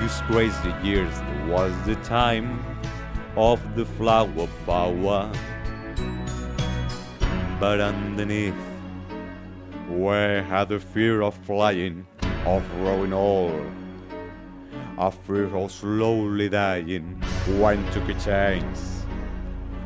These 0.00 0.20
crazy 0.26 0.74
years 0.82 1.14
was 1.46 1.72
the 1.86 1.94
time 2.02 2.58
of 3.36 3.60
the 3.76 3.86
flower 3.86 4.48
power. 4.66 5.30
But 7.60 7.80
underneath, 7.80 8.58
we 9.88 10.42
had 10.50 10.64
the 10.68 10.80
fear 10.80 11.22
of 11.22 11.36
flying, 11.46 12.08
of 12.44 12.68
growing 12.80 13.12
old. 13.12 13.70
A 14.98 15.12
fear 15.12 15.54
of 15.54 15.70
slowly 15.70 16.48
dying 16.48 17.22
when 17.60 17.84
took 17.92 18.08
a 18.08 18.14
chance. 18.14 19.04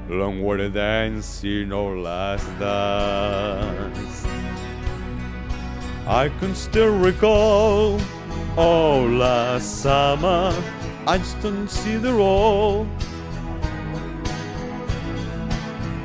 Long 0.09 0.43
were 0.43 0.57
the 0.57 0.69
dancing 0.69 1.73
or 1.73 1.97
last 1.97 2.47
dance. 2.59 4.27
I 6.07 6.29
can 6.41 6.55
still 6.55 6.99
recall 6.99 8.01
oh 8.57 9.05
last 9.05 9.83
summer 9.83 10.53
I 11.07 11.21
still 11.23 11.69
see 11.69 11.97
the 11.97 12.13
roll 12.13 12.89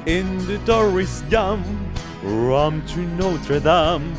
in 0.06 0.38
the 0.46 0.60
tourist 0.66 1.28
jam 1.30 1.64
Rum 2.22 2.86
to 2.88 3.00
Notre 3.00 3.60
Dame 3.60 4.14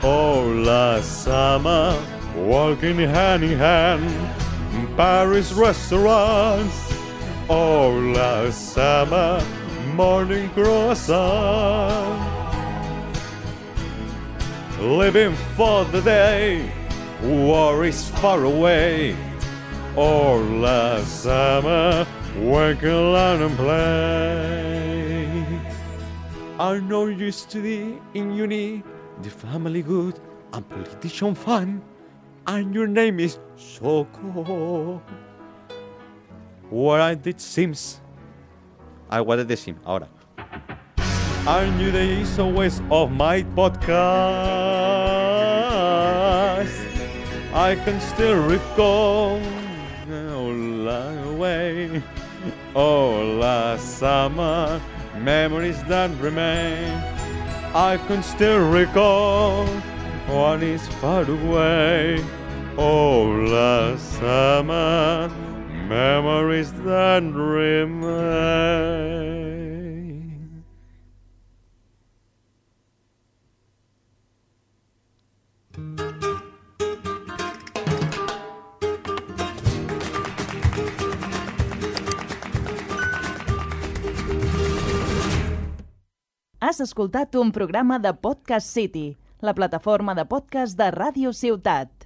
Oh, 0.00 0.42
last 0.64 1.24
summer, 1.24 2.00
walking 2.36 2.98
hand 2.98 3.42
in 3.42 3.58
hand, 3.58 4.47
Paris 4.96 5.52
restaurants. 5.52 6.92
Oh, 7.48 7.90
last 8.14 8.74
summer, 8.74 9.42
morning 9.94 10.50
croissant. 10.50 12.20
Living 14.80 15.34
for 15.56 15.84
the 15.86 16.00
day, 16.02 16.70
war 17.22 17.84
is 17.84 18.08
far 18.20 18.44
away. 18.44 19.16
Oh, 19.96 20.36
last 20.60 21.22
summer, 21.22 22.06
work 22.40 22.82
alone 22.82 23.42
and 23.42 23.56
play. 23.56 24.38
no 26.80 27.06
used 27.06 27.50
to 27.50 27.58
study 27.58 27.98
in 28.14 28.32
uni, 28.34 28.82
the 29.22 29.30
family 29.30 29.82
good 29.82 30.20
and 30.52 30.68
politician 30.68 31.34
fun, 31.34 31.82
and 32.48 32.74
your 32.74 32.86
name 32.86 33.20
is 33.20 33.38
Soko. 33.56 35.02
What 36.70 37.00
I 37.00 37.14
did 37.14 37.40
Sims. 37.40 38.00
Ah, 39.10 39.16
I 39.16 39.20
wanted 39.20 39.48
the 39.48 39.56
sim, 39.56 39.76
ahora. 39.84 40.08
I 41.46 41.68
knew 41.76 41.90
the 41.92 42.24
and 42.24 42.80
of 42.90 43.12
my 43.12 43.42
podcast. 43.56 43.88
I 47.52 47.76
can 47.84 48.00
still 48.00 48.40
recall 48.48 49.40
oh, 50.10 50.48
long 50.48 51.38
way. 51.38 52.02
Oh, 52.74 53.36
last 53.40 53.98
summer, 53.98 54.80
memories 55.20 55.82
that 55.84 56.10
remain. 56.20 56.92
I 57.74 57.98
can 58.08 58.22
still 58.22 58.70
recall 58.70 59.66
one 60.28 60.62
is 60.62 60.86
far 61.00 61.24
away. 61.24 62.22
Oh, 62.80 63.26
last 63.50 64.22
summer, 64.22 65.26
memories 65.90 66.70
that 66.86 67.26
remain. 67.34 68.22
Has 86.60 86.78
escoltat 86.78 87.34
un 87.34 87.50
programa 87.50 87.98
de 87.98 88.14
Podcast 88.14 88.70
City, 88.70 89.16
la 89.42 89.50
plataforma 89.58 90.14
de 90.14 90.22
podcast 90.30 90.78
de 90.78 90.92
Ràdio 90.94 91.34
Ciutat. 91.34 91.97